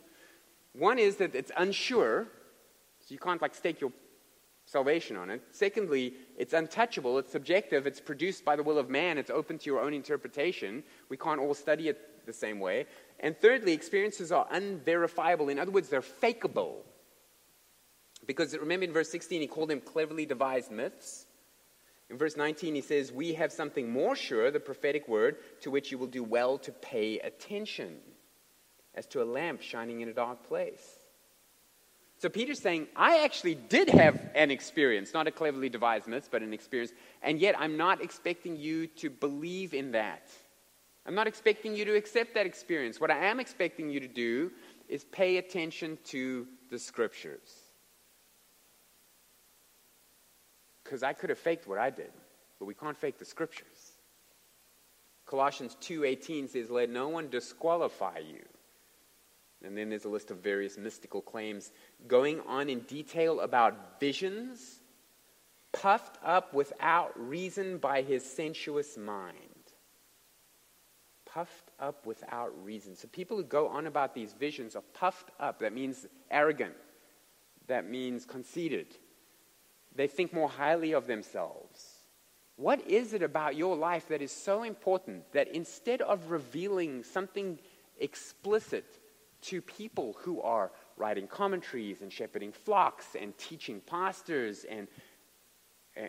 One 0.73 0.99
is 0.99 1.17
that 1.17 1.35
it's 1.35 1.51
unsure, 1.57 2.27
so 2.99 3.13
you 3.13 3.19
can't 3.19 3.41
like 3.41 3.55
stake 3.55 3.81
your 3.81 3.91
salvation 4.69 5.17
on 5.17 5.31
it. 5.31 5.41
Secondly, 5.49 6.13
it's 6.37 6.53
untouchable, 6.53 7.17
it's 7.17 7.31
subjective, 7.31 7.87
it's 7.87 7.99
produced 7.99 8.45
by 8.45 8.55
the 8.55 8.61
will 8.61 8.77
of 8.77 8.87
man, 8.87 9.17
it's 9.17 9.31
open 9.31 9.57
to 9.57 9.65
your 9.65 9.79
own 9.79 9.95
interpretation. 9.95 10.83
We 11.09 11.17
can't 11.17 11.39
all 11.39 11.55
study 11.55 11.89
it 11.89 12.25
the 12.27 12.33
same 12.33 12.59
way. 12.59 12.85
And 13.19 13.35
thirdly, 13.35 13.73
experiences 13.73 14.31
are 14.31 14.47
unverifiable. 14.51 15.49
In 15.49 15.57
other 15.57 15.71
words, 15.71 15.89
they're 15.89 16.01
fakeable. 16.01 16.83
Because 18.27 18.55
remember 18.55 18.85
in 18.85 18.93
verse 18.93 19.09
16, 19.09 19.41
he 19.41 19.47
called 19.47 19.69
them 19.69 19.81
cleverly 19.81 20.27
devised 20.27 20.69
myths. 20.69 21.25
In 22.11 22.17
verse 22.17 22.37
19, 22.37 22.75
he 22.75 22.81
says, 22.81 23.11
We 23.11 23.33
have 23.33 23.51
something 23.51 23.89
more 23.91 24.15
sure, 24.15 24.51
the 24.51 24.59
prophetic 24.59 25.07
word, 25.07 25.37
to 25.61 25.71
which 25.71 25.91
you 25.91 25.97
will 25.97 26.07
do 26.07 26.23
well 26.23 26.59
to 26.59 26.71
pay 26.71 27.17
attention, 27.19 27.97
as 28.93 29.07
to 29.07 29.23
a 29.23 29.25
lamp 29.25 29.63
shining 29.63 30.01
in 30.01 30.09
a 30.09 30.13
dark 30.13 30.43
place. 30.47 30.98
So 32.19 32.27
Peter's 32.27 32.59
saying, 32.59 32.87
I 32.97 33.23
actually 33.23 33.55
did 33.55 33.89
have 33.89 34.19
an 34.35 34.51
experience, 34.51 35.13
not 35.13 35.27
a 35.27 35.31
cleverly 35.31 35.69
devised 35.69 36.05
myth, 36.05 36.27
but 36.29 36.41
an 36.41 36.53
experience, 36.53 36.91
and 37.23 37.39
yet 37.39 37.55
I'm 37.57 37.77
not 37.77 38.01
expecting 38.01 38.57
you 38.57 38.87
to 38.87 39.09
believe 39.09 39.73
in 39.73 39.93
that. 39.93 40.29
I'm 41.05 41.15
not 41.15 41.27
expecting 41.27 41.77
you 41.77 41.85
to 41.85 41.95
accept 41.95 42.33
that 42.33 42.45
experience. 42.45 42.99
What 42.99 43.09
I 43.09 43.25
am 43.27 43.39
expecting 43.39 43.89
you 43.89 44.01
to 44.01 44.07
do 44.07 44.51
is 44.89 45.05
pay 45.05 45.37
attention 45.37 45.97
to 46.07 46.45
the 46.69 46.77
scriptures. 46.77 47.55
Because 50.83 51.03
I 51.03 51.13
could 51.13 51.29
have 51.29 51.39
faked 51.39 51.67
what 51.69 51.77
I 51.77 51.89
did, 51.89 52.11
but 52.59 52.65
we 52.65 52.73
can't 52.73 52.97
fake 52.97 53.17
the 53.17 53.25
scriptures. 53.25 53.93
Colossians 55.25 55.77
2:18 55.79 56.49
says, 56.49 56.69
"Let 56.69 56.89
no 56.89 57.07
one 57.07 57.29
disqualify 57.29 58.17
you." 58.19 58.45
And 59.63 59.77
then 59.77 59.89
there's 59.89 60.05
a 60.05 60.09
list 60.09 60.31
of 60.31 60.37
various 60.37 60.77
mystical 60.77 61.21
claims 61.21 61.71
going 62.07 62.39
on 62.47 62.69
in 62.69 62.79
detail 62.81 63.41
about 63.41 63.99
visions, 63.99 64.79
puffed 65.73 66.17
up 66.23 66.53
without 66.53 67.11
reason 67.15 67.77
by 67.77 68.01
his 68.01 68.23
sensuous 68.23 68.97
mind. 68.97 69.35
Puffed 71.25 71.71
up 71.79 72.05
without 72.05 72.51
reason. 72.63 72.95
So 72.95 73.07
people 73.09 73.37
who 73.37 73.43
go 73.43 73.67
on 73.67 73.85
about 73.85 74.15
these 74.15 74.33
visions 74.33 74.75
are 74.75 74.83
puffed 74.93 75.29
up. 75.39 75.59
That 75.59 75.73
means 75.73 76.07
arrogant. 76.31 76.75
That 77.67 77.87
means 77.87 78.25
conceited. 78.25 78.87
They 79.93 80.07
think 80.07 80.33
more 80.33 80.49
highly 80.49 80.93
of 80.93 81.05
themselves. 81.05 81.99
What 82.55 82.85
is 82.87 83.13
it 83.13 83.23
about 83.23 83.55
your 83.55 83.75
life 83.75 84.07
that 84.07 84.21
is 84.21 84.31
so 84.31 84.63
important 84.63 85.31
that 85.33 85.49
instead 85.49 86.01
of 86.01 86.31
revealing 86.31 87.03
something 87.03 87.59
explicit, 87.99 88.98
to 89.41 89.61
people 89.61 90.15
who 90.19 90.41
are 90.41 90.71
writing 90.97 91.27
commentaries 91.27 92.01
and 92.01 92.11
shepherding 92.11 92.51
flocks 92.51 93.15
and 93.19 93.37
teaching 93.37 93.81
pastors 93.81 94.65
and 94.69 94.87
uh, 95.97 96.01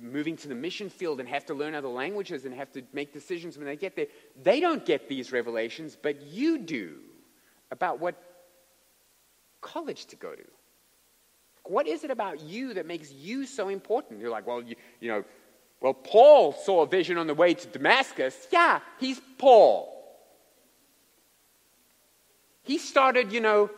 moving 0.00 0.36
to 0.36 0.48
the 0.48 0.54
mission 0.54 0.88
field 0.88 1.20
and 1.20 1.28
have 1.28 1.44
to 1.46 1.54
learn 1.54 1.74
other 1.74 1.88
languages 1.88 2.44
and 2.44 2.54
have 2.54 2.70
to 2.72 2.82
make 2.92 3.12
decisions 3.12 3.56
when 3.56 3.66
they 3.66 3.76
get 3.76 3.96
there. 3.96 4.06
They 4.42 4.60
don't 4.60 4.84
get 4.84 5.08
these 5.08 5.32
revelations, 5.32 5.96
but 6.00 6.22
you 6.22 6.58
do 6.58 6.98
about 7.70 8.00
what 8.00 8.14
college 9.60 10.06
to 10.06 10.16
go 10.16 10.34
to. 10.34 10.44
What 11.64 11.86
is 11.86 12.04
it 12.04 12.10
about 12.10 12.40
you 12.40 12.74
that 12.74 12.86
makes 12.86 13.12
you 13.12 13.46
so 13.46 13.68
important? 13.68 14.20
You're 14.20 14.30
like, 14.30 14.46
well, 14.46 14.62
you, 14.62 14.76
you 15.00 15.08
know, 15.08 15.24
well, 15.80 15.94
Paul 15.94 16.52
saw 16.52 16.82
a 16.82 16.86
vision 16.86 17.18
on 17.18 17.26
the 17.26 17.34
way 17.34 17.54
to 17.54 17.68
Damascus. 17.68 18.46
Yeah, 18.52 18.80
he's 18.98 19.20
Paul. 19.38 20.01
He 22.62 22.78
started, 22.78 23.32
you 23.32 23.40
know, 23.40 23.70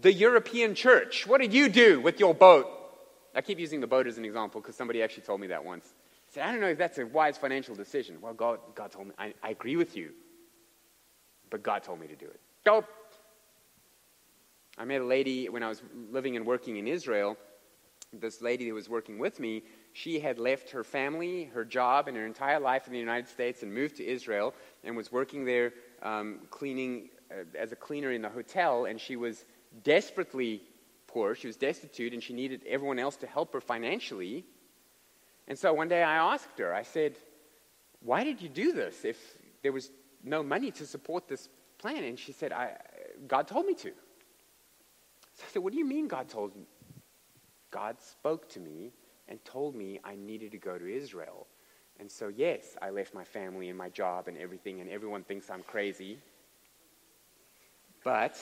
the 0.00 0.12
European 0.12 0.74
church. 0.74 1.26
What 1.26 1.40
did 1.40 1.52
you 1.52 1.68
do 1.68 2.00
with 2.00 2.20
your 2.20 2.34
boat? 2.34 2.66
I 3.34 3.42
keep 3.42 3.58
using 3.58 3.80
the 3.80 3.86
boat 3.86 4.06
as 4.06 4.18
an 4.18 4.24
example 4.24 4.60
because 4.60 4.76
somebody 4.76 5.02
actually 5.02 5.24
told 5.24 5.40
me 5.40 5.48
that 5.48 5.64
once. 5.64 5.94
I 6.28 6.34
said, 6.34 6.44
I 6.44 6.52
don't 6.52 6.60
know 6.60 6.68
if 6.68 6.78
that's 6.78 6.98
a 6.98 7.06
wise 7.06 7.36
financial 7.36 7.74
decision. 7.74 8.18
Well, 8.20 8.34
God, 8.34 8.58
God 8.74 8.90
told 8.90 9.08
me, 9.08 9.14
I, 9.18 9.34
I 9.42 9.50
agree 9.50 9.76
with 9.76 9.96
you, 9.96 10.10
but 11.50 11.62
God 11.62 11.82
told 11.82 12.00
me 12.00 12.06
to 12.08 12.16
do 12.16 12.26
it. 12.26 12.40
Go. 12.64 12.84
I 14.78 14.84
met 14.84 15.00
a 15.00 15.04
lady 15.04 15.48
when 15.48 15.62
I 15.62 15.68
was 15.68 15.82
living 16.10 16.36
and 16.36 16.44
working 16.44 16.76
in 16.76 16.86
Israel. 16.86 17.36
This 18.12 18.40
lady 18.40 18.68
who 18.68 18.74
was 18.74 18.88
working 18.88 19.18
with 19.18 19.38
me, 19.40 19.62
she 19.92 20.20
had 20.20 20.38
left 20.38 20.70
her 20.70 20.84
family, 20.84 21.44
her 21.44 21.64
job, 21.64 22.08
and 22.08 22.16
her 22.16 22.26
entire 22.26 22.60
life 22.60 22.86
in 22.86 22.92
the 22.92 22.98
United 22.98 23.28
States 23.28 23.62
and 23.62 23.72
moved 23.72 23.96
to 23.96 24.06
Israel 24.06 24.54
and 24.84 24.96
was 24.96 25.10
working 25.12 25.44
there 25.44 25.72
um, 26.02 26.40
cleaning 26.50 27.10
Uh, 27.30 27.42
as 27.58 27.72
a 27.72 27.76
cleaner 27.76 28.12
in 28.12 28.22
the 28.22 28.28
hotel, 28.28 28.84
and 28.84 29.00
she 29.00 29.16
was 29.16 29.44
desperately 29.82 30.62
poor. 31.08 31.34
She 31.34 31.48
was 31.48 31.56
destitute, 31.56 32.12
and 32.12 32.22
she 32.22 32.32
needed 32.32 32.62
everyone 32.68 33.00
else 33.00 33.16
to 33.16 33.26
help 33.26 33.52
her 33.52 33.60
financially. 33.60 34.44
And 35.48 35.58
so 35.58 35.72
one 35.72 35.88
day 35.88 36.04
I 36.04 36.34
asked 36.34 36.58
her, 36.58 36.72
I 36.72 36.82
said, 36.82 37.16
Why 38.00 38.22
did 38.22 38.40
you 38.40 38.48
do 38.48 38.72
this 38.72 39.04
if 39.04 39.16
there 39.62 39.72
was 39.72 39.90
no 40.22 40.44
money 40.44 40.70
to 40.72 40.86
support 40.86 41.26
this 41.26 41.48
plan? 41.78 42.04
And 42.04 42.16
she 42.16 42.30
said, 42.30 42.52
I, 42.52 42.76
God 43.26 43.48
told 43.48 43.66
me 43.66 43.74
to. 43.74 43.90
So 45.34 45.44
I 45.44 45.52
said, 45.52 45.62
What 45.62 45.72
do 45.72 45.78
you 45.78 45.86
mean 45.86 46.06
God 46.06 46.28
told 46.28 46.54
me? 46.54 46.66
God 47.72 48.00
spoke 48.00 48.48
to 48.50 48.60
me 48.60 48.92
and 49.26 49.44
told 49.44 49.74
me 49.74 49.98
I 50.04 50.14
needed 50.14 50.52
to 50.52 50.58
go 50.58 50.78
to 50.78 50.86
Israel. 50.86 51.48
And 51.98 52.10
so, 52.10 52.28
yes, 52.28 52.76
I 52.80 52.90
left 52.90 53.14
my 53.14 53.24
family 53.24 53.68
and 53.68 53.76
my 53.76 53.88
job 53.88 54.28
and 54.28 54.36
everything, 54.36 54.80
and 54.80 54.88
everyone 54.90 55.24
thinks 55.24 55.50
I'm 55.50 55.62
crazy. 55.62 56.18
But 58.06 58.40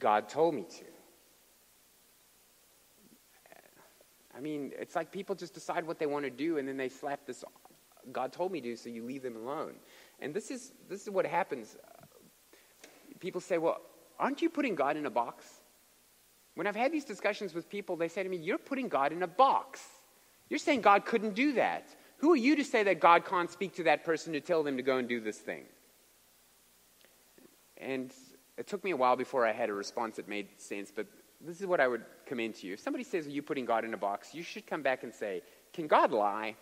God 0.00 0.28
told 0.28 0.56
me 0.56 0.64
to. 0.64 0.84
I 4.36 4.40
mean, 4.40 4.72
it's 4.76 4.96
like 4.96 5.12
people 5.12 5.36
just 5.36 5.54
decide 5.54 5.86
what 5.86 6.00
they 6.00 6.06
want 6.06 6.24
to 6.24 6.30
do 6.30 6.58
and 6.58 6.66
then 6.66 6.76
they 6.76 6.88
slap 6.88 7.24
this 7.24 7.44
God 8.10 8.32
told 8.32 8.50
me 8.50 8.60
to, 8.62 8.76
so 8.76 8.88
you 8.88 9.04
leave 9.04 9.22
them 9.22 9.36
alone. 9.36 9.74
And 10.18 10.34
this 10.34 10.50
is, 10.50 10.72
this 10.88 11.02
is 11.02 11.10
what 11.10 11.24
happens. 11.24 11.76
People 13.20 13.40
say, 13.40 13.58
well, 13.58 13.80
aren't 14.18 14.42
you 14.42 14.50
putting 14.50 14.74
God 14.74 14.96
in 14.96 15.06
a 15.06 15.10
box? 15.10 15.44
When 16.56 16.66
I've 16.66 16.74
had 16.74 16.90
these 16.90 17.04
discussions 17.04 17.54
with 17.54 17.68
people, 17.68 17.94
they 17.94 18.08
say 18.08 18.24
to 18.24 18.28
me, 18.28 18.38
You're 18.38 18.58
putting 18.58 18.88
God 18.88 19.12
in 19.12 19.22
a 19.22 19.28
box. 19.28 19.82
You're 20.48 20.58
saying 20.58 20.80
God 20.80 21.04
couldn't 21.04 21.34
do 21.34 21.52
that. 21.52 21.94
Who 22.16 22.32
are 22.32 22.36
you 22.36 22.56
to 22.56 22.64
say 22.64 22.82
that 22.82 22.98
God 22.98 23.24
can't 23.24 23.48
speak 23.48 23.76
to 23.76 23.84
that 23.84 24.04
person 24.04 24.32
to 24.32 24.40
tell 24.40 24.64
them 24.64 24.78
to 24.78 24.82
go 24.82 24.96
and 24.96 25.08
do 25.08 25.20
this 25.20 25.38
thing? 25.38 25.66
And 27.80 28.12
it 28.56 28.66
took 28.66 28.84
me 28.84 28.90
a 28.90 28.96
while 28.96 29.16
before 29.16 29.46
I 29.46 29.52
had 29.52 29.70
a 29.70 29.72
response 29.72 30.16
that 30.16 30.28
made 30.28 30.48
sense, 30.58 30.92
but 30.94 31.06
this 31.40 31.60
is 31.60 31.66
what 31.66 31.80
I 31.80 31.88
would 31.88 32.04
commend 32.26 32.56
to 32.56 32.66
you. 32.66 32.74
If 32.74 32.80
somebody 32.80 33.04
says, 33.04 33.26
Are 33.26 33.30
you 33.30 33.42
putting 33.42 33.64
God 33.64 33.84
in 33.84 33.94
a 33.94 33.96
box? 33.96 34.34
you 34.34 34.42
should 34.42 34.66
come 34.66 34.82
back 34.82 35.02
and 35.02 35.14
say, 35.14 35.42
Can 35.72 35.86
God 35.86 36.12
lie? 36.12 36.54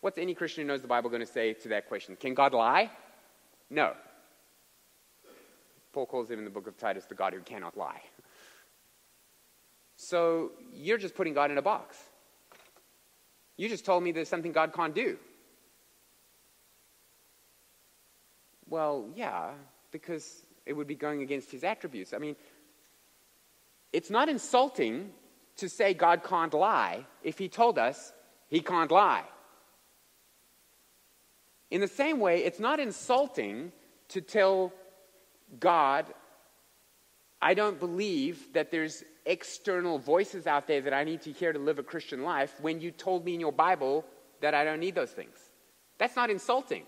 What's 0.00 0.18
any 0.18 0.34
Christian 0.34 0.64
who 0.64 0.68
knows 0.68 0.82
the 0.82 0.88
Bible 0.88 1.08
going 1.08 1.20
to 1.20 1.26
say 1.26 1.54
to 1.54 1.68
that 1.68 1.88
question? 1.88 2.16
Can 2.16 2.34
God 2.34 2.52
lie? 2.52 2.90
No. 3.70 3.94
Paul 5.92 6.06
calls 6.06 6.30
him 6.30 6.38
in 6.38 6.44
the 6.44 6.50
book 6.50 6.66
of 6.66 6.76
Titus 6.76 7.04
the 7.04 7.14
God 7.14 7.32
who 7.32 7.40
cannot 7.40 7.76
lie. 7.76 8.02
So 9.96 10.52
you're 10.72 10.98
just 10.98 11.14
putting 11.14 11.32
God 11.32 11.50
in 11.50 11.58
a 11.58 11.62
box. 11.62 11.96
You 13.56 13.68
just 13.68 13.84
told 13.84 14.02
me 14.02 14.12
there's 14.12 14.28
something 14.28 14.52
God 14.52 14.72
can't 14.72 14.94
do. 14.94 15.16
Well, 18.68 19.08
yeah, 19.14 19.52
because 19.90 20.44
it 20.66 20.72
would 20.72 20.86
be 20.86 20.94
going 20.94 21.22
against 21.22 21.50
his 21.50 21.64
attributes. 21.64 22.14
I 22.14 22.18
mean, 22.18 22.36
it's 23.92 24.10
not 24.10 24.28
insulting 24.28 25.10
to 25.56 25.68
say 25.68 25.94
God 25.94 26.24
can't 26.24 26.52
lie 26.52 27.06
if 27.22 27.38
he 27.38 27.48
told 27.48 27.78
us 27.78 28.12
he 28.48 28.60
can't 28.60 28.90
lie. 28.90 29.24
In 31.70 31.80
the 31.80 31.88
same 31.88 32.20
way, 32.20 32.44
it's 32.44 32.60
not 32.60 32.80
insulting 32.80 33.72
to 34.08 34.20
tell 34.20 34.72
God, 35.58 36.06
I 37.40 37.54
don't 37.54 37.78
believe 37.78 38.52
that 38.52 38.70
there's 38.70 39.04
external 39.26 39.98
voices 39.98 40.46
out 40.46 40.66
there 40.66 40.82
that 40.82 40.92
I 40.92 41.04
need 41.04 41.22
to 41.22 41.32
hear 41.32 41.52
to 41.52 41.58
live 41.58 41.78
a 41.78 41.82
Christian 41.82 42.22
life 42.22 42.54
when 42.60 42.80
you 42.80 42.90
told 42.90 43.24
me 43.24 43.34
in 43.34 43.40
your 43.40 43.52
Bible 43.52 44.04
that 44.40 44.54
I 44.54 44.64
don't 44.64 44.80
need 44.80 44.94
those 44.94 45.10
things. 45.10 45.36
That's 45.98 46.16
not 46.16 46.30
insulting. 46.30 46.84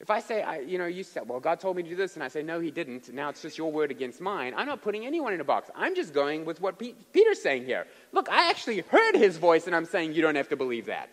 If 0.00 0.10
I 0.10 0.20
say, 0.20 0.42
I, 0.42 0.60
you 0.60 0.78
know, 0.78 0.86
you 0.86 1.02
said, 1.02 1.28
well, 1.28 1.40
God 1.40 1.58
told 1.58 1.76
me 1.76 1.82
to 1.82 1.88
do 1.88 1.96
this, 1.96 2.14
and 2.14 2.22
I 2.22 2.28
say, 2.28 2.42
no, 2.42 2.60
he 2.60 2.70
didn't, 2.70 3.12
now 3.12 3.30
it's 3.30 3.42
just 3.42 3.58
your 3.58 3.72
word 3.72 3.90
against 3.90 4.20
mine, 4.20 4.54
I'm 4.56 4.66
not 4.66 4.80
putting 4.80 5.04
anyone 5.04 5.32
in 5.32 5.40
a 5.40 5.44
box. 5.44 5.70
I'm 5.74 5.96
just 5.96 6.14
going 6.14 6.44
with 6.44 6.60
what 6.60 6.78
Peter's 6.78 7.42
saying 7.42 7.64
here. 7.64 7.86
Look, 8.12 8.28
I 8.30 8.48
actually 8.48 8.80
heard 8.80 9.16
his 9.16 9.38
voice, 9.38 9.66
and 9.66 9.74
I'm 9.74 9.84
saying 9.84 10.12
you 10.12 10.22
don't 10.22 10.36
have 10.36 10.48
to 10.50 10.56
believe 10.56 10.86
that. 10.86 11.10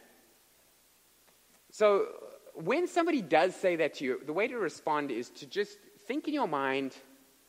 So 1.72 2.06
when 2.54 2.88
somebody 2.88 3.22
does 3.22 3.56
say 3.56 3.76
that 3.78 3.96
to 3.96 4.06
you, 4.06 4.22
the 4.24 4.34
way 4.34 4.48
to 4.48 4.58
respond 4.58 5.10
is 5.10 5.30
to 5.32 5.48
just 5.48 5.78
think 6.08 6.28
in 6.28 6.34
your 6.34 6.48
mind, 6.48 6.96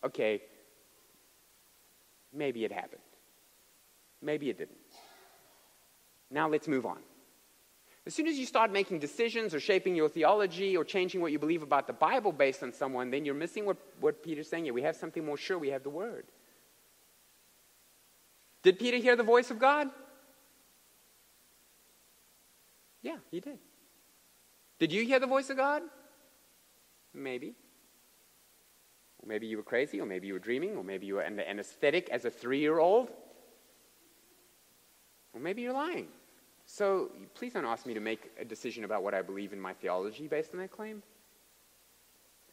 okay, 0.02 0.42
maybe 2.32 2.64
it 2.64 2.72
happened. 2.72 3.02
Maybe 4.22 4.48
it 4.48 4.56
didn't. 4.56 4.78
Now 6.30 6.48
let's 6.48 6.66
move 6.66 6.86
on. 6.86 6.98
As 8.06 8.14
soon 8.14 8.28
as 8.28 8.38
you 8.38 8.46
start 8.46 8.70
making 8.70 9.00
decisions 9.00 9.52
or 9.52 9.58
shaping 9.58 9.96
your 9.96 10.08
theology 10.08 10.76
or 10.76 10.84
changing 10.84 11.20
what 11.20 11.32
you 11.32 11.40
believe 11.40 11.64
about 11.64 11.88
the 11.88 11.92
Bible 11.92 12.30
based 12.30 12.62
on 12.62 12.72
someone, 12.72 13.10
then 13.10 13.24
you're 13.24 13.34
missing 13.34 13.66
what, 13.66 13.76
what 13.98 14.22
Peter's 14.22 14.48
saying 14.48 14.64
here. 14.64 14.72
We 14.72 14.82
have 14.82 14.94
something 14.94 15.24
more 15.24 15.36
sure. 15.36 15.58
We 15.58 15.70
have 15.70 15.82
the 15.82 15.90
Word. 15.90 16.24
Did 18.62 18.78
Peter 18.78 18.98
hear 18.98 19.16
the 19.16 19.24
voice 19.24 19.50
of 19.50 19.58
God? 19.58 19.88
Yeah, 23.02 23.16
he 23.30 23.40
did. 23.40 23.58
Did 24.78 24.92
you 24.92 25.04
hear 25.04 25.18
the 25.18 25.26
voice 25.26 25.50
of 25.50 25.56
God? 25.56 25.82
Maybe. 27.12 27.54
Or 29.20 29.26
maybe 29.26 29.48
you 29.48 29.56
were 29.56 29.62
crazy, 29.64 30.00
or 30.00 30.06
maybe 30.06 30.28
you 30.28 30.34
were 30.34 30.38
dreaming, 30.38 30.76
or 30.76 30.84
maybe 30.84 31.06
you 31.06 31.14
were 31.14 31.22
an 31.22 31.40
anesthetic 31.40 32.08
as 32.10 32.24
a 32.24 32.30
three 32.30 32.60
year 32.60 32.78
old. 32.78 33.10
Or 35.32 35.40
maybe 35.40 35.62
you're 35.62 35.72
lying. 35.72 36.08
So 36.66 37.12
please 37.34 37.52
don't 37.52 37.64
ask 37.64 37.86
me 37.86 37.94
to 37.94 38.00
make 38.00 38.30
a 38.38 38.44
decision 38.44 38.84
about 38.84 39.04
what 39.04 39.14
I 39.14 39.22
believe 39.22 39.52
in 39.52 39.60
my 39.60 39.72
theology 39.72 40.26
based 40.26 40.52
on 40.52 40.60
that 40.60 40.72
claim. 40.72 41.02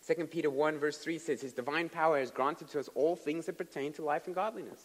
2 0.05 0.27
Peter 0.27 0.49
1, 0.49 0.77
verse 0.77 0.97
3 0.97 1.17
says, 1.17 1.41
His 1.41 1.53
divine 1.53 1.89
power 1.89 2.19
has 2.19 2.29
granted 2.29 2.69
to 2.69 2.79
us 2.79 2.89
all 2.93 3.15
things 3.15 3.47
that 3.47 3.57
pertain 3.57 3.91
to 3.93 4.03
life 4.03 4.27
and 4.27 4.35
godliness. 4.35 4.81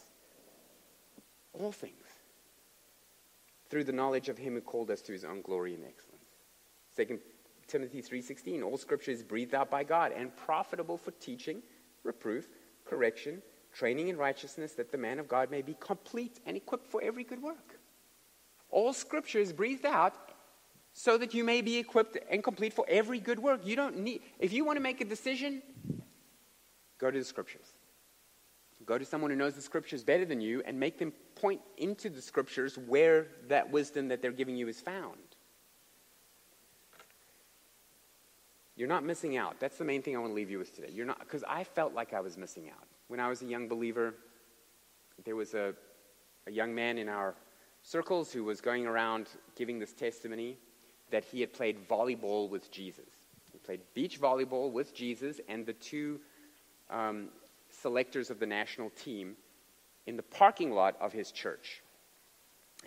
All 1.53 1.71
things. 1.71 1.93
Through 3.69 3.83
the 3.83 3.91
knowledge 3.91 4.29
of 4.29 4.37
Him 4.37 4.55
who 4.55 4.61
called 4.61 4.89
us 4.89 5.01
to 5.03 5.11
His 5.11 5.23
own 5.23 5.41
glory 5.41 5.75
and 5.75 5.83
excellence. 5.83 6.19
2 6.95 7.19
Timothy 7.67 8.01
3:16 8.01 8.63
all 8.63 8.77
scripture 8.77 9.11
is 9.11 9.21
breathed 9.21 9.53
out 9.53 9.69
by 9.69 9.83
God 9.83 10.11
and 10.11 10.35
profitable 10.35 10.97
for 10.97 11.11
teaching, 11.11 11.61
reproof, 12.03 12.47
correction, 12.83 13.43
training 13.73 14.07
in 14.07 14.17
righteousness 14.17 14.73
that 14.73 14.91
the 14.91 14.97
man 14.97 15.19
of 15.19 15.27
God 15.27 15.51
may 15.51 15.61
be 15.61 15.75
complete 15.79 16.39
and 16.47 16.57
equipped 16.57 16.87
for 16.87 17.01
every 17.03 17.23
good 17.23 17.43
work. 17.43 17.78
All 18.69 18.93
scripture 18.93 19.39
is 19.39 19.51
breathed 19.51 19.85
out 19.85 20.13
so 20.93 21.17
that 21.17 21.33
you 21.33 21.43
may 21.43 21.61
be 21.61 21.77
equipped 21.77 22.17
and 22.29 22.43
complete 22.43 22.73
for 22.73 22.85
every 22.87 23.19
good 23.19 23.39
work. 23.39 23.61
You 23.65 23.75
don't 23.75 23.99
need 23.99 24.21
if 24.39 24.53
you 24.53 24.65
want 24.65 24.77
to 24.77 24.81
make 24.81 25.01
a 25.01 25.05
decision, 25.05 25.61
go 26.97 27.09
to 27.11 27.17
the 27.17 27.25
scriptures. 27.25 27.73
Go 28.85 28.97
to 28.97 29.05
someone 29.05 29.29
who 29.29 29.37
knows 29.37 29.53
the 29.53 29.61
scriptures 29.61 30.03
better 30.03 30.25
than 30.25 30.41
you 30.41 30.63
and 30.65 30.79
make 30.79 30.97
them 30.97 31.13
point 31.35 31.61
into 31.77 32.09
the 32.09 32.21
scriptures 32.21 32.77
where 32.87 33.27
that 33.47 33.69
wisdom 33.69 34.07
that 34.07 34.21
they're 34.21 34.31
giving 34.31 34.55
you 34.55 34.67
is 34.67 34.81
found. 34.81 35.17
You're 38.75 38.87
not 38.87 39.03
missing 39.03 39.35
out. 39.35 39.59
That's 39.59 39.77
the 39.77 39.83
main 39.83 40.01
thing 40.01 40.15
I 40.15 40.19
want 40.19 40.31
to 40.31 40.35
leave 40.35 40.49
you 40.49 40.57
with 40.57 40.73
today. 40.73 40.89
You're 40.91 41.05
not, 41.05 41.19
because 41.19 41.43
I 41.47 41.65
felt 41.65 41.93
like 41.93 42.13
I 42.13 42.21
was 42.21 42.37
missing 42.37 42.69
out. 42.69 42.87
When 43.09 43.19
I 43.19 43.27
was 43.27 43.41
a 43.41 43.45
young 43.45 43.67
believer, 43.67 44.15
there 45.25 45.35
was 45.35 45.53
a, 45.53 45.73
a 46.47 46.51
young 46.51 46.73
man 46.73 46.97
in 46.97 47.09
our 47.09 47.35
circles 47.83 48.31
who 48.31 48.43
was 48.43 48.61
going 48.61 48.85
around 48.85 49.27
giving 49.55 49.79
this 49.79 49.93
testimony 49.93 50.57
that 51.11 51.23
he 51.23 51.41
had 51.41 51.53
played 51.53 51.87
volleyball 51.87 52.49
with 52.49 52.71
Jesus. 52.71 53.09
He 53.51 53.57
played 53.59 53.81
beach 53.93 54.21
volleyball 54.21 54.71
with 54.71 54.93
Jesus 54.93 55.39
and 55.47 55.65
the 55.65 55.73
two 55.73 56.19
um, 56.89 57.29
selectors 57.69 58.29
of 58.29 58.39
the 58.39 58.45
national 58.45 58.89
team 58.91 59.35
in 60.05 60.15
the 60.15 60.23
parking 60.23 60.71
lot 60.71 60.95
of 60.99 61.13
his 61.13 61.31
church. 61.31 61.81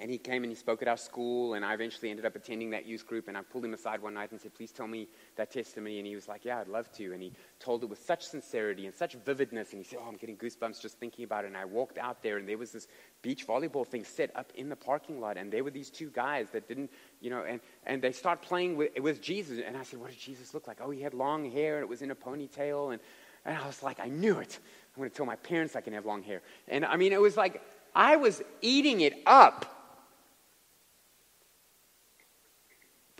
And 0.01 0.11
he 0.11 0.17
came 0.17 0.43
and 0.43 0.51
he 0.51 0.57
spoke 0.57 0.81
at 0.81 0.89
our 0.89 0.97
school, 0.97 1.53
and 1.53 1.65
I 1.65 1.75
eventually 1.75 2.09
ended 2.09 2.25
up 2.25 2.35
attending 2.35 2.71
that 2.71 2.87
youth 2.87 3.07
group. 3.07 3.29
And 3.29 3.37
I 3.37 3.43
pulled 3.43 3.65
him 3.67 3.75
aside 3.75 4.01
one 4.01 4.15
night 4.15 4.31
and 4.33 4.41
said, 4.41 4.55
Please 4.55 4.73
tell 4.73 4.87
me 4.87 5.07
that 5.37 5.51
testimony. 5.51 5.99
And 5.99 6.07
he 6.07 6.15
was 6.15 6.29
like, 6.29 6.47
Yeah, 6.47 6.61
I'd 6.61 6.69
love 6.69 6.91
to. 6.93 7.13
And 7.13 7.23
he 7.23 7.31
told 7.61 7.83
it 7.83 7.91
with 7.91 8.03
such 8.03 8.25
sincerity 8.25 8.87
and 8.87 8.95
such 8.95 9.15
vividness. 9.27 9.73
And 9.73 9.79
he 9.79 9.85
said, 9.85 9.99
Oh, 10.03 10.09
I'm 10.09 10.17
getting 10.17 10.39
goosebumps 10.39 10.81
just 10.81 10.99
thinking 10.99 11.25
about 11.25 11.45
it. 11.45 11.49
And 11.49 11.59
I 11.59 11.67
walked 11.67 11.99
out 11.99 12.23
there, 12.23 12.39
and 12.39 12.49
there 12.49 12.57
was 12.57 12.73
this 12.73 12.89
beach 13.21 13.47
volleyball 13.47 13.87
thing 13.87 14.03
set 14.03 14.35
up 14.35 14.51
in 14.55 14.71
the 14.71 14.77
parking 14.77 15.21
lot. 15.21 15.37
And 15.37 15.53
there 15.53 15.63
were 15.63 15.71
these 15.71 15.91
two 15.91 16.09
guys 16.09 16.49
that 16.53 16.67
didn't, 16.67 16.91
you 17.21 17.29
know, 17.29 17.45
and, 17.45 17.61
and 17.85 18.01
they 18.01 18.13
start 18.13 18.41
playing 18.41 18.79
with, 18.79 18.99
with 18.99 19.21
Jesus. 19.21 19.61
And 19.65 19.77
I 19.77 19.83
said, 19.83 20.01
What 20.01 20.09
did 20.09 20.19
Jesus 20.19 20.55
look 20.55 20.67
like? 20.67 20.79
Oh, 20.81 20.89
he 20.89 21.03
had 21.03 21.13
long 21.13 21.51
hair, 21.51 21.77
and 21.77 21.83
it 21.83 21.89
was 21.89 22.01
in 22.01 22.11
a 22.11 22.17
ponytail. 22.17 22.95
And, 22.95 23.03
and 23.45 23.59
I 23.59 23.67
was 23.67 23.83
like, 23.83 24.01
I 24.01 24.09
knew 24.09 24.39
it. 24.39 24.59
I'm 24.97 25.01
going 25.01 25.11
to 25.11 25.17
tell 25.17 25.27
my 25.27 25.37
parents 25.37 25.77
I 25.77 25.83
can 25.83 25.93
have 25.93 26.07
long 26.07 26.23
hair. 26.23 26.41
And 26.67 26.85
I 26.87 26.97
mean, 26.97 27.13
it 27.13 27.21
was 27.21 27.37
like, 27.37 27.63
I 27.95 28.17
was 28.17 28.43
eating 28.63 29.03
it 29.03 29.23
up. 29.27 29.82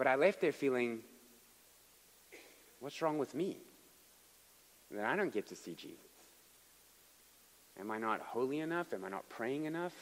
But 0.03 0.11
I 0.11 0.17
left 0.17 0.41
there 0.41 0.51
feeling, 0.51 0.99
what's 2.81 3.01
wrong 3.01 3.19
with 3.19 3.37
me? 3.37 3.59
That 4.91 5.05
I 5.05 5.15
don't 5.15 5.33
get 5.33 5.47
to 5.51 5.55
see 5.55 5.75
Jesus. 5.75 6.01
Am 7.79 7.89
I 7.89 7.99
not 7.99 8.21
holy 8.21 8.59
enough? 8.59 8.93
Am 8.93 9.05
I 9.05 9.09
not 9.09 9.29
praying 9.29 9.67
enough? 9.67 9.95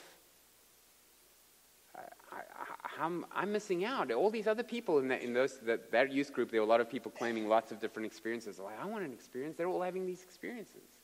I, 1.94 3.02
am 3.02 3.26
missing 3.52 3.84
out. 3.84 4.10
All 4.10 4.30
these 4.30 4.46
other 4.46 4.62
people 4.62 5.00
in, 5.00 5.08
that, 5.08 5.20
in 5.20 5.34
those, 5.34 5.58
that, 5.66 5.92
that 5.92 6.10
youth 6.10 6.32
group, 6.32 6.50
there 6.50 6.62
were 6.62 6.66
a 6.66 6.70
lot 6.70 6.80
of 6.80 6.88
people 6.88 7.10
claiming 7.10 7.46
lots 7.46 7.70
of 7.70 7.78
different 7.78 8.06
experiences. 8.06 8.58
Like, 8.58 8.80
I 8.82 8.86
want 8.86 9.04
an 9.04 9.12
experience. 9.12 9.58
They're 9.58 9.68
all 9.68 9.82
having 9.82 10.06
these 10.06 10.22
experiences. 10.22 10.96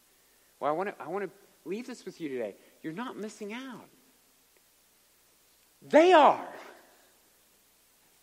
Well, 0.59 0.71
I 0.71 0.75
want 0.75 0.89
to 0.89 1.05
I 1.05 1.09
want 1.09 1.27
to 1.27 1.31
leave 1.69 1.87
this 1.87 2.07
with 2.07 2.19
you 2.19 2.31
today. 2.31 2.55
You're 2.83 2.95
not 2.95 3.19
missing 3.19 3.53
out. 3.53 3.91
They 5.87 6.15
are. 6.15 6.49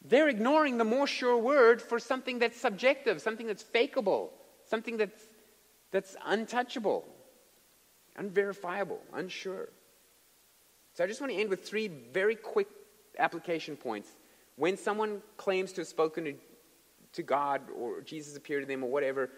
They're 0.03 0.27
ignoring 0.27 0.77
the 0.77 0.83
more 0.83 1.07
sure 1.07 1.37
word 1.37 1.81
for 1.81 1.99
something 1.99 2.39
that's 2.39 2.59
subjective, 2.59 3.21
something 3.21 3.47
that's 3.47 3.63
fakeable, 3.63 4.29
something 4.65 4.97
that's, 4.97 5.23
that's 5.91 6.15
untouchable, 6.25 7.05
unverifiable, 8.17 8.99
unsure. 9.13 9.69
So 10.93 11.03
I 11.03 11.07
just 11.07 11.21
want 11.21 11.31
to 11.31 11.39
end 11.39 11.49
with 11.49 11.65
three 11.65 11.87
very 11.87 12.35
quick 12.35 12.67
application 13.17 13.75
points. 13.77 14.09
When 14.57 14.77
someone 14.77 15.21
claims 15.37 15.71
to 15.73 15.81
have 15.81 15.87
spoken 15.87 16.25
to, 16.25 16.33
to 17.13 17.23
God 17.23 17.61
or 17.75 18.01
Jesus 18.01 18.35
appeared 18.35 18.63
to 18.63 18.67
them 18.67 18.83
or 18.83 18.89
whatever, 18.89 19.29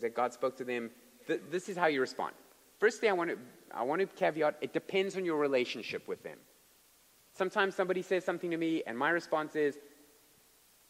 that 0.00 0.14
God 0.14 0.32
spoke 0.32 0.56
to 0.58 0.64
them, 0.64 0.90
th- 1.26 1.40
this 1.50 1.68
is 1.68 1.76
how 1.76 1.86
you 1.86 2.00
respond. 2.00 2.34
Firstly, 2.78 3.08
I 3.08 3.12
want 3.12 3.30
to 3.30 3.38
I 3.72 3.82
want 3.82 4.00
to 4.00 4.06
caveat 4.06 4.56
it 4.60 4.72
depends 4.72 5.16
on 5.16 5.24
your 5.24 5.38
relationship 5.38 6.06
with 6.06 6.22
them. 6.22 6.38
Sometimes 7.34 7.74
somebody 7.74 8.02
says 8.02 8.24
something 8.24 8.50
to 8.50 8.56
me, 8.56 8.82
and 8.86 8.96
my 8.96 9.10
response 9.10 9.56
is, 9.56 9.76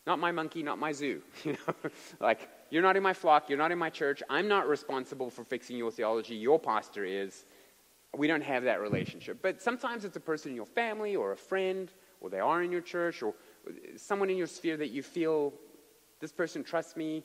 not 0.07 0.19
my 0.19 0.33
monkey, 0.33 0.63
not 0.63 0.79
my 0.79 0.93
zoo. 0.93 1.23
You 1.45 1.53
know, 1.53 1.91
like 2.21 2.49
you're 2.71 2.83
not 2.83 2.97
in 2.97 3.03
my 3.03 3.15
flock, 3.15 3.49
you're 3.49 3.59
not 3.59 3.73
in 3.73 3.79
my 3.79 3.91
church. 3.91 4.23
I'm 4.29 4.49
not 4.49 4.69
responsible 4.69 5.31
for 5.31 5.45
fixing 5.45 5.77
your 5.77 5.91
theology. 5.91 6.35
Your 6.35 6.59
pastor 6.59 7.05
is. 7.05 7.45
We 8.17 8.27
don't 8.27 8.43
have 8.43 8.65
that 8.65 8.81
relationship. 8.81 9.39
But 9.43 9.61
sometimes 9.61 10.05
it's 10.05 10.17
a 10.17 10.21
person 10.21 10.51
in 10.51 10.57
your 10.57 10.67
family 10.67 11.17
or 11.17 11.33
a 11.33 11.37
friend, 11.37 11.91
or 12.21 12.31
they 12.31 12.41
are 12.41 12.63
in 12.63 12.71
your 12.71 12.81
church, 12.81 13.23
or 13.23 13.35
someone 13.97 14.31
in 14.31 14.37
your 14.37 14.47
sphere 14.47 14.77
that 14.77 14.91
you 14.91 15.03
feel 15.03 15.53
this 16.21 16.33
person 16.33 16.63
trusts 16.63 16.97
me. 16.97 17.25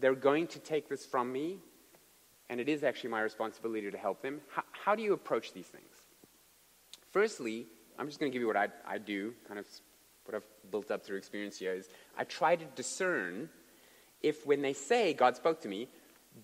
They're 0.00 0.14
going 0.14 0.48
to 0.48 0.58
take 0.58 0.88
this 0.88 1.06
from 1.06 1.32
me, 1.32 1.58
and 2.50 2.60
it 2.60 2.68
is 2.68 2.84
actually 2.84 3.10
my 3.10 3.20
responsibility 3.20 3.90
to 3.90 3.98
help 3.98 4.20
them. 4.20 4.40
How, 4.48 4.64
how 4.72 4.94
do 4.94 5.02
you 5.02 5.14
approach 5.14 5.54
these 5.54 5.66
things? 5.66 5.94
Firstly, 7.10 7.66
I'm 7.98 8.06
just 8.06 8.20
going 8.20 8.30
to 8.30 8.34
give 8.34 8.40
you 8.40 8.46
what 8.46 8.56
I, 8.56 8.68
I 8.86 8.98
do, 8.98 9.34
kind 9.46 9.58
of 9.58 9.66
what 10.24 10.36
I've 10.36 10.70
built 10.70 10.90
up 10.90 11.04
through 11.04 11.16
experience 11.16 11.58
here, 11.58 11.74
is 11.74 11.88
I 12.16 12.24
try 12.24 12.54
to 12.54 12.64
discern 12.76 13.48
if 14.22 14.46
when 14.46 14.62
they 14.62 14.72
say 14.72 15.14
God 15.14 15.36
spoke 15.36 15.62
to 15.62 15.68
me, 15.68 15.88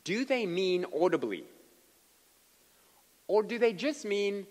do 0.03 0.25
they 0.25 0.47
mean 0.47 0.87
audibly? 0.99 1.45
Or 3.27 3.43
do 3.43 3.59
they 3.59 3.73
just 3.73 4.05
mean 4.05 4.47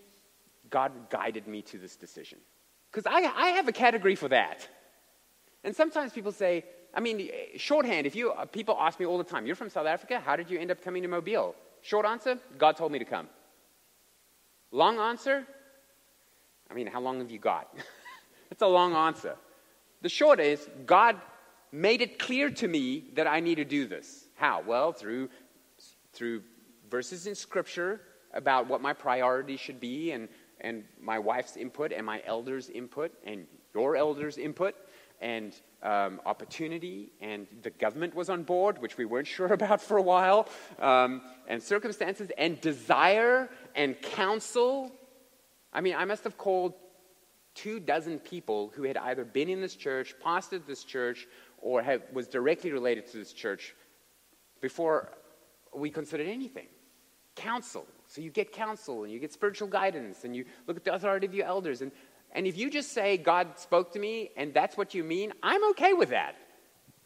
God 0.69 1.09
guided 1.09 1.47
me 1.47 1.61
to 1.63 1.77
this 1.77 1.95
decision? 1.95 2.39
Because 2.91 3.05
I, 3.05 3.19
I 3.21 3.47
have 3.49 3.67
a 3.67 3.71
category 3.71 4.15
for 4.15 4.29
that. 4.29 4.67
And 5.63 5.75
sometimes 5.75 6.13
people 6.13 6.31
say, 6.31 6.65
I 6.93 6.99
mean, 6.99 7.29
shorthand, 7.57 8.05
if 8.05 8.15
you, 8.15 8.31
uh, 8.31 8.45
people 8.45 8.77
ask 8.79 8.99
me 8.99 9.05
all 9.05 9.17
the 9.17 9.23
time, 9.23 9.45
you're 9.47 9.55
from 9.55 9.69
South 9.69 9.87
Africa, 9.87 10.21
how 10.23 10.35
did 10.35 10.49
you 10.49 10.59
end 10.59 10.69
up 10.71 10.83
coming 10.83 11.01
to 11.01 11.07
Mobile? 11.07 11.55
Short 11.81 12.05
answer, 12.05 12.37
God 12.57 12.77
told 12.77 12.91
me 12.91 12.99
to 12.99 13.05
come. 13.05 13.27
Long 14.71 14.99
answer, 14.99 15.45
I 16.73 16.75
mean, 16.75 16.87
how 16.87 17.01
long 17.01 17.19
have 17.19 17.29
you 17.29 17.39
got? 17.39 17.71
It's 18.51 18.61
a 18.61 18.67
long 18.67 18.93
answer. 18.93 19.35
The 20.03 20.09
short 20.09 20.39
is, 20.39 20.69
God 20.85 21.19
made 21.71 22.01
it 22.01 22.19
clear 22.19 22.51
to 22.51 22.67
me 22.67 23.05
that 23.15 23.25
I 23.25 23.39
need 23.39 23.55
to 23.55 23.65
do 23.65 23.87
this. 23.87 24.27
How? 24.35 24.61
Well, 24.61 24.91
through, 24.91 25.29
through 26.13 26.43
verses 26.87 27.25
in 27.25 27.33
Scripture 27.33 28.01
about 28.31 28.67
what 28.67 28.79
my 28.79 28.93
priority 28.93 29.57
should 29.57 29.79
be, 29.79 30.11
and, 30.11 30.29
and 30.61 30.83
my 31.01 31.17
wife's 31.17 31.57
input, 31.57 31.91
and 31.91 32.05
my 32.05 32.21
elders' 32.27 32.69
input, 32.69 33.11
and 33.25 33.47
your 33.73 33.95
elders' 33.95 34.37
input, 34.37 34.75
and 35.19 35.59
um, 35.81 36.21
opportunity, 36.27 37.11
and 37.21 37.47
the 37.63 37.71
government 37.71 38.13
was 38.13 38.29
on 38.29 38.43
board, 38.43 38.79
which 38.79 38.97
we 38.97 39.05
weren't 39.05 39.27
sure 39.37 39.51
about 39.51 39.81
for 39.81 39.97
a 39.97 40.03
while, 40.03 40.47
um, 40.77 41.23
and 41.47 41.63
circumstances, 41.63 42.29
and 42.37 42.61
desire, 42.61 43.49
and 43.75 43.99
counsel. 43.99 44.91
I 45.73 45.81
mean, 45.81 45.95
I 45.95 46.05
must 46.05 46.23
have 46.23 46.37
called 46.37 46.73
two 47.55 47.79
dozen 47.79 48.19
people 48.19 48.71
who 48.75 48.83
had 48.83 48.97
either 48.97 49.25
been 49.25 49.49
in 49.49 49.61
this 49.61 49.75
church, 49.75 50.15
pastored 50.23 50.65
this 50.65 50.83
church, 50.83 51.27
or 51.59 51.81
have, 51.81 52.01
was 52.13 52.27
directly 52.27 52.71
related 52.71 53.07
to 53.07 53.17
this 53.17 53.33
church 53.33 53.75
before 54.61 55.11
we 55.75 55.89
considered 55.89 56.27
anything. 56.27 56.67
Counsel. 57.35 57.85
So 58.07 58.21
you 58.21 58.29
get 58.29 58.51
counsel 58.51 59.03
and 59.03 59.11
you 59.11 59.19
get 59.19 59.33
spiritual 59.33 59.67
guidance 59.67 60.23
and 60.23 60.35
you 60.35 60.45
look 60.67 60.77
at 60.77 60.83
the 60.83 60.93
authority 60.93 61.25
of 61.25 61.33
your 61.33 61.47
elders. 61.47 61.81
And, 61.81 61.91
and 62.31 62.45
if 62.45 62.57
you 62.57 62.69
just 62.69 62.91
say, 62.91 63.17
God 63.17 63.57
spoke 63.57 63.93
to 63.93 63.99
me 63.99 64.29
and 64.37 64.53
that's 64.53 64.77
what 64.77 64.93
you 64.93 65.03
mean, 65.03 65.33
I'm 65.41 65.69
okay 65.71 65.93
with 65.93 66.09
that. 66.09 66.35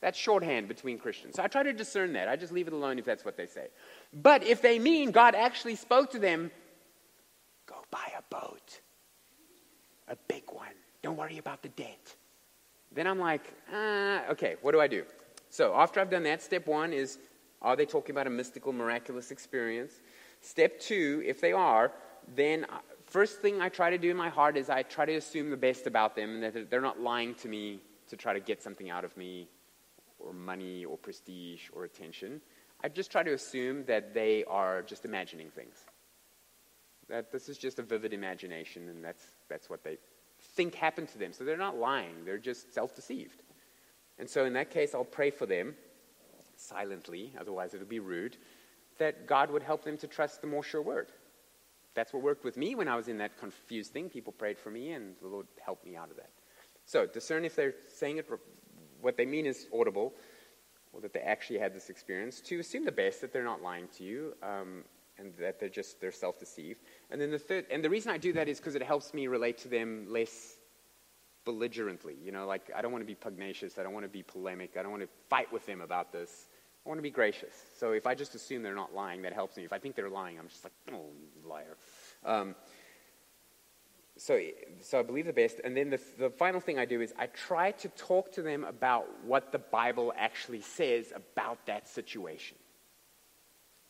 That's 0.02 0.18
shorthand 0.18 0.68
between 0.68 1.00
Christians. 1.00 1.36
So 1.36 1.44
I 1.44 1.48
try 1.48 1.64
to 1.64 1.74
discern 1.74 2.14
that. 2.14 2.28
I 2.28 2.36
just 2.36 2.52
leave 2.52 2.68
it 2.68 2.74
alone 2.74 3.00
if 3.00 3.06
that's 3.06 3.26
what 3.26 3.38
they 3.38 3.48
say. 3.48 3.68
But 4.14 4.44
if 4.44 4.62
they 4.62 4.80
mean 4.80 5.12
God 5.12 5.34
actually 5.34 5.76
spoke 5.76 6.12
to 6.12 6.20
them, 6.20 6.52
go 7.68 7.76
buy 7.92 8.12
a 8.18 8.24
boat 8.34 8.82
a 10.08 10.16
big 10.28 10.44
one. 10.52 10.68
Don't 11.02 11.18
worry 11.18 11.38
about 11.38 11.62
the 11.62 11.70
debt. 11.70 12.16
Then 12.94 13.08
I'm 13.08 13.20
like, 13.20 13.54
ah, 13.74 14.24
okay, 14.30 14.56
what 14.62 14.72
do 14.72 14.80
I 14.80 14.88
do? 14.88 15.04
So 15.50 15.76
after 15.76 16.00
I've 16.00 16.10
done 16.10 16.24
that, 16.24 16.42
step 16.42 16.68
one 16.68 16.94
is 16.94 17.20
are 17.62 17.76
they 17.76 17.86
talking 17.86 18.12
about 18.12 18.28
a 18.28 18.30
mystical, 18.30 18.72
miraculous 18.72 19.32
experience? 19.32 19.94
Step 20.42 20.80
two, 20.80 21.24
if 21.26 21.42
they 21.42 21.52
are, 21.52 21.92
then 22.36 22.66
uh, 22.66 22.78
first 23.06 23.42
thing 23.42 23.62
I 23.62 23.70
try 23.70 23.90
to 23.90 23.98
do 23.98 24.12
in 24.12 24.18
my 24.18 24.30
heart 24.30 24.58
is 24.58 24.70
I 24.70 24.84
try 24.84 25.06
to 25.06 25.16
assume 25.16 25.50
the 25.50 25.58
best 25.58 25.88
about 25.88 26.16
them 26.16 26.36
and 26.36 26.44
that 26.44 26.70
they're 26.70 26.82
not 26.82 27.00
lying 27.00 27.34
to 27.36 27.48
me 27.48 27.80
to 28.10 28.16
try 28.16 28.34
to 28.34 28.40
get 28.40 28.62
something 28.62 28.90
out 28.90 29.04
of 29.04 29.16
me 29.18 29.48
or 30.20 30.34
money 30.34 30.86
or 30.86 30.98
prestige 30.98 31.70
or 31.74 31.84
attention. 31.84 32.42
I 32.84 32.90
just 32.90 33.12
try 33.12 33.24
to 33.24 33.34
assume 33.34 33.86
that 33.86 34.14
they 34.14 34.44
are 34.46 34.84
just 34.84 35.04
imagining 35.04 35.50
things. 35.50 35.86
That 37.10 37.32
this 37.32 37.50
is 37.50 37.58
just 37.58 37.80
a 37.80 37.84
vivid 37.84 38.14
imagination 38.14 38.90
and 38.90 39.04
that's 39.04 39.24
that's 39.50 39.70
what 39.70 39.84
they 39.84 39.98
think 40.56 40.76
happened 40.76 41.10
to 41.10 41.18
them. 41.18 41.34
So 41.34 41.44
they're 41.44 41.58
not 41.58 41.78
lying, 41.78 42.26
they're 42.26 42.38
just 42.38 42.74
self 42.74 42.96
deceived. 42.96 43.44
And 44.20 44.30
so 44.30 44.46
in 44.46 44.54
that 44.54 44.72
case, 44.72 44.96
I'll 44.96 45.04
pray 45.04 45.30
for 45.30 45.46
them 45.46 45.76
silently, 46.56 47.34
otherwise 47.40 47.74
it'll 47.74 47.88
be 47.88 48.00
rude, 48.00 48.38
that 48.98 49.28
God 49.28 49.52
would 49.52 49.64
help 49.64 49.84
them 49.84 49.98
to 49.98 50.08
trust 50.08 50.42
the 50.42 50.48
more 50.48 50.64
sure 50.64 50.82
word. 50.82 51.12
That's 51.94 52.14
what 52.14 52.22
worked 52.22 52.44
with 52.44 52.58
me 52.58 52.76
when 52.76 52.88
I 52.88 52.96
was 52.96 53.08
in 53.08 53.18
that 53.20 53.38
confused 53.38 53.92
thing. 53.92 54.10
People 54.10 54.34
prayed 54.34 54.58
for 54.58 54.70
me, 54.70 54.92
and 54.92 55.16
the 55.22 55.28
Lord 55.28 55.48
helped 55.64 55.86
me 55.86 55.96
out 55.96 56.10
of 56.10 56.18
that. 56.18 56.30
So 56.86 57.06
discern 57.06 57.46
if 57.46 57.56
they're 57.56 57.74
saying 57.88 58.18
it, 58.18 58.30
what 59.02 59.18
they 59.18 59.26
mean 59.26 59.46
is 59.46 59.68
audible, 59.74 60.14
or 60.94 61.02
that 61.02 61.14
they 61.14 61.20
actually 61.22 61.60
had 61.60 61.74
this 61.74 61.90
experience. 61.90 62.40
To 62.42 62.60
assume 62.60 62.86
the 62.86 62.92
best, 62.92 63.22
that 63.22 63.34
they're 63.34 63.44
not 63.44 63.62
lying 63.62 63.88
to 63.98 64.04
you, 64.04 64.36
um, 64.44 64.84
and 65.20 65.34
that 65.40 65.60
they're 65.60 65.70
just 65.70 66.00
they're 66.00 66.12
self-deceived. 66.12 66.80
And 67.12 67.20
then 67.20 67.32
the 67.32 67.40
third, 67.40 67.66
and 67.72 67.84
the 67.84 67.90
reason 67.90 68.12
I 68.12 68.18
do 68.18 68.34
that 68.34 68.48
is 68.48 68.60
because 68.60 68.76
it 68.76 68.84
helps 68.84 69.14
me 69.14 69.28
relate 69.28 69.58
to 69.60 69.68
them 69.68 70.08
less 70.10 70.56
belligerently. 71.46 72.16
You 72.24 72.32
know, 72.32 72.46
like 72.46 72.70
I 72.76 72.82
don't 72.82 72.92
want 72.92 73.02
to 73.02 73.08
be 73.08 73.16
pugnacious. 73.16 73.78
I 73.80 73.84
don't 73.84 73.94
want 73.94 74.06
to 74.06 74.10
be 74.10 74.24
polemic. 74.24 74.76
I 74.78 74.82
don't 74.82 74.92
want 74.92 75.04
to 75.04 75.10
fight 75.30 75.52
with 75.52 75.66
them 75.66 75.82
about 75.82 76.12
this. 76.12 76.48
I 76.86 76.90
want 76.90 77.00
to 77.00 77.04
be 77.04 77.12
gracious. 77.12 77.54
So 77.78 77.92
if 77.92 78.08
I 78.08 78.16
just 78.16 78.34
assume 78.34 78.64
they're 78.64 78.74
not 78.74 78.94
lying, 78.94 79.24
that 79.24 79.34
helps 79.34 79.58
me. 79.58 79.66
If 79.66 79.74
I 79.74 79.80
think 79.80 79.96
they're 79.96 80.10
lying, 80.10 80.40
I'm 80.40 80.48
just 80.48 80.64
like, 80.64 80.74
oh, 80.94 81.08
liar. 81.46 81.76
Um, 82.26 82.56
so, 84.16 84.40
so 84.80 85.00
I 85.00 85.04
believe 85.04 85.26
the 85.26 85.34
best. 85.34 85.60
And 85.64 85.76
then 85.76 85.90
the, 85.90 86.00
the 86.18 86.30
final 86.30 86.62
thing 86.62 86.80
I 86.80 86.86
do 86.86 87.02
is 87.02 87.14
I 87.20 87.28
try 87.28 87.72
to 87.72 87.90
talk 87.90 88.32
to 88.34 88.42
them 88.42 88.64
about 88.64 89.06
what 89.26 89.52
the 89.52 89.60
Bible 89.60 90.14
actually 90.18 90.62
says 90.62 91.12
about 91.14 91.66
that 91.66 91.88
situation. 91.88 92.58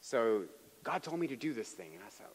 So 0.02 0.46
God 0.88 1.04
told 1.04 1.20
me 1.20 1.28
to 1.28 1.36
do 1.36 1.52
this 1.54 1.68
thing. 1.68 1.90
And 1.94 2.02
I 2.02 2.10
said, 2.10 2.28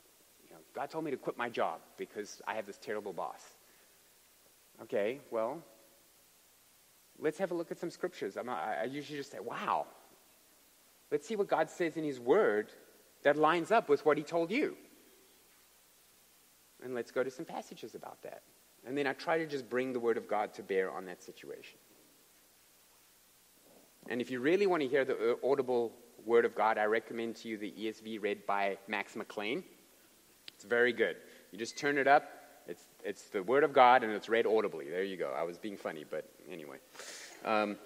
you 0.45 0.55
know, 0.55 0.61
God 0.75 0.91
told 0.91 1.05
me 1.07 1.11
to 1.11 1.17
quit 1.17 1.39
my 1.39 1.49
job 1.49 1.81
because 1.97 2.43
I 2.47 2.53
have 2.53 2.67
this 2.67 2.77
terrible 2.77 3.15
boss. 3.15 3.43
Okay, 4.83 5.21
well, 5.31 5.63
let's 7.19 7.39
have 7.39 7.51
a 7.51 7.55
look 7.55 7.71
at 7.71 7.79
some 7.79 7.89
scriptures. 7.89 8.37
Not, 8.37 8.59
i 8.59 8.85
usually 8.85 9.17
just 9.17 9.33
say, 9.33 9.39
wow. 9.41 9.87
Let's 11.11 11.27
see 11.27 11.35
what 11.35 11.49
God 11.49 11.71
says 11.71 11.97
in 11.97 12.05
His 12.05 12.21
Word 12.21 12.71
that 13.23 13.37
lines 13.37 13.71
up 13.71 13.89
with 13.89 14.05
what 14.05 14.19
He 14.19 14.23
told 14.23 14.51
you. 14.51 14.77
And 16.85 16.95
let's 16.95 17.11
go 17.11 17.23
to 17.23 17.31
some 17.31 17.47
passages 17.47 17.95
about 17.95 18.23
that. 18.23 18.43
And 18.87 18.99
then 18.99 19.07
I 19.07 19.15
try 19.15 19.39
to 19.39 19.47
just 19.47 19.71
bring 19.71 19.95
the 19.95 20.01
Word 20.01 20.19
of 20.19 20.29
God 20.29 20.53
to 20.55 20.63
bear 20.63 20.91
on 20.91 21.07
that 21.07 21.23
situation. 21.23 21.79
And 24.09 24.21
if 24.21 24.31
you 24.31 24.41
really 24.41 24.67
want 24.67 24.83
to 24.83 24.89
hear 24.89 25.05
the 25.05 25.33
uh, 25.33 25.49
audible 25.49 25.93
Word 26.25 26.45
of 26.45 26.55
God, 26.55 26.79
I 26.79 26.85
recommend 26.85 27.37
to 27.37 27.49
you 27.49 27.59
the 27.59 27.73
ESV 27.73 28.23
read 28.23 28.47
by 28.47 28.79
Max 28.89 29.17
McLean. 29.17 29.65
It's 30.55 30.65
very 30.65 30.93
good. 30.93 31.17
You 31.51 31.59
just 31.59 31.77
turn 31.77 31.99
it 31.99 32.07
up. 32.07 32.29
It's, 32.67 32.85
it's 33.05 33.25
the 33.25 33.43
Word 33.43 33.65
of 33.65 33.73
God 33.73 34.05
and 34.05 34.13
it's 34.13 34.29
read 34.29 34.47
audibly. 34.47 34.89
There 34.89 35.03
you 35.03 35.17
go. 35.17 35.33
I 35.37 35.43
was 35.43 35.59
being 35.59 35.77
funny, 35.77 36.05
but 36.09 36.29
anyway. 36.51 36.77
Um, 37.45 37.77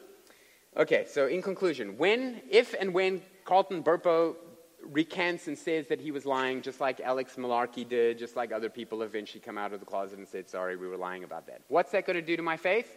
okay, 0.77 1.07
so 1.09 1.27
in 1.27 1.43
conclusion, 1.43 1.97
when, 1.97 2.43
if 2.51 2.75
and 2.79 2.93
when 2.93 3.23
Colton 3.45 3.83
Burpo 3.83 4.37
recants 4.83 5.49
and 5.49 5.57
says 5.57 5.87
that 5.89 6.01
he 6.01 6.11
was 6.11 6.27
lying, 6.27 6.63
just 6.63 6.81
like 6.81 7.01
Alex 7.01 7.37
Malarkey 7.37 7.89
did, 7.89 8.19
just 8.19 8.37
like 8.37 8.53
other 8.53 8.69
people 8.69 9.03
eventually 9.03 9.41
come 9.41 9.59
out 9.59 9.73
of 9.73 9.81
the 9.81 9.87
closet 9.87 10.19
and 10.19 10.29
said, 10.29 10.49
sorry, 10.49 10.77
we 10.77 10.87
were 10.87 10.97
lying 10.97 11.25
about 11.25 11.47
that. 11.47 11.63
What's 11.69 11.93
that 11.93 12.07
going 12.07 12.17
to 12.17 12.23
do 12.23 12.37
to 12.37 12.43
my 12.43 12.57
faith? 12.57 12.95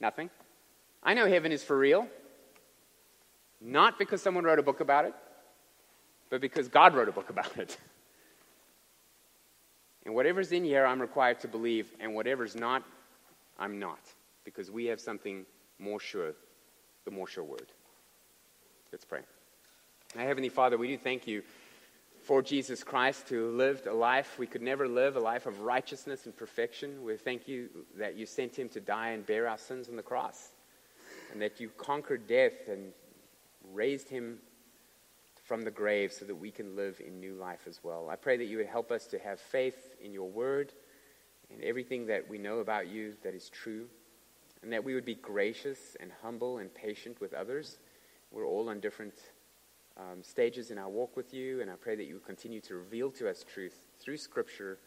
Nothing. 0.00 0.30
I 1.02 1.14
know 1.14 1.26
heaven 1.26 1.52
is 1.52 1.62
for 1.64 1.76
real. 1.76 2.08
Not 3.60 3.98
because 3.98 4.22
someone 4.22 4.44
wrote 4.44 4.58
a 4.58 4.62
book 4.62 4.80
about 4.80 5.04
it, 5.04 5.14
but 6.30 6.40
because 6.40 6.68
God 6.68 6.94
wrote 6.94 7.08
a 7.08 7.12
book 7.12 7.30
about 7.30 7.56
it. 7.58 7.76
And 10.06 10.14
whatever's 10.14 10.50
in 10.52 10.64
here, 10.64 10.86
I'm 10.86 11.00
required 11.00 11.40
to 11.40 11.48
believe, 11.48 11.92
and 12.00 12.14
whatever's 12.14 12.56
not, 12.56 12.82
I'm 13.58 13.78
not, 13.78 14.00
because 14.44 14.70
we 14.70 14.86
have 14.86 15.00
something 15.00 15.44
more 15.78 16.00
sure, 16.00 16.32
the 17.04 17.10
more 17.10 17.26
sure 17.26 17.44
word. 17.44 17.70
Let's 18.92 19.04
pray. 19.04 19.20
Our 20.16 20.24
Heavenly 20.24 20.48
Father, 20.48 20.78
we 20.78 20.88
do 20.88 20.96
thank 20.96 21.26
you 21.26 21.42
for 22.24 22.42
Jesus 22.42 22.82
Christ 22.82 23.28
who 23.28 23.50
lived 23.50 23.86
a 23.86 23.92
life 23.92 24.38
we 24.38 24.46
could 24.46 24.62
never 24.62 24.88
live, 24.88 25.16
a 25.16 25.20
life 25.20 25.46
of 25.46 25.60
righteousness 25.60 26.26
and 26.26 26.36
perfection. 26.36 27.04
We 27.04 27.16
thank 27.16 27.46
you 27.46 27.68
that 27.98 28.16
you 28.16 28.26
sent 28.26 28.58
him 28.58 28.68
to 28.70 28.80
die 28.80 29.10
and 29.10 29.24
bear 29.24 29.48
our 29.48 29.58
sins 29.58 29.88
on 29.88 29.96
the 29.96 30.02
cross, 30.02 30.48
and 31.30 31.40
that 31.42 31.60
you 31.60 31.70
conquered 31.76 32.26
death 32.26 32.68
and 32.68 32.92
raised 33.72 34.08
him 34.08 34.38
from 35.44 35.62
the 35.62 35.70
grave 35.70 36.12
so 36.12 36.24
that 36.24 36.34
we 36.34 36.50
can 36.50 36.76
live 36.76 37.00
in 37.04 37.18
new 37.18 37.34
life 37.34 37.66
as 37.66 37.80
well. 37.82 38.08
I 38.10 38.16
pray 38.16 38.36
that 38.36 38.44
you 38.44 38.58
would 38.58 38.66
help 38.66 38.90
us 38.92 39.06
to 39.08 39.18
have 39.18 39.40
faith 39.40 39.96
in 40.00 40.12
your 40.12 40.28
word 40.28 40.72
and 41.52 41.62
everything 41.62 42.06
that 42.06 42.28
we 42.28 42.38
know 42.38 42.58
about 42.58 42.88
you 42.88 43.14
that 43.24 43.34
is 43.34 43.48
true, 43.50 43.86
and 44.62 44.72
that 44.72 44.84
we 44.84 44.94
would 44.94 45.04
be 45.04 45.16
gracious 45.16 45.96
and 45.98 46.12
humble 46.22 46.58
and 46.58 46.72
patient 46.72 47.20
with 47.20 47.34
others. 47.34 47.78
We're 48.30 48.46
all 48.46 48.68
on 48.68 48.78
different 48.78 49.14
um, 49.96 50.22
stages 50.22 50.70
in 50.70 50.78
our 50.78 50.88
walk 50.88 51.16
with 51.16 51.34
you, 51.34 51.60
and 51.60 51.70
I 51.70 51.74
pray 51.74 51.96
that 51.96 52.04
you 52.04 52.14
would 52.14 52.26
continue 52.26 52.60
to 52.62 52.76
reveal 52.76 53.10
to 53.12 53.28
us 53.28 53.44
truth 53.44 53.74
through 53.98 54.18
Scripture 54.18 54.78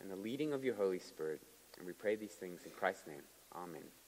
and 0.00 0.10
the 0.10 0.16
leading 0.16 0.52
of 0.52 0.64
your 0.64 0.74
Holy 0.74 0.98
Spirit. 0.98 1.40
And 1.78 1.86
we 1.86 1.92
pray 1.92 2.16
these 2.16 2.32
things 2.32 2.60
in 2.64 2.72
Christ's 2.72 3.06
name. 3.06 3.22
Amen. 3.56 3.99